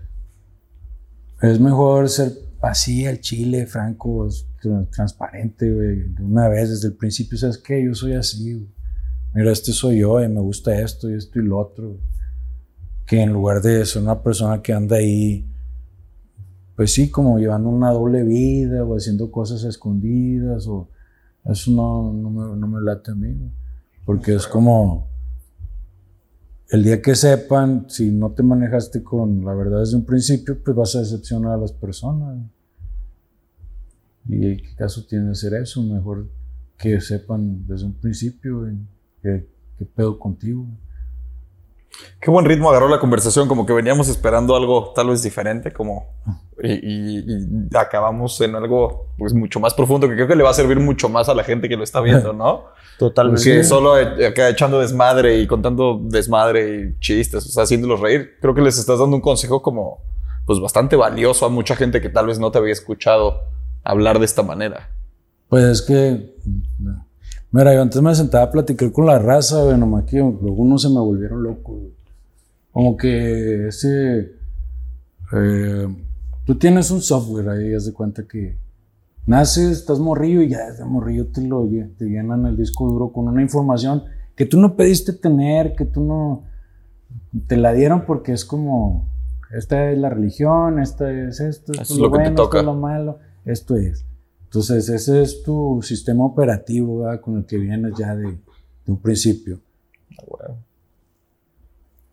[1.41, 4.27] es mejor ser así al chile, franco,
[4.91, 6.15] transparente, güey.
[6.19, 7.84] Una vez, desde el principio, ¿sabes qué?
[7.84, 8.68] Yo soy así,
[9.34, 11.97] Mira, este soy yo y me gusta esto y esto y lo otro.
[13.05, 15.47] Que en lugar de ser una persona que anda ahí,
[16.76, 20.89] pues sí, como llevando una doble vida o haciendo cosas escondidas o
[21.45, 23.51] eso no, no, me, no me late a mí.
[24.05, 25.07] Porque es como
[26.69, 30.76] el día que sepan, si no te manejaste con la verdad desde un principio, pues
[30.76, 32.38] vas a decepcionar a las personas.
[34.27, 35.81] ¿Y qué caso tiene ser eso?
[35.81, 36.27] Mejor
[36.77, 38.68] que sepan desde un principio
[39.22, 40.68] qué, qué pedo contigo.
[42.19, 46.07] Qué buen ritmo agarró la conversación, como que veníamos esperando algo tal vez diferente, como
[46.64, 47.23] y,
[47.76, 51.09] acabamos en algo pues mucho más profundo que creo que le va a servir mucho
[51.09, 52.65] más a la gente que lo está viendo, ¿no?
[52.97, 53.41] Totalmente.
[53.41, 58.38] Sí, solo acá echando desmadre y contando desmadre y chistes, o sea, haciéndolos reír.
[58.41, 60.01] Creo que les estás dando un consejo como
[60.45, 63.41] pues bastante valioso a mucha gente que tal vez no te había escuchado
[63.84, 64.89] hablar de esta manera.
[65.49, 66.35] Pues es que
[67.58, 70.90] Mira, yo antes me sentaba a platicar con la raza, güey, nomás que algunos se
[70.90, 71.76] me volvieron locos,
[72.72, 74.34] Como que ese.
[75.34, 75.88] Eh,
[76.46, 78.60] tú tienes un software ahí, haz de cuenta que
[79.26, 81.68] naces, estás morrillo y ya desde morrillo te lo
[81.98, 84.04] te llenan el disco duro con una información
[84.36, 86.44] que tú no pediste tener, que tú no.
[87.48, 89.10] Te la dieron porque es como.
[89.50, 93.18] Esta es la religión, esta es esto, esto es lo, bueno, esto es lo malo,
[93.46, 94.06] esto es.
[94.48, 98.38] Entonces, ese es tu sistema operativo con el que vienes ya de,
[98.88, 99.60] un principio.
[100.40, 100.53] Ah,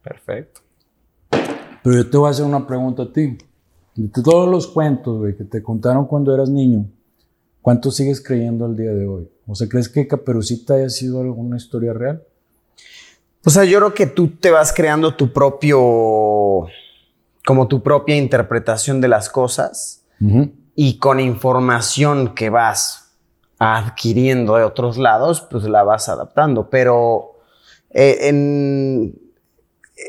[0.03, 0.61] Perfecto.
[1.83, 3.39] Pero yo te voy a hacer una pregunta a ti.
[3.95, 6.87] De todos los cuentos que te contaron cuando eras niño,
[7.63, 9.29] ¿cuánto sigues creyendo al día de hoy?
[9.47, 12.25] O sea, ¿crees que Caperucita haya sido alguna historia real?
[13.47, 16.67] O sea, yo creo que tú te vas creando tu propio,
[17.47, 20.05] como tu propia interpretación de las cosas
[20.75, 23.17] y con información que vas
[23.59, 26.69] adquiriendo de otros lados, pues la vas adaptando.
[26.69, 27.39] Pero
[27.91, 29.19] eh, en,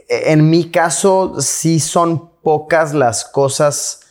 [0.09, 4.01] en mi caso, sí son pocas las cosas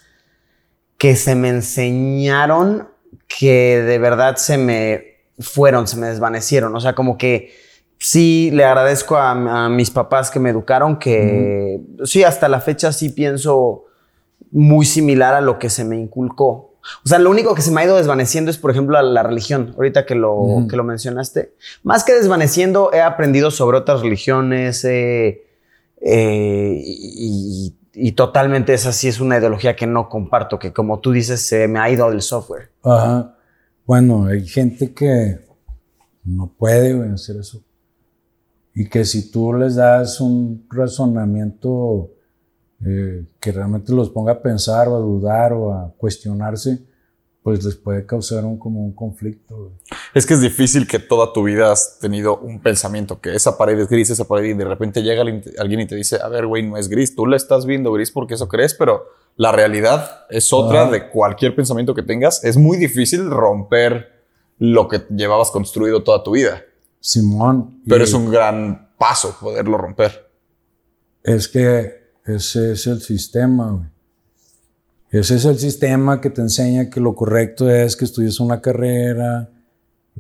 [0.97, 2.89] que se me enseñaron
[3.27, 6.75] que de verdad se me fueron, se me desvanecieron.
[6.77, 7.53] O sea, como que
[7.99, 9.33] sí le agradezco a,
[9.65, 13.87] a mis papás que me educaron, que sí, hasta la fecha sí pienso
[14.51, 16.75] muy similar a lo que se me inculcó.
[17.05, 19.23] O sea, lo único que se me ha ido desvaneciendo es, por ejemplo, la, la
[19.23, 21.55] religión, ahorita que lo, que lo mencionaste.
[21.83, 25.47] Más que desvaneciendo, he aprendido sobre otras religiones eh,
[26.03, 31.13] eh, y, y- totalmente esa sí es una ideología que no comparto, que como tú
[31.13, 32.71] dices, se me ha ido del software.
[32.83, 33.35] Ajá.
[33.87, 35.41] Bueno, hay gente que
[36.25, 37.63] no puede hacer eso.
[38.75, 42.11] Y que si tú les das un razonamiento
[42.87, 46.81] eh, que realmente los ponga a pensar o a dudar o a cuestionarse,
[47.43, 49.73] pues les puede causar un, como un conflicto.
[50.15, 53.79] Es que es difícil que toda tu vida has tenido un pensamiento que esa pared
[53.79, 56.63] es gris, esa pared, y de repente llega alguien y te dice, a ver, güey,
[56.63, 59.05] no es gris, tú la estás viendo gris porque eso crees, pero
[59.37, 60.91] la realidad es otra Ah.
[60.91, 62.43] de cualquier pensamiento que tengas.
[62.45, 64.13] Es muy difícil romper
[64.59, 66.63] lo que llevabas construido toda tu vida,
[67.01, 67.83] Simón.
[67.87, 70.31] pero es un gran paso poderlo romper.
[71.23, 73.95] Es que ese es el sistema, güey.
[75.11, 79.49] Ese es el sistema que te enseña que lo correcto es que estudies una carrera,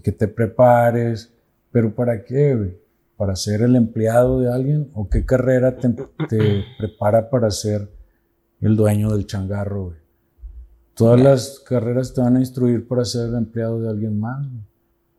[0.03, 1.33] que te prepares.
[1.73, 2.79] ¿Pero para qué, güey?
[3.17, 4.91] ¿Para ser el empleado de alguien?
[4.95, 5.89] ¿O qué carrera te,
[6.29, 7.91] te prepara para ser
[8.61, 9.99] el dueño del changarro, güey?
[10.95, 14.63] Todas las carreras te van a instruir para ser el empleado de alguien más, güey.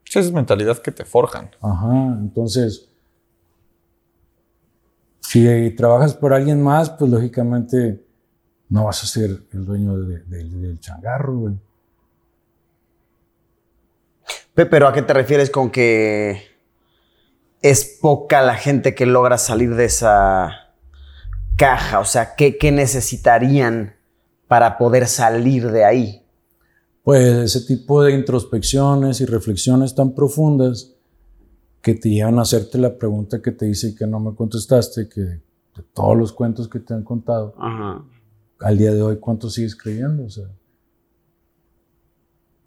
[0.07, 1.49] Esa es mentalidad que te forjan.
[1.60, 2.88] Ajá, entonces,
[5.44, 8.02] si trabajas por alguien más, pues lógicamente
[8.70, 11.56] no vas a ser el dueño de- de- del changarro, güey.
[14.53, 16.41] Pe- Pero ¿a qué te refieres con que
[17.62, 20.52] es poca la gente que logra salir de esa
[21.57, 21.99] caja?
[21.99, 23.94] O sea, ¿qué, qué necesitarían
[24.48, 26.26] para poder salir de ahí?
[27.03, 30.94] Pues ese tipo de introspecciones y reflexiones tan profundas
[31.86, 35.07] que te llevan a hacerte la pregunta que te hice y que no me contestaste,
[35.07, 35.41] que de
[35.94, 38.03] todos los cuentos que te han contado, Ajá.
[38.62, 40.26] al día de hoy, ¿cuánto sigues creyendo?
[40.26, 40.45] O sea,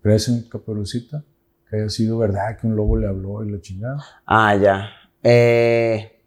[0.02, 1.24] ¿crees en Caperucita?
[1.68, 3.98] Que haya sido verdad que un lobo le habló y la chingada.
[4.24, 4.88] Ah, ya.
[5.24, 6.22] Eh,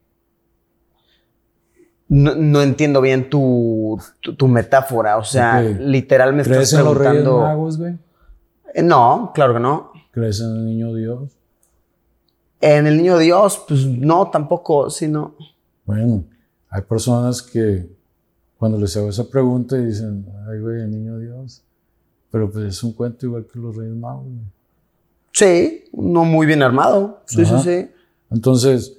[2.10, 5.18] no, no entiendo bien tu, tu, tu metáfora.
[5.18, 5.78] O sea, Ok.
[5.80, 7.40] literal me estás ¿Crees en los Reyes preguntando.
[7.42, 7.98] Magos, güey?
[8.74, 9.92] Eh, no, claro que no.
[10.12, 11.38] ¿Crees en el niño Dios?
[12.62, 15.36] En el niño Dios, pues no, tampoco, sino.
[15.86, 16.24] Bueno,
[16.70, 17.90] hay personas que
[18.58, 21.64] cuando les hago esa pregunta y dicen, ay, güey, el niño Dios.
[22.30, 24.46] Pero pues es un cuento igual que los Reyes Magos, güey.
[25.34, 27.24] Sí, no muy bien armado.
[27.26, 27.60] Sí, Ajá.
[27.62, 27.92] sí, sí.
[28.30, 28.98] Entonces,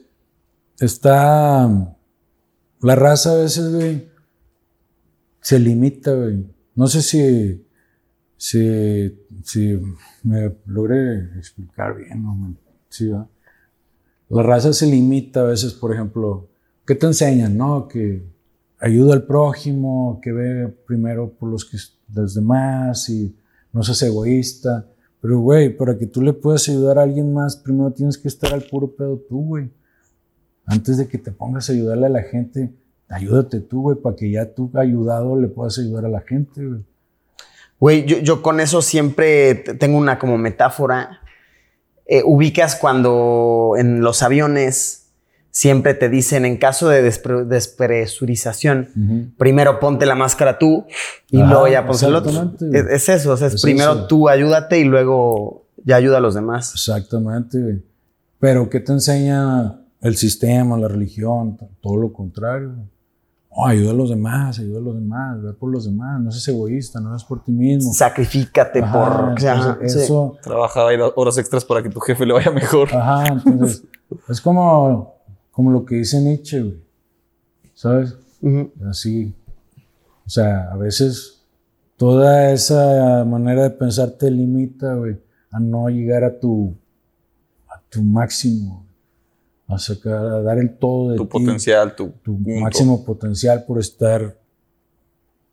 [0.81, 1.69] está.
[2.81, 4.09] La raza a veces, güey,
[5.41, 6.45] se limita, güey.
[6.75, 7.67] No sé si.
[8.37, 9.81] Si, si
[10.25, 12.57] me logré explicar bien, ¿no?
[12.89, 13.29] Sí, ¿verdad?
[14.33, 16.49] La raza se limita a veces, por ejemplo,
[16.87, 17.87] ¿qué te enseñan, no?
[17.87, 18.25] Que
[18.81, 21.77] ayuda al prójimo, que ve primero por los, que,
[22.15, 23.37] los demás y
[23.75, 24.87] no seas egoísta.
[25.21, 28.55] Pero, güey, para que tú le puedas ayudar a alguien más, primero tienes que estar
[28.55, 29.71] al puro pedo tú, güey.
[30.65, 32.73] Antes de que te pongas a ayudarle a la gente,
[33.11, 36.85] ayúdate tú, güey, para que ya tú ayudado le puedas ayudar a la gente, güey.
[37.79, 41.21] Güey, yo, yo con eso siempre tengo una como metáfora.
[42.07, 44.99] Eh, ubicas cuando en los aviones
[45.51, 50.85] siempre te dicen en caso de despre- despresurización, primero ponte la máscara tú
[51.31, 52.53] y Ajá, luego ya ponte el otro.
[52.73, 54.07] Es, es eso, o sea, es Es primero eso.
[54.07, 56.73] tú ayúdate y luego ya ayuda a los demás.
[56.75, 57.83] Exactamente.
[58.41, 61.59] Pero ¿qué te enseña el sistema, la religión?
[61.81, 62.73] Todo lo contrario.
[63.55, 66.49] No, ayuda a los demás, ayuda a los demás, ve por los demás, no seas
[66.49, 67.93] egoísta, no es por ti mismo.
[67.93, 69.33] Sacrifícate Ajá, por...
[69.33, 70.01] o sea, entonces, sí.
[70.01, 72.89] eso, Trabaja ahí horas extras para que tu jefe le vaya mejor.
[72.95, 73.85] Ajá, entonces,
[74.29, 75.15] es como,
[75.51, 76.83] como lo que dice Nietzsche, güey.
[77.75, 78.17] ¿Sabes?
[78.89, 79.35] Así.
[80.27, 81.43] O sea, a veces
[81.97, 85.17] toda esa manera de pensar te limita, güey,
[85.51, 86.75] a no llegar a tu,
[87.69, 88.85] a tu máximo,
[89.75, 92.13] a sacar, a dar el todo de Tu ti, potencial, tu,
[92.61, 94.39] máximo potencial por estar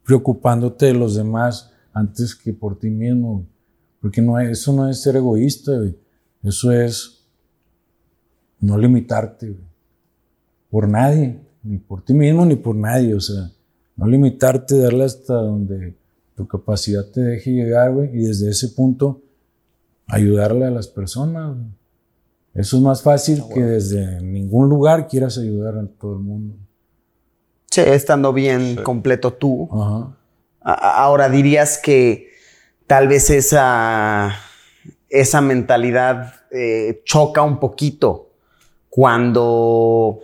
[0.06, 3.46] preocupándote de los demás antes que por ti mismo.
[4.02, 5.96] Porque no es- eso no es ser egoísta, güey.
[6.44, 7.26] Eso es
[8.60, 9.64] no limitarte, güey.
[10.70, 13.14] Por nadie, ni por ti mismo ni por nadie.
[13.14, 13.50] O sea,
[13.98, 15.96] no limitarte, darle hasta donde
[16.36, 18.10] tu capacidad te deje llegar, güey.
[18.14, 19.22] Y desde ese punto,
[20.08, 21.68] ayudarle a las personas, güey.
[22.54, 26.56] Eso es más fácil que desde ningún lugar quieras ayudar a todo el mundo.
[27.70, 29.70] Sí, estando bien completo tú.
[29.72, 30.16] Ajá.
[30.62, 32.30] Ahora dirías que
[32.88, 34.36] tal vez esa,
[35.10, 38.32] esa mentalidad eh, choca un poquito
[38.90, 40.20] cuando,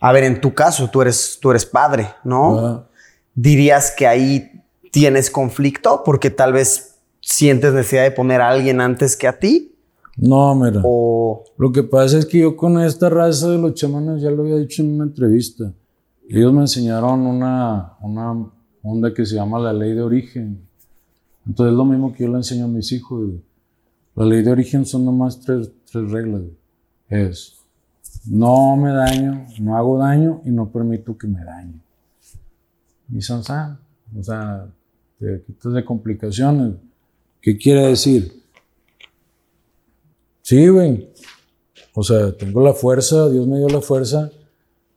[0.00, 2.58] a ver, en tu caso, tú eres, tú eres padre, ¿no?
[2.58, 2.86] Ajá.
[3.34, 9.16] ¿Dirías que ahí tienes conflicto porque tal vez sientes necesidad de poner a alguien antes
[9.16, 9.73] que a ti?
[10.16, 10.80] No, mira.
[10.84, 11.44] O...
[11.56, 14.56] Lo que pasa es que yo con esta raza de los chamanes, ya lo había
[14.56, 15.72] dicho en una entrevista,
[16.28, 18.50] ellos me enseñaron una, una
[18.82, 20.60] onda que se llama la ley de origen.
[21.46, 23.26] Entonces es lo mismo que yo le enseño a mis hijos.
[23.26, 23.42] güey.
[24.14, 26.42] La ley de origen son nomás tres, tres reglas.
[26.42, 26.56] güey.
[27.08, 27.64] Es,
[28.26, 31.80] no me daño, no hago daño y no permito que me dañe.
[33.12, 33.78] Y son san.
[34.18, 34.66] O sea,
[35.18, 36.74] te quitas de complicaciones.
[37.40, 38.43] ¿Qué quiere decir?
[40.44, 41.08] Sí, güey.
[41.94, 44.30] O sea, tengo la fuerza, Dios me dio la fuerza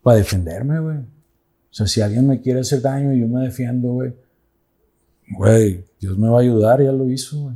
[0.04, 0.98] para defenderme, güey.
[0.98, 4.14] O sea, si alguien me quiere hacer daño y yo me defiendo, güey,
[5.38, 7.56] güey, Dios me va a ayudar, ya lo hizo, güey.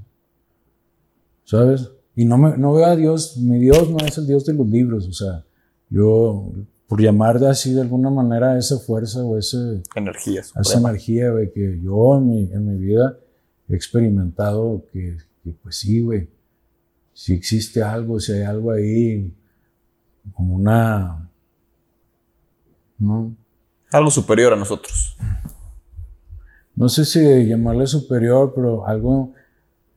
[1.44, 1.92] ¿Sabes?
[2.16, 4.70] Y no, me, no veo a Dios, mi Dios no es el Dios de los
[4.70, 5.44] libros, o sea,
[5.90, 6.50] yo,
[6.88, 10.56] por llamar de así de alguna manera esa fuerza o ese, Energías.
[10.56, 13.18] a esa energía, güey, que yo en mi, en mi vida
[13.68, 16.30] he experimentado que, que, pues sí, güey,
[17.14, 19.34] si existe algo, si hay algo ahí,
[20.34, 21.30] como una,
[22.98, 23.36] ¿no?
[23.92, 25.18] Algo superior a nosotros.
[26.76, 29.34] No sé si llamarle superior, pero algo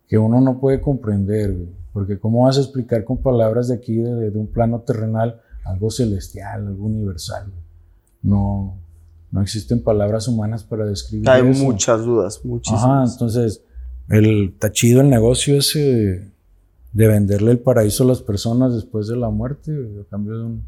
[0.09, 1.69] que uno no puede comprender, güey.
[1.93, 5.91] Porque ¿cómo vas a explicar con palabras de aquí, de, de un plano terrenal, algo
[5.91, 7.45] celestial, algo universal?
[7.49, 7.63] güey?
[8.23, 8.77] No,
[9.31, 11.63] no existen palabras humanas para describir Hay eso.
[11.63, 13.13] muchas dudas, Ajá, muchísimas.
[13.13, 13.63] entonces,
[14.09, 16.33] el, está chido el negocio ese
[16.95, 20.39] de, de venderle el paraíso a las personas después de la muerte, güey, a cambio
[20.39, 20.65] de, un-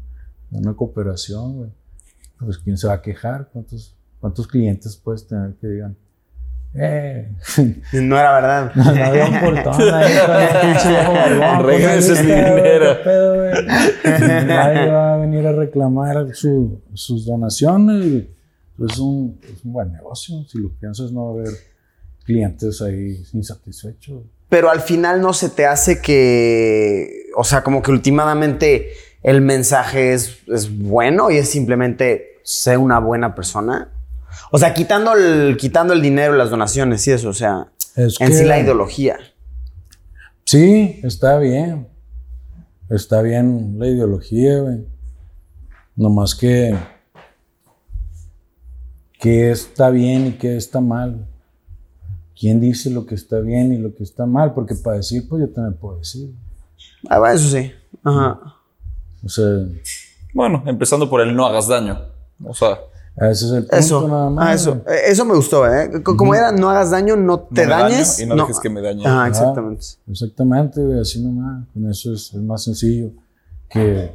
[0.51, 1.69] de una cooperación, güey.
[2.39, 3.49] Pues, ¿quién se va a quejar?
[3.51, 5.95] ¿Cuántos, cuántos clientes puedes tener que digan?
[6.75, 7.31] Eh,
[7.93, 8.71] No era verdad.
[8.75, 12.97] no había un portón ahí con un pinche viejo barbón, Regrese pues, el nadie, dinero.
[12.97, 14.45] ¿qué pedo?
[14.45, 18.07] Nadie va a venir a reclamar su- sus donaciones.
[18.07, 18.37] güey.
[18.91, 20.43] Es un, es un buen negocio.
[20.47, 21.53] Si lo piensas, no va a haber
[22.23, 24.21] clientes ahí insatisfechos.
[24.49, 28.91] Pero al final no se te hace que, o sea, como que últimamente
[29.23, 33.91] el mensaje es, es bueno y es simplemente sé una buena persona.
[34.51, 38.31] O sea, quitando el, quitando el dinero, las donaciones y eso, o sea, Es en
[38.31, 39.17] sí que- la ideología.
[40.45, 41.87] Sí, está bien.
[42.89, 44.87] Está bien la ideología, güey.
[45.97, 46.73] Nomás que.
[49.19, 51.27] ¿Qué está bien y qué está mal?
[52.39, 54.53] ¿Quién dice lo que está bien y lo que está mal?
[54.53, 56.33] Porque para decir, pues yo también puedo decir.
[57.09, 57.71] Ah, bueno, eso sí.
[58.03, 58.39] Ajá.
[59.23, 59.45] O sea,
[60.33, 61.99] Bueno, empezando por el no hagas daño.
[62.43, 62.77] O sea,
[63.15, 64.07] ese es el punto Eso.
[64.07, 64.47] nada más.
[64.47, 64.83] Ah, eso.
[64.87, 66.03] Eh, Eso me gustó, ¿eh?
[66.03, 68.19] Como era, no hagas daño, no te me daño dañes.
[68.19, 69.03] y no dejes que me dañe.
[69.07, 69.85] Ah, exactamente.
[70.07, 71.65] Exactamente, güey, así nomás.
[71.73, 73.09] Con eso es, es más sencillo
[73.67, 74.11] que,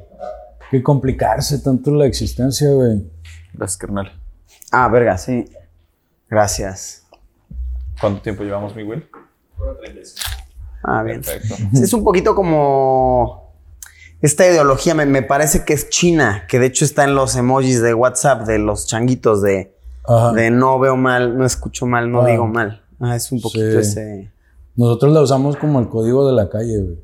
[0.71, 3.05] que complicarse tanto la existencia, güey.
[3.53, 4.13] gracias, carnal.
[4.71, 5.47] Ah, verga, sí.
[6.31, 7.02] Gracias.
[8.03, 9.09] ¿Cuánto tiempo llevamos, Miguel?
[10.85, 11.23] Ah, bien.
[11.23, 11.55] Perfecto.
[11.73, 13.55] Es un poquito como
[14.21, 17.81] esta ideología, me, me parece que es china, que de hecho está en los emojis
[17.81, 19.75] de WhatsApp de los changuitos de,
[20.35, 22.27] de no veo mal, no escucho mal, no Ah.
[22.27, 22.83] digo mal.
[23.01, 23.79] Ah, es un poquito Sí.
[23.79, 24.33] ese.
[24.77, 26.99] Nosotros la usamos como el código de la calle, güey.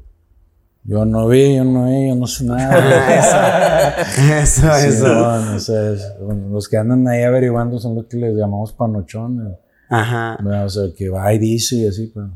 [0.84, 3.94] Yo no vi, yo no vi, yo no sé nada.
[4.40, 5.04] Eso, Sí, eso.
[5.04, 8.72] bueno, o sea, es- bueno, los que andan ahí averiguando son los que les llamamos
[8.72, 9.54] panochones.
[9.88, 10.38] Ajá.
[10.42, 10.66] ¿verdad?
[10.66, 12.26] O sea, que va y dice y así, pues.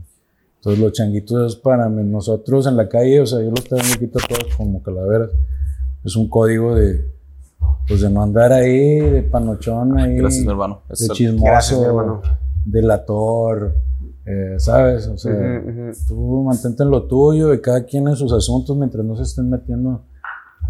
[0.56, 4.06] Entonces los changuitos es para nosotros en la calle, o sea, yo los tengo aquí
[4.06, 5.30] todos como calaveras.
[6.04, 7.04] Es un código de,
[7.88, 10.16] pues de no andar ahí, de panochón ahí.
[10.16, 10.82] Gracias, mi hermano.
[10.88, 12.22] De chismoso, Gracias, mi hermano.
[12.64, 13.74] delator,
[14.24, 15.08] eh, ¿sabes?
[15.08, 15.32] O sea,
[16.06, 19.50] tú mantente en lo tuyo y cada quien en sus asuntos mientras no se estén
[19.50, 20.04] metiendo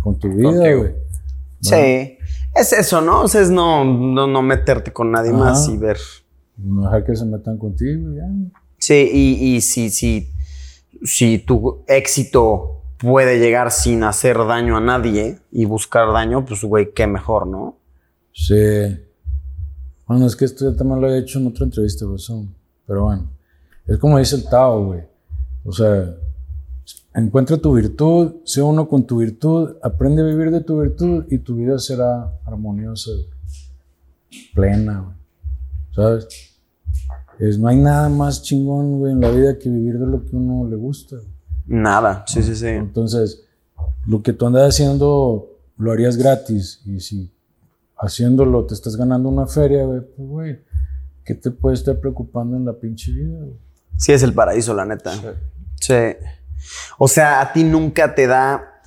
[0.03, 0.95] con tu vida, güey.
[1.61, 2.19] Sí.
[2.55, 3.23] Es eso, ¿no?
[3.23, 5.39] O sea, es no, no, no meterte con nadie Ajá.
[5.39, 5.99] más y ver.
[6.57, 8.29] No dejar que se metan contigo, ya.
[8.79, 10.29] Sí, y, y si, si,
[11.05, 16.93] si tu éxito puede llegar sin hacer daño a nadie y buscar daño, pues, güey,
[16.93, 17.77] qué mejor, ¿no?
[18.33, 18.99] Sí.
[20.07, 22.47] Bueno, es que esto ya también lo he hecho en otra entrevista, por eso.
[22.87, 23.31] Pero bueno,
[23.87, 25.01] es como dice el Tao, güey.
[25.65, 26.15] O sea,
[27.15, 31.39] encuentra tu virtud, sé uno con tu virtud, aprende a vivir de tu virtud y
[31.39, 33.27] tu vida será armoniosa, güey.
[34.55, 35.22] plena, güey.
[35.95, 36.29] ¿Sabes?
[37.39, 40.37] Es, no hay nada más chingón, güey, en la vida que vivir de lo que
[40.37, 41.17] uno le gusta.
[41.67, 42.69] Nada, sí, sí, sí.
[42.69, 43.45] Entonces,
[44.07, 46.83] lo que tú andas haciendo lo harías gratis.
[46.87, 47.33] Y si
[47.97, 50.59] haciéndolo te estás ganando una feria, güey, pues, güey,
[51.25, 53.59] ¿qué te puede estar preocupando en la pinche vida, güey?
[53.97, 55.13] Sí, es el paraíso, la neta.
[55.81, 55.95] Sí.
[56.99, 58.83] O sea, a ti nunca te da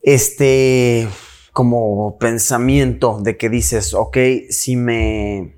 [0.00, 1.08] este
[1.52, 4.16] como pensamiento de que dices, ok,
[4.48, 5.56] si me,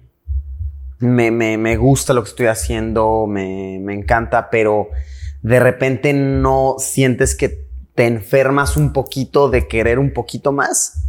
[1.05, 4.89] me, me, me gusta lo que estoy haciendo, me, me encanta, pero
[5.43, 11.05] de repente no sientes que te enfermas un poquito de querer un poquito más?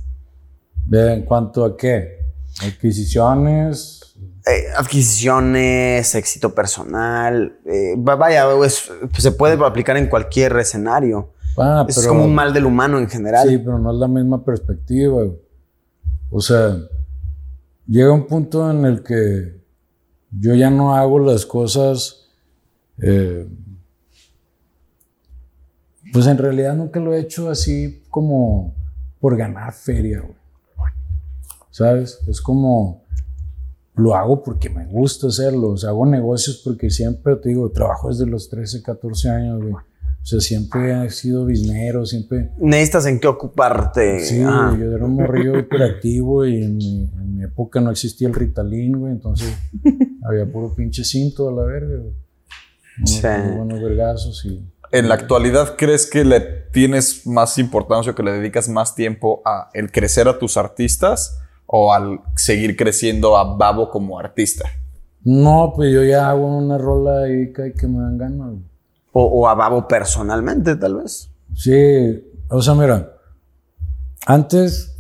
[0.92, 2.20] ¿En cuanto a qué?
[2.62, 4.02] ¿Adquisiciones?
[4.46, 11.32] Eh, adquisiciones, éxito personal, eh, va- vaya, es- se puede aplicar en cualquier escenario.
[11.58, 13.48] Ah, es pero- como un mal del humano en general.
[13.50, 15.24] Sí, pero no es la misma perspectiva.
[16.30, 16.78] O sea,
[17.88, 19.62] llega un punto en el que
[20.40, 22.28] yo ya no hago las cosas.
[23.02, 23.48] eh,
[26.14, 28.74] pues en realidad nunca lo he hecho así como
[29.20, 30.36] por ganar feria, güey.
[31.72, 32.20] ¿Sabes?
[32.28, 33.04] Es como
[33.96, 35.76] lo hago porque me gusta hacerlo.
[35.86, 39.76] Hago negocios porque siempre, te digo, trabajo desde los 13, 14 años, güey.
[40.26, 44.22] O sea, siempre he sido biznero, siempre Necesitas en qué ocuparte.
[44.22, 48.28] Sí, güey, yo era un morrillo hiperactivo y en mi, en mi época no existía
[48.28, 49.56] el Ritalin, güey, entonces
[50.28, 52.14] había puro pinche cinto a la verga, güey.
[52.98, 53.28] Unos Sí.
[53.28, 54.66] muy buenos vergazos y...
[54.92, 56.40] En la actualidad, ¿crees que le
[56.72, 61.38] tienes más importancia o que le dedicas más tiempo a el crecer a tus artistas
[61.68, 64.66] o al seguir creciendo a Babo como artista?
[65.24, 68.75] No, pues yo ya hago una rola ahí que, que me dan ganas, güey.
[69.18, 71.30] O, o a Babo personalmente, tal vez.
[71.54, 71.72] Sí,
[72.50, 73.14] o sea, mira,
[74.26, 74.96] antes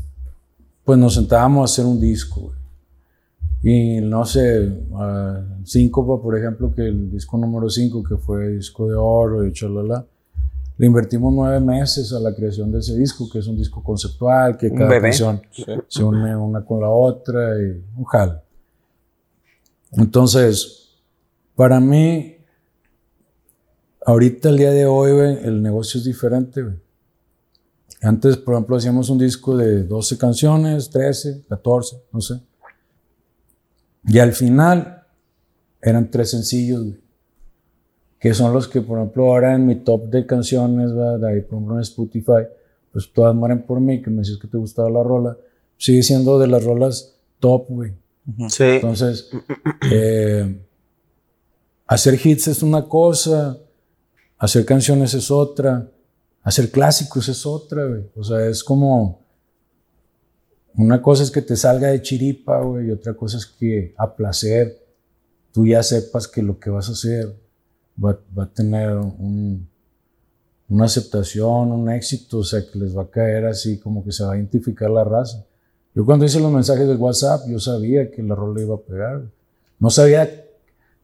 [0.85, 2.55] pues nos sentábamos a hacer un disco, güey.
[3.67, 8.87] Y no sé, ah, Síncopa, por ejemplo, que el disco número 5, que fue disco
[8.87, 10.05] de oro y chalala,
[10.77, 14.55] le invertimos nueve meses a la creación de ese disco, que es un disco conceptual,
[14.55, 15.41] que cada canción
[15.87, 18.43] se une una con la otra y un jal.
[19.93, 20.91] Entonces,
[21.55, 22.34] para mí,
[24.05, 26.75] ahorita el día de hoy, güey, el negocio es diferente, güey.
[28.01, 32.39] Antes, por ejemplo, hacíamos un disco de 12 canciones, 13, 14, no sé.
[34.07, 35.03] Y al final
[35.81, 37.05] eran tres sencillos, güey.
[38.19, 41.19] Que son los que, por ejemplo, ahora en mi top de canciones, ¿verdad?
[41.19, 42.47] de ahí, por ejemplo, en Spotify,
[42.91, 45.37] pues todas mueren por mí, que me decías que te gustaba la rola.
[45.77, 47.93] Sigue siendo de las rolas top, güey.
[48.49, 48.63] Sí.
[48.63, 49.29] Entonces,
[49.91, 50.59] eh,
[51.87, 53.59] hacer hits es una cosa,
[54.37, 55.89] hacer canciones es otra,
[56.43, 58.03] hacer clásicos es otra, güey.
[58.15, 59.23] O sea, es como.
[60.77, 64.13] Una cosa es que te salga de chiripa, güey, y otra cosa es que a
[64.13, 64.77] placer
[65.53, 67.33] tú ya sepas que lo que vas a hacer
[68.03, 69.69] va, a tener un-
[70.67, 74.25] una aceptación, un éxito, o sea, que les va a caer así, como que se
[74.25, 75.45] va a identificar la raza.
[75.93, 79.23] Yo cuando hice los mensajes de WhatsApp, yo sabía que la rola iba a pegar.
[79.79, 80.44] No sabía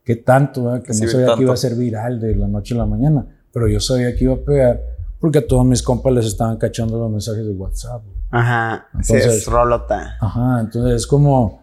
[0.03, 0.83] qué tanto, ¿verdad?
[0.83, 1.41] que Sí, no sabía que tanto.
[1.43, 4.33] iba a ser viral de la noche a la mañana, pero yo sabía que iba
[4.33, 4.81] a pegar
[5.19, 8.03] porque a todos mis compas les estaban cachando los mensajes de WhatsApp.
[8.03, 8.15] güey.
[8.31, 8.87] Ajá.
[9.01, 10.15] sí, Entonces- es rolota.
[10.19, 11.61] Ajá, entonces es como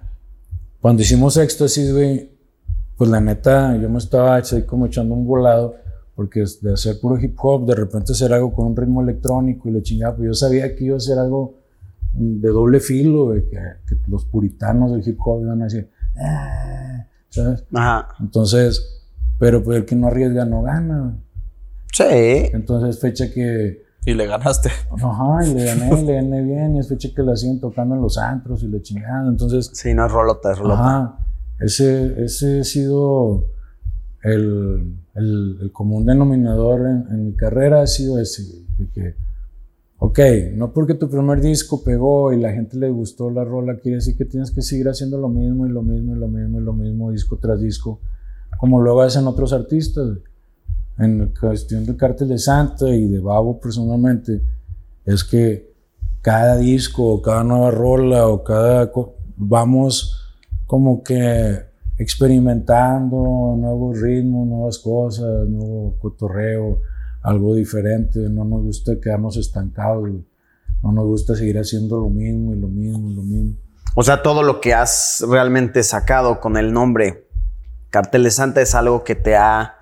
[0.81, 2.31] cuando hicimos éxtasis, güey,
[2.97, 5.74] pues la neta, yo me estaba así como echando un volado,
[6.15, 9.73] porque de hacer puro hip hop, de repente hacer algo con un ritmo electrónico y
[9.73, 11.55] le chingaba, pues yo sabía que iba a ser algo
[12.12, 13.56] de doble filo, güey, que,
[13.86, 17.64] que los puritanos del hip hop iban a decir, "Ah", ¿sabes?
[17.74, 18.09] Ajá.
[18.20, 19.02] Entonces,
[19.38, 21.16] pero pues el que no arriesga no gana.
[21.92, 22.05] Sí.
[22.05, 24.70] Entonces, fecha que Y le ganaste.
[24.90, 28.02] Ajá, y le gané, le gané bien, y es fecha que la siguen tocando en
[28.02, 29.28] los antros y le chingada.
[29.28, 30.80] Entonces, Sí, no es rolota, es rolota.
[30.80, 31.18] ajá,
[31.60, 33.44] ese, ese ha sido
[34.22, 38.42] el, el- el común denominador en, en mi carrera, ha sido ese,
[38.78, 39.14] de que,
[39.99, 40.19] ok,
[40.55, 44.16] no porque tu primer disco pegó y la gente le gustó la rola, quiere decir
[44.16, 46.73] que tienes que seguir haciendo lo mismo y lo mismo y lo mismo y lo
[46.73, 48.01] mismo, disco tras disco,
[48.59, 50.19] como luego hacen otros artistas.
[50.99, 54.43] En cuestión de Cártel de Santa y de Babo personalmente,
[55.05, 55.73] es que
[56.23, 58.91] cada disco o cada nueva rola o cada...
[59.37, 60.35] vamos
[60.66, 66.81] como que experimentando nuevos ritmos, nuevas cosas, nuevo cotorreo,
[67.23, 68.20] algo diferente.
[68.28, 70.11] No nos gusta quedarnos estancados,
[70.82, 73.57] no nos gusta seguir haciendo lo mismo y lo mismo y lo mismo.
[73.95, 77.28] O sea, todo lo que has realmente sacado con el nombre
[77.90, 79.74] Cartel de Santa es algo que te ha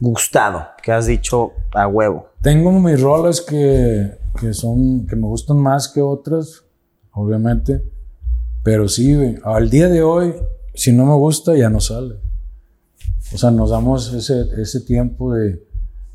[0.00, 2.26] gustado, que has dicho a huevo.
[2.42, 6.64] Tengo mis rolas que, que son que me gustan más que otras,
[7.12, 7.82] obviamente,
[8.62, 10.34] pero sí, al día de hoy,
[10.74, 12.16] si no me gusta, ya no sale.
[13.32, 15.62] O sea, nos damos ese, ese tiempo de,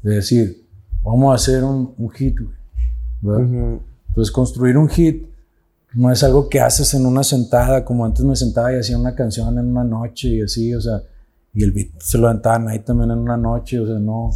[0.02, 0.64] de decir,
[1.06, 2.56] vamos a hacer un, un hit, güey.
[3.22, 3.80] ¿verdad?
[4.10, 5.26] Entonces, construir un hit
[5.94, 9.15] no es algo que haces en una sentada, como antes me sentaba y hacía una
[9.15, 11.02] canción en una noche y así, o sea,
[11.53, 14.30] y el beat se lo aventaban ahí también en una noche, o sea, no.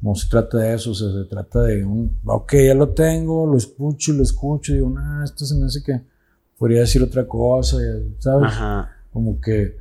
[0.00, 3.46] no se trata de eso, o sea, se trata de un, ok, ya lo tengo,
[3.46, 6.00] lo escucho, lo escucho, y digo, nah, esto se me hace que
[6.58, 7.76] podría decir otra cosa,
[8.18, 8.48] ¿sabes?
[8.48, 8.90] Ajá.
[9.12, 9.76] Como que,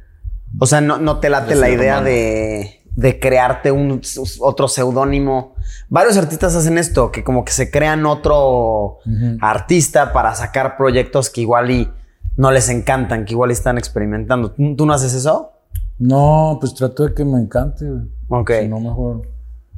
[0.60, 4.02] O sea, no, no te late la idea de, de crearte un
[4.40, 5.54] otro seudónimo.
[5.88, 8.98] Varios artistas hacen esto, que como que se crean otro
[9.40, 11.90] artista para sacar proyectos que igual y
[12.38, 14.52] no les encantan, que igual están experimentando.
[14.52, 15.52] ¿Tú, no haces eso?
[16.00, 17.86] no, pues trato de que me encante.
[18.30, 18.52] Ok.
[18.62, 19.22] Si no, mejor,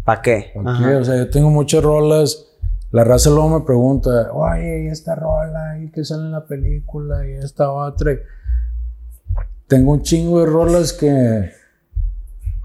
[0.05, 0.51] ¿Para qué?
[0.55, 0.89] ¿para Ajá.
[0.89, 0.95] qué?
[0.95, 2.45] O sea, yo tengo muchas rolas,
[2.91, 5.77] la raza luego me pregunta, oye, ¿y esta rola?
[5.77, 7.27] ¿Y qué sale en la película?
[7.27, 8.13] ¿Y esta otra?
[9.67, 11.51] Tengo un chingo de rolas que,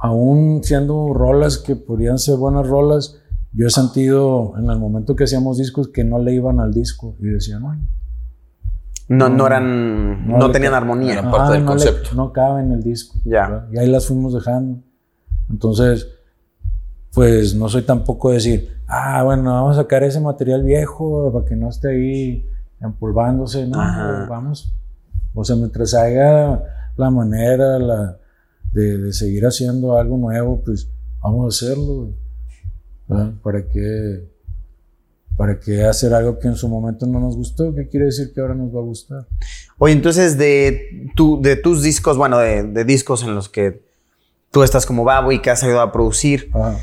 [0.04, 3.20] aún siendo rolas que podrían ser buenas rolas,
[3.52, 7.16] yo he sentido en el momento que hacíamos discos que no le iban al disco
[7.20, 7.74] y decía, no,
[9.08, 11.14] No, no eran, no, no le tenían armonía.
[11.14, 12.14] Eran parte del no le- concepto.
[12.16, 13.18] no cabe en el disco.
[13.24, 13.66] Ya.
[13.72, 14.82] Y ahí las fuimos dejando.
[15.50, 16.06] Entonces,
[17.14, 21.54] pues no soy tampoco decir, ah, bueno, vamos a sacar ese material viejo para que
[21.56, 22.46] no esté ahí
[22.80, 23.66] empolvándose.
[23.66, 24.26] No, Ajá.
[24.28, 24.74] vamos.
[25.32, 26.62] O sea, mientras haya
[26.96, 28.18] la manera la,
[28.74, 30.88] de, de seguir haciendo algo nuevo, pues
[31.22, 32.10] vamos a hacerlo.
[33.42, 34.28] ¿Para qué?
[35.36, 37.74] ¿Para qué hacer algo que en su momento no nos gustó?
[37.74, 39.26] ¿Qué quiere decir que ahora nos va a gustar?
[39.78, 43.82] Oye, entonces de, tu, de tus discos, bueno, de, de discos en los que
[44.50, 46.78] tú estás como babo y que has ayudado a producir, Ajá.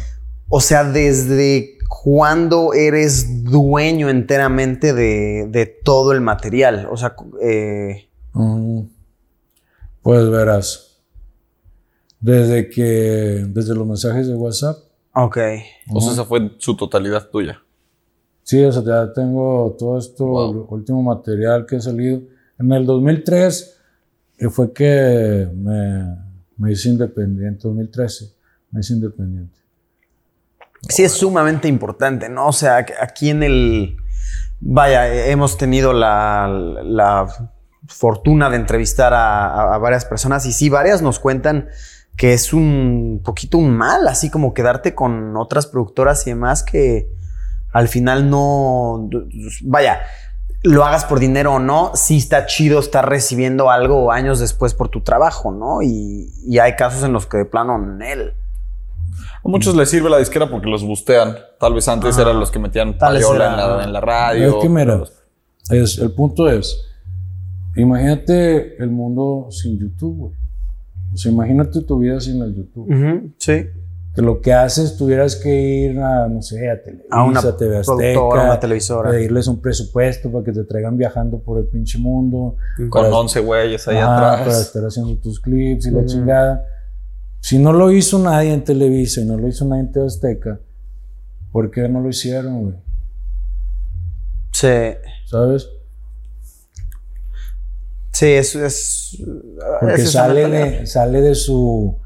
[0.50, 6.88] o sea, ¿desde cuándo eres dueño enteramente de, de todo el material?
[6.92, 8.84] O sea, eh, Mm,
[10.04, 10.91] Pues verás,
[12.22, 14.78] desde que, desde los mensajes de WhatsApp,
[15.14, 15.38] ok.
[15.92, 17.62] O sea, esa fue su totalidad tuya.
[18.44, 20.52] sí, o sea, ya tengo todo esto, Wow.
[20.52, 22.22] el último material que ha salido.
[22.60, 23.78] En el 2003
[24.38, 26.16] eh, fue que me,
[26.58, 28.26] me hice independiente, 2013,
[28.72, 29.60] me hice independiente.
[30.90, 32.48] Sí, es sumamente importante, ¿no?
[32.48, 33.98] O sea, aquí en el.
[34.60, 36.48] Vaya, hemos tenido la,
[36.84, 37.28] la
[37.88, 41.68] fortuna de entrevistar a, a- a varias personas y sí, varias nos cuentan
[42.22, 47.08] que es un poquito un mal, así como quedarte con otras productoras y demás que
[47.74, 49.10] al final no.
[49.64, 50.02] Vaya,
[50.62, 54.90] lo hagas por dinero o no, sí está chido estar recibiendo algo años después por
[54.90, 55.82] tu trabajo, ¿no?
[55.82, 58.34] Y, y hay casos en los que de plano, él.
[59.44, 61.36] A muchos les sirve la disquera porque los bustean.
[61.60, 62.22] Tal vez antes Ajá.
[62.30, 64.50] eran los que metían payola era- en la, en la radio.
[64.50, 65.02] Es que mira,
[65.72, 66.86] es, el punto es,
[67.76, 70.41] imagínate el mundo sin YouTube, güey.
[71.14, 73.34] O sea, imagínate tu vida sin el YouTube.
[73.38, 73.66] Sí.
[74.14, 77.78] Que lo que haces tuvieras que ir a, no sé, a Televisa, A una TV
[77.78, 79.10] Azteca, una televisora.
[79.12, 82.56] pedirles un presupuesto para que te traigan viajando por el pinche mundo.
[82.90, 84.40] Con para- 11 güeyes ahí atrás.
[84.42, 86.66] Para estar haciendo tus clips y la chingada.
[87.40, 90.60] Si no lo hizo nadie en Televisa y no lo hizo nadie en TV Azteca,
[91.52, 92.76] ¿por qué no lo hicieron, güey?
[94.52, 94.68] Sí.
[95.26, 95.70] ¿Sabes?
[98.22, 99.18] Sí, eso es.
[99.80, 101.98] Porque eso es sale de, sale de su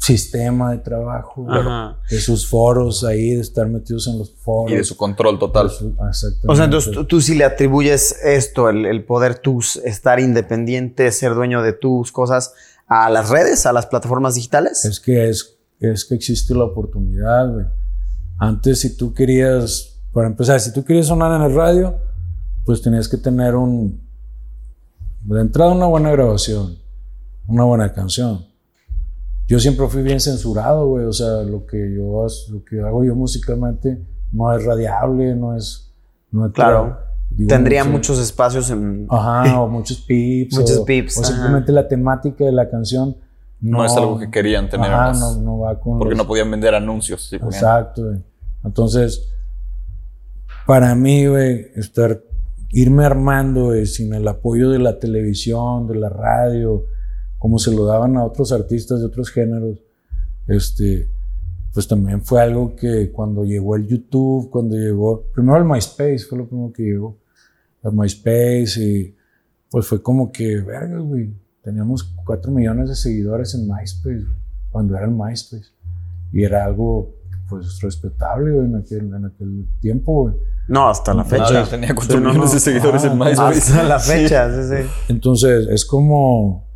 [0.00, 1.46] sistema de trabajo.
[1.48, 1.98] Ajá.
[2.10, 4.72] de sus foros ahí, de estar metidos en los foros.
[4.72, 5.70] Y de su control total.
[5.70, 6.46] su- exactamente.
[6.48, 9.40] O sea, entonces tú, tú sí le atribuyes esto, el, el poder
[9.84, 12.52] estar independiente, ser dueño de tus cosas
[12.88, 14.84] a las redes, a las plataformas digitales.
[14.84, 17.66] Es que es, es que existe la oportunidad, güey.
[18.38, 21.96] Antes, si tú querías, para empezar, si tú querías sonar en el radio,
[22.64, 24.01] pues tenías que tener un,
[25.24, 26.76] de entrada una buena grabación,
[27.46, 28.44] una buena canción.
[29.48, 31.04] Yo siempre fui bien censurado, güey.
[31.04, 34.00] O sea, lo que yo, lo que hago yo musicalmente
[34.32, 35.92] no es radiable, no es,
[36.30, 36.98] no es Claro.
[37.30, 39.06] digo, Tendría mucho- muchos espacios en.
[39.10, 40.56] Ajá, o muchos pips.
[40.58, 41.32] Muchos o, pips, O ajá.
[41.32, 43.16] simplemente la temática de la canción
[43.60, 45.20] no, No, es algo que querían tener Ajá, más.
[45.20, 47.28] no, no va con porque los- no podían vender anuncios.
[47.30, 48.22] ponían- Exacto, güey.
[48.64, 49.28] Entonces,
[50.66, 52.20] para mí, güey, estar,
[52.72, 56.86] irme armando, güey, sin el apoyo de la televisión, de la radio,
[57.38, 59.78] como se lo daban a otros artistas de otros géneros,
[60.48, 61.08] este,
[61.72, 66.38] pues también fue algo que cuando llegó el YouTube, cuando llegó, primero el MySpace fue
[66.38, 67.16] lo primero que llegó,
[67.82, 69.14] el MySpace y
[69.70, 71.32] pues fue como que, verga, güey,
[71.62, 74.26] teníamos 4 millones de seguidores en MySpace,
[74.70, 75.70] cuando era el MySpace.
[76.30, 77.14] Y era algo,
[77.58, 80.34] pues, respetable, en aquel, en aquel tiempo, güey.
[80.68, 81.52] No, hasta la fecha.
[81.52, 82.54] ya tenía 4 Sí, no, millones no.
[82.54, 83.58] de seguidores Ah, en MySpace.
[83.58, 84.88] Hasta la fecha, sí, sí.
[85.08, 86.66] Entonces, es como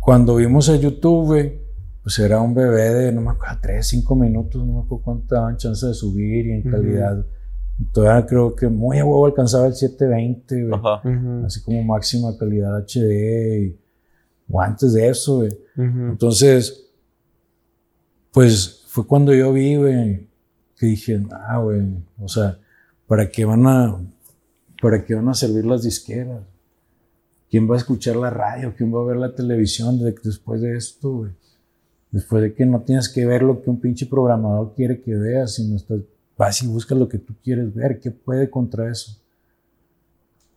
[0.00, 1.60] cuando vimos a YouTube, güey,
[2.02, 5.34] pues era un bebé de, no me acuerdo, 3, 5 minutos, no me acuerdo cuánto
[5.34, 7.24] daban chance de subir y en calidad.
[7.92, 10.74] Todavía creo que muy a huevo alcanzaba el 720, güey.
[10.74, 11.08] Ajá.
[11.08, 13.80] Ujú, Así como máxima calidad HD y,
[14.50, 15.50] o antes de eso, güey.
[15.76, 16.10] ujú.
[16.10, 16.90] Entonces,
[18.32, 20.28] pues fue cuando yo vi, güey,
[20.76, 21.80] que dije, ah, güey,
[22.18, 22.58] o sea,
[23.06, 23.98] ¿para qué van a,
[24.82, 26.42] para qué van a servir las disqueras?
[27.50, 28.74] ¿Quién va a escuchar la radio?
[28.76, 31.30] ¿Quién va a ver la televisión después de esto, güey?
[32.10, 35.54] Después de que no tienes que ver lo que un pinche programador quiere que veas,
[35.54, 36.00] sino estás,
[36.36, 37.98] vas y buscas lo que tú quieres ver.
[37.98, 39.12] ¿Qué puede contra eso?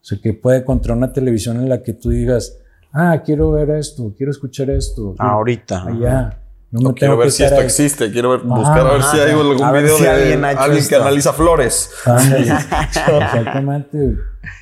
[0.02, 2.60] O sea, ¿qué puede contra una televisión en la que tú digas,
[2.91, 5.16] ah, quiero ver esto, quiero escuchar esto?
[5.20, 5.86] Ahorita.
[5.86, 6.41] Allá.
[6.72, 9.98] No, quiero ver si esto existe, quiero ver, buscar a ver si hay algún video
[9.98, 11.92] de alguien, que analiza flores.
[12.38, 14.18] Exactamente.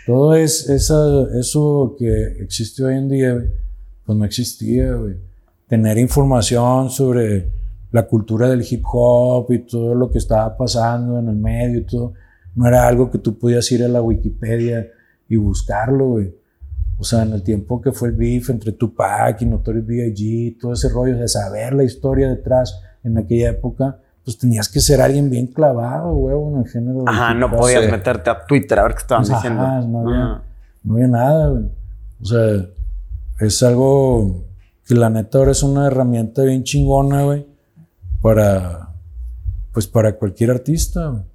[0.06, 3.44] Todo es esa, eso que existe hoy en día,
[4.06, 5.16] pues no existía, güey.
[5.68, 7.50] Tener información sobre
[7.92, 11.86] la cultura del hip hop y todo lo que estaba pasando en el medio y
[11.86, 12.14] todo,
[12.56, 14.88] no era algo que tú podías ir a la Wikipedia
[15.30, 16.34] y buscarlo, güey.
[16.98, 20.74] O sea, en el tiempo que fue el beef entre Tupac y Notorious B.I.G., todo
[20.74, 25.30] ese rollo de saber la historia detrás en aquella época, pues tenías que ser alguien
[25.30, 27.04] bien clavado, güey, en el género.
[27.08, 29.64] Ajá, no podías meterte a Twitter a ver qué estaban diciendo.
[29.88, 30.44] No había,
[30.84, 31.66] no había nada, güey.
[32.22, 32.66] O sea,
[33.40, 34.46] es algo
[34.86, 37.46] que la neta ahora es una herramienta bien chingona, güey,
[38.22, 38.94] para,
[39.74, 41.26] pues para cualquier artista,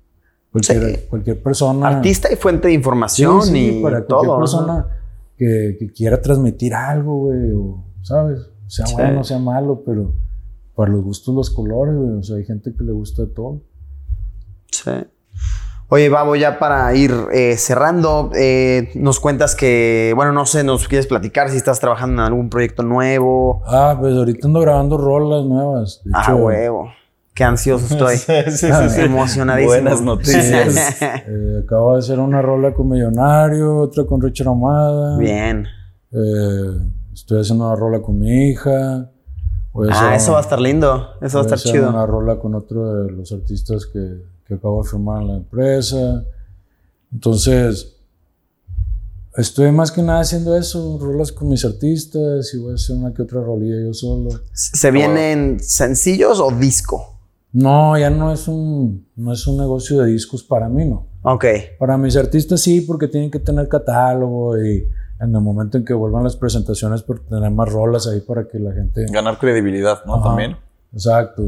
[0.50, 1.88] Cualquier, cualquier persona.
[1.88, 4.86] Artista y fuente de información y para cualquier todo, persona
[5.38, 8.40] que, quiera transmitir algo, güey, o, ¿sabes?
[8.66, 10.12] Sea bueno, sea malo, pero
[10.74, 12.18] para los gustos los colores, güey.
[12.18, 13.62] O sea, hay gente que le gusta todo.
[14.70, 14.90] Sí.
[15.90, 20.86] Oye, Babo, ya para ir eh, cerrando, eh, nos cuentas que, bueno, no sé, nos
[20.86, 23.62] quieres platicar si estás trabajando en algún proyecto nuevo.
[23.66, 26.02] Ah, pues ahorita ando grabando rolas nuevas.
[26.12, 26.90] ah, huevo.
[27.38, 28.16] Qué ansioso estoy.
[28.16, 29.70] sí, sí, Emocionadísimo.
[29.70, 31.00] Buenas noticias.
[31.00, 35.16] Eh, acabo de hacer una rola con Millonario, otra con Richard Amada.
[35.18, 35.64] Bien.
[36.10, 36.80] Eh,
[37.14, 39.08] estoy haciendo una rola con mi hija.
[39.88, 41.10] ah, eso va a estar lindo.
[41.20, 41.90] Eso va a estar chido.
[41.90, 46.24] una rola con otro de los artistas que, que acabo de firmar en la empresa.
[47.12, 47.94] Entonces,
[49.36, 53.14] Estoy más que nada haciendo eso, rolas con mis artistas y voy a hacer una
[53.14, 54.30] que otra rolilla yo solo.
[54.52, 57.17] ¿Se vienen sencillos o disco?
[57.52, 61.06] No, ya no es un, no es un negocio de discos para mí, no.
[61.22, 61.44] Ok.
[61.78, 64.86] Para mis artistas sí, porque tienen que tener catálogo y
[65.20, 68.58] en el momento en que vuelvan las presentaciones, por tener más rolas ahí para que
[68.58, 69.06] la gente...
[69.10, 70.22] Ganar credibilidad, ¿no?
[70.22, 70.56] También.
[70.92, 71.42] Exacto.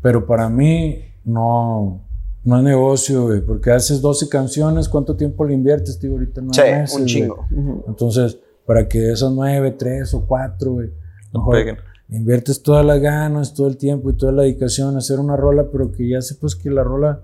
[0.00, 2.00] Pero para mí no,
[2.44, 6.12] no es negocio, güey, porque haces 12 canciones, ¿cuánto tiempo le inviertes, tío?
[6.12, 6.62] Ahorita no Sí,
[6.96, 7.46] un chingo.
[7.88, 10.90] Entonces, para que esas 9, 3 o 4, güey,
[11.32, 11.56] mejor
[12.10, 15.66] inviertes todas las ganas, todo el tiempo y toda la dedicación a hacer una rola,
[15.70, 17.20] pero que ya sepas que la rola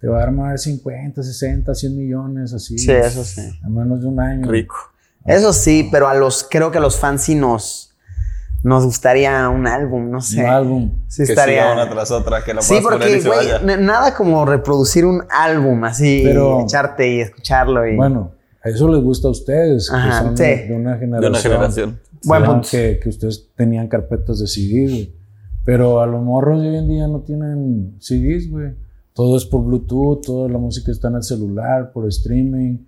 [0.00, 2.78] te va a armar 50, 60, 100 millones, así.
[2.78, 3.42] Sí, eso sí.
[3.64, 4.50] A menos de un año.
[4.50, 4.76] Rico.
[5.24, 7.94] Eso sí, pero a los, creo que a los fans sí nos,
[8.62, 10.40] nos gustaría un álbum, no sé.
[10.40, 10.92] Un álbum.
[11.08, 11.72] Sí, estaría.
[11.72, 16.62] una tras otra, que la Sí, porque, güey, nada como reproducir un álbum así, pero,
[16.62, 17.86] echarte y escucharlo.
[17.86, 17.96] Y...
[17.96, 18.32] Bueno,
[18.62, 21.20] a eso les gusta a ustedes, que son de, una generación.
[21.20, 22.00] De una generación.
[22.26, 25.14] Bueno, que, que, ustedes tenían carpetas de CDs, güey.
[25.64, 28.72] Pero a los morros de hoy en día no tienen CDs, güey.
[29.12, 32.78] Todo es por Bluetooth, toda la música está en el celular, por streaming.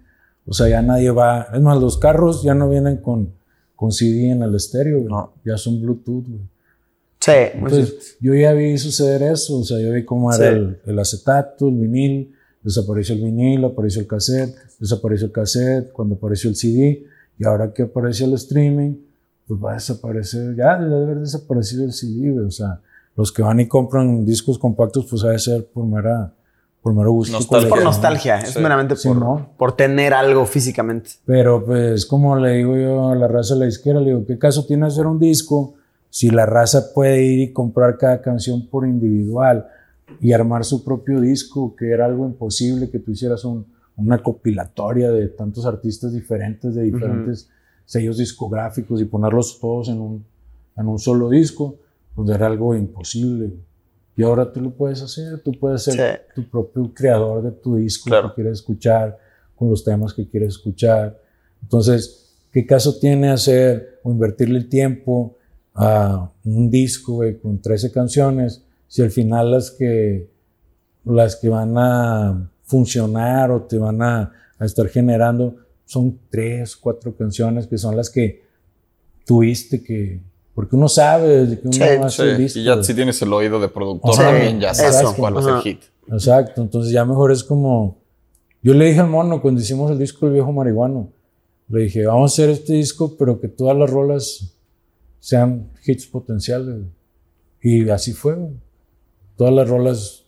[0.46, 1.48] O sea, ya nadie va.
[1.52, 3.32] Es más, los carros ya no vienen con,
[3.74, 5.08] con CD en el estéreo, güey.
[5.10, 5.32] No.
[5.44, 6.42] Ya son Bluetooth, güey.
[7.18, 7.32] Sí.
[7.54, 9.58] Entonces, yo ya vi suceder eso.
[9.58, 12.32] O sea, yo vi cómo era el, el, acetato, el vinil.
[12.62, 14.54] Desapareció el vinil, apareció el cassette.
[14.78, 17.06] Desapareció el cassette cuando apareció el CD.
[17.38, 18.94] Y ahora que aparece el streaming,
[19.48, 22.44] pues va a desaparecer, ya debe haber desaparecido el CD, güey.
[22.44, 22.80] O sea,
[23.16, 26.34] los que van y compran discos compactos, pues ha de ser por mera,
[26.82, 27.32] por mero gusto.
[27.32, 27.68] Nostalgia.
[27.70, 31.12] por nostalgia, es meramente por, por tener algo físicamente.
[31.24, 34.38] Pero pues, como le digo yo a la raza de la izquierda, le digo, ¿qué
[34.38, 35.74] caso tiene hacer un disco
[36.10, 39.66] si la raza puede ir y comprar cada canción por individual
[40.20, 43.66] y armar su propio disco, que era algo imposible que tú hicieras un,
[43.96, 47.50] una compilatoria de tantos artistas diferentes, de diferentes
[47.88, 50.24] sellos discográficos y ponerlos todos en un,
[50.76, 51.76] en un solo disco,
[52.14, 53.50] pues era algo imposible.
[54.14, 58.10] Y ahora tú lo puedes hacer, tú puedes ser tu propio creador de tu disco
[58.10, 59.18] que quieres escuchar,
[59.56, 61.18] con los temas que quieres escuchar.
[61.62, 65.38] Entonces, ¿qué caso tiene hacer o invertirle el tiempo
[65.74, 70.28] a un disco con 13 canciones si al final las que,
[71.06, 75.56] las que van a funcionar o te van a, a estar generando
[75.88, 78.42] son tres, cuatro canciones que son las que
[79.24, 80.20] tuviste que...
[80.54, 82.60] Porque uno sabe desde que uno hace sí.
[82.60, 85.82] Y ya si tienes el oído de productor también, ya sabes cuál es el hit.
[86.10, 87.98] Exacto, entonces ya mejor es como...
[88.62, 91.10] Yo le dije al mono cuando hicimos el disco El Viejo Marihuano,
[91.68, 94.54] le dije, vamos a hacer este disco, pero que todas las rolas
[95.20, 96.84] sean hits potenciales.
[97.62, 98.36] Y así fue.
[99.36, 100.24] todas las rolas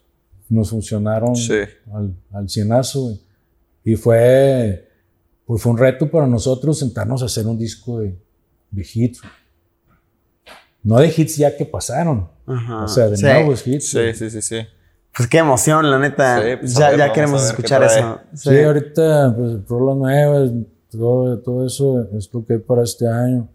[0.48, 1.54] nos funcionaron Sí.
[1.92, 3.20] al, al cienazo, güey.
[3.84, 4.88] Y fue,
[5.50, 8.16] pues fue un reto para nosotros sentarnos a hacer un disco de,
[8.70, 9.20] de hits.
[10.84, 12.84] No de hits ya que pasaron, Ajá.
[12.84, 13.24] o sea, de Sí.
[13.24, 13.90] nuevos hits.
[13.90, 14.60] Sí, sí, sí, sí.
[15.16, 16.40] Pues qué emoción, la neta.
[16.40, 18.20] Sí, pues, ya ver, ya vamos queremos escuchar eso.
[18.32, 20.50] Sí, ahorita, pues, rolas nuevas,
[20.88, 23.48] todo, todo eso es lo que hay para este año.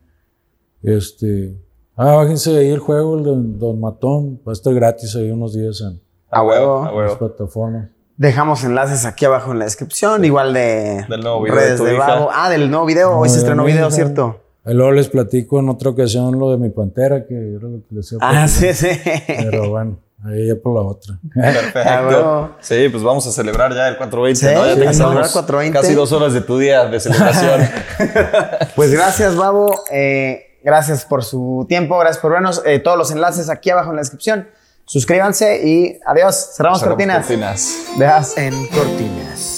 [0.83, 1.55] Este,
[1.95, 5.53] ah, bájense de ahí el juego, el Don Matón, va a estar gratis ahí unos
[5.53, 6.81] días en A huevo.
[6.83, 7.17] A las huevo.
[7.19, 7.87] plataformas.
[8.17, 11.83] Dejamos enlaces aquí abajo en la descripción, igual de Del nuevo video de redes tu
[11.83, 12.07] de, hija.
[12.07, 12.29] Babo.
[12.33, 13.17] Ah, del nuevo video.
[13.17, 13.91] Hoy se de estrenó video, hija.
[13.91, 14.41] ¿cierto?
[14.63, 17.95] Ahí luego les platico en otra ocasión lo de mi pantera, que era lo que
[17.95, 18.17] les decía.
[18.21, 18.87] Ah, sí, sí.
[19.27, 21.19] Pero bueno, ahí ya por la otra.
[21.33, 21.81] Perfecto.
[21.83, 22.57] Ah.
[22.61, 24.39] Sí, pues vamos a celebrar ya el 420.
[24.39, 24.65] Sí, ¿no?
[24.65, 25.77] Ya sí, tenemos celebrar 420.
[25.77, 27.61] Casi dos horas de tu día de celebración.
[28.77, 29.83] Pues gracias, Babo.
[29.91, 32.61] Eh, gracias por su tiempo, gracias por vernos.
[32.65, 34.47] Eh, todos los enlaces aquí abajo en la descripción.
[34.85, 36.51] Suscríbanse y adiós.
[36.55, 37.17] Cerramos, Cerramos cortinas.
[37.25, 37.75] cortinas.
[37.97, 38.37] Dejas.
[38.37, 39.54] En Cortinas.